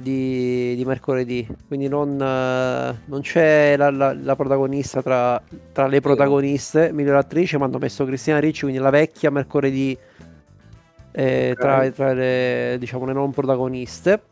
di, 0.00 0.74
di 0.74 0.84
mercoledì. 0.84 1.46
Quindi 1.66 1.88
non, 1.88 2.20
eh, 2.20 3.00
non 3.04 3.20
c'è 3.20 3.76
la, 3.76 3.90
la- 3.90 4.14
la 4.14 4.36
protagonista 4.36 5.02
tra, 5.02 5.40
tra 5.72 5.86
le 5.86 6.00
protagoniste, 6.00 6.92
miglior 6.92 7.16
attrice, 7.16 7.58
ma 7.58 7.64
hanno 7.64 7.78
messo 7.78 8.04
Cristina 8.04 8.38
Ricci, 8.38 8.62
quindi 8.62 8.80
la 8.80 8.90
vecchia 8.90 9.30
mercoledì 9.30 9.96
eh, 11.12 11.56
tra, 11.58 11.90
tra 11.90 12.12
le, 12.12 12.76
diciamo, 12.78 13.04
le 13.04 13.12
non 13.12 13.30
protagoniste. 13.32 14.22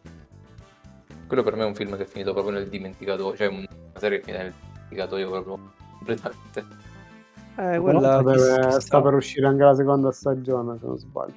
Quello 1.27 1.43
per 1.43 1.57
me 1.57 1.63
è 1.63 1.67
un 1.67 1.75
film 1.75 1.97
che 1.97 2.05
è 2.05 2.07
finito 2.07 2.33
proprio 2.33 2.55
nel 2.55 2.69
dimenticatoio, 2.69 3.37
cioè 3.37 3.49
una 3.49 3.67
serie 3.97 4.21
che 4.21 4.25
è 4.25 4.27
finita 4.27 4.43
nel 4.45 4.55
dimenticatoio 4.73 5.31
proprio 5.31 5.73
completamente. 5.97 6.65
Eh, 7.57 7.79
quella 7.79 7.99
sta, 7.99 8.23
per, 8.23 8.81
sta? 8.81 9.03
per 9.03 9.15
uscire 9.15 9.47
anche 9.47 9.65
la 9.65 9.75
seconda 9.75 10.13
stagione, 10.13 10.79
se 10.79 10.87
non 10.87 10.99
sbaglio. 10.99 11.35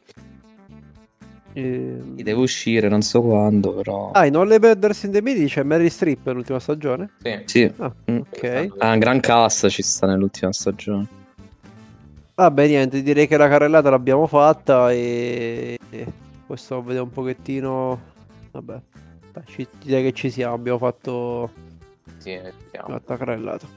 Ehm, 1.54 2.16
Deve 2.16 2.40
uscire, 2.40 2.88
non 2.88 3.02
so 3.02 3.22
quando, 3.22 3.74
però... 3.74 4.12
Ah, 4.12 4.26
in 4.26 4.34
the 4.34 4.60
Brothers 4.60 5.04
in 5.04 5.12
the 5.12 5.22
Middle 5.22 5.46
c'è 5.48 5.64
Mary 5.64 5.90
Streep 5.90 6.26
nell'ultima 6.26 6.60
stagione? 6.60 7.10
Sì. 7.22 7.40
Sì, 7.46 7.72
Ah, 7.78 7.94
Mm. 8.12 8.18
ok. 8.20 8.68
ha 8.78 8.92
un 8.94 9.00
gran 9.00 9.20
cast 9.20 9.68
ci 9.68 9.82
sta 9.82 10.08
nell'ultima 10.08 10.52
stagione. 10.54 11.08
Vabbè, 12.36 12.68
niente, 12.68 13.02
direi 13.04 13.28
che 13.28 13.38
la 13.38 13.48
carrellata 13.50 13.90
l'abbiamo 13.90 14.26
fatta 14.28 14.92
e, 14.92 15.78
e 15.90 16.06
questo 16.48 16.82
vede 16.82 17.00
un 17.00 17.10
pochettino... 17.10 18.00
Vabbè, 18.52 18.82
dai, 19.34 19.44
ci- 19.48 19.68
direi 19.84 20.04
che 20.04 20.14
ci 20.14 20.30
siamo, 20.30 20.54
abbiamo 20.56 20.78
fatto 20.78 21.52
Sì, 22.18 22.40
siamo. 22.72 22.88
la 23.06 23.18
carrellata. 23.18 23.68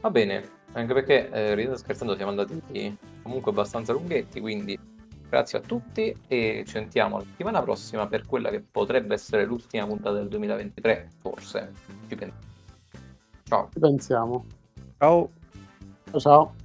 Va 0.00 0.10
bene, 0.10 0.48
anche 0.72 0.92
perché 0.94 1.30
eh, 1.30 1.54
ridendo 1.54 1.76
e 1.76 1.78
scherzando 1.78 2.16
siamo 2.16 2.30
andati 2.30 2.60
comunque 3.22 3.50
abbastanza 3.52 3.92
lunghetti, 3.92 4.40
quindi 4.40 4.76
grazie 5.32 5.56
a 5.56 5.60
tutti 5.62 6.14
e 6.28 6.62
ci 6.66 6.72
sentiamo 6.72 7.16
la 7.16 7.24
settimana 7.24 7.62
prossima 7.62 8.06
per 8.06 8.26
quella 8.26 8.50
che 8.50 8.60
potrebbe 8.60 9.14
essere 9.14 9.46
l'ultima 9.46 9.86
puntata 9.86 10.16
del 10.16 10.28
2023, 10.28 11.08
forse. 11.16 11.72
Ci 12.06 12.14
pensiamo. 12.14 12.50
Ciao. 13.44 13.68
Ci 13.72 13.78
pensiamo. 13.78 14.44
Ciao! 14.98 15.30
Ciao 16.10 16.20
ciao. 16.20 16.61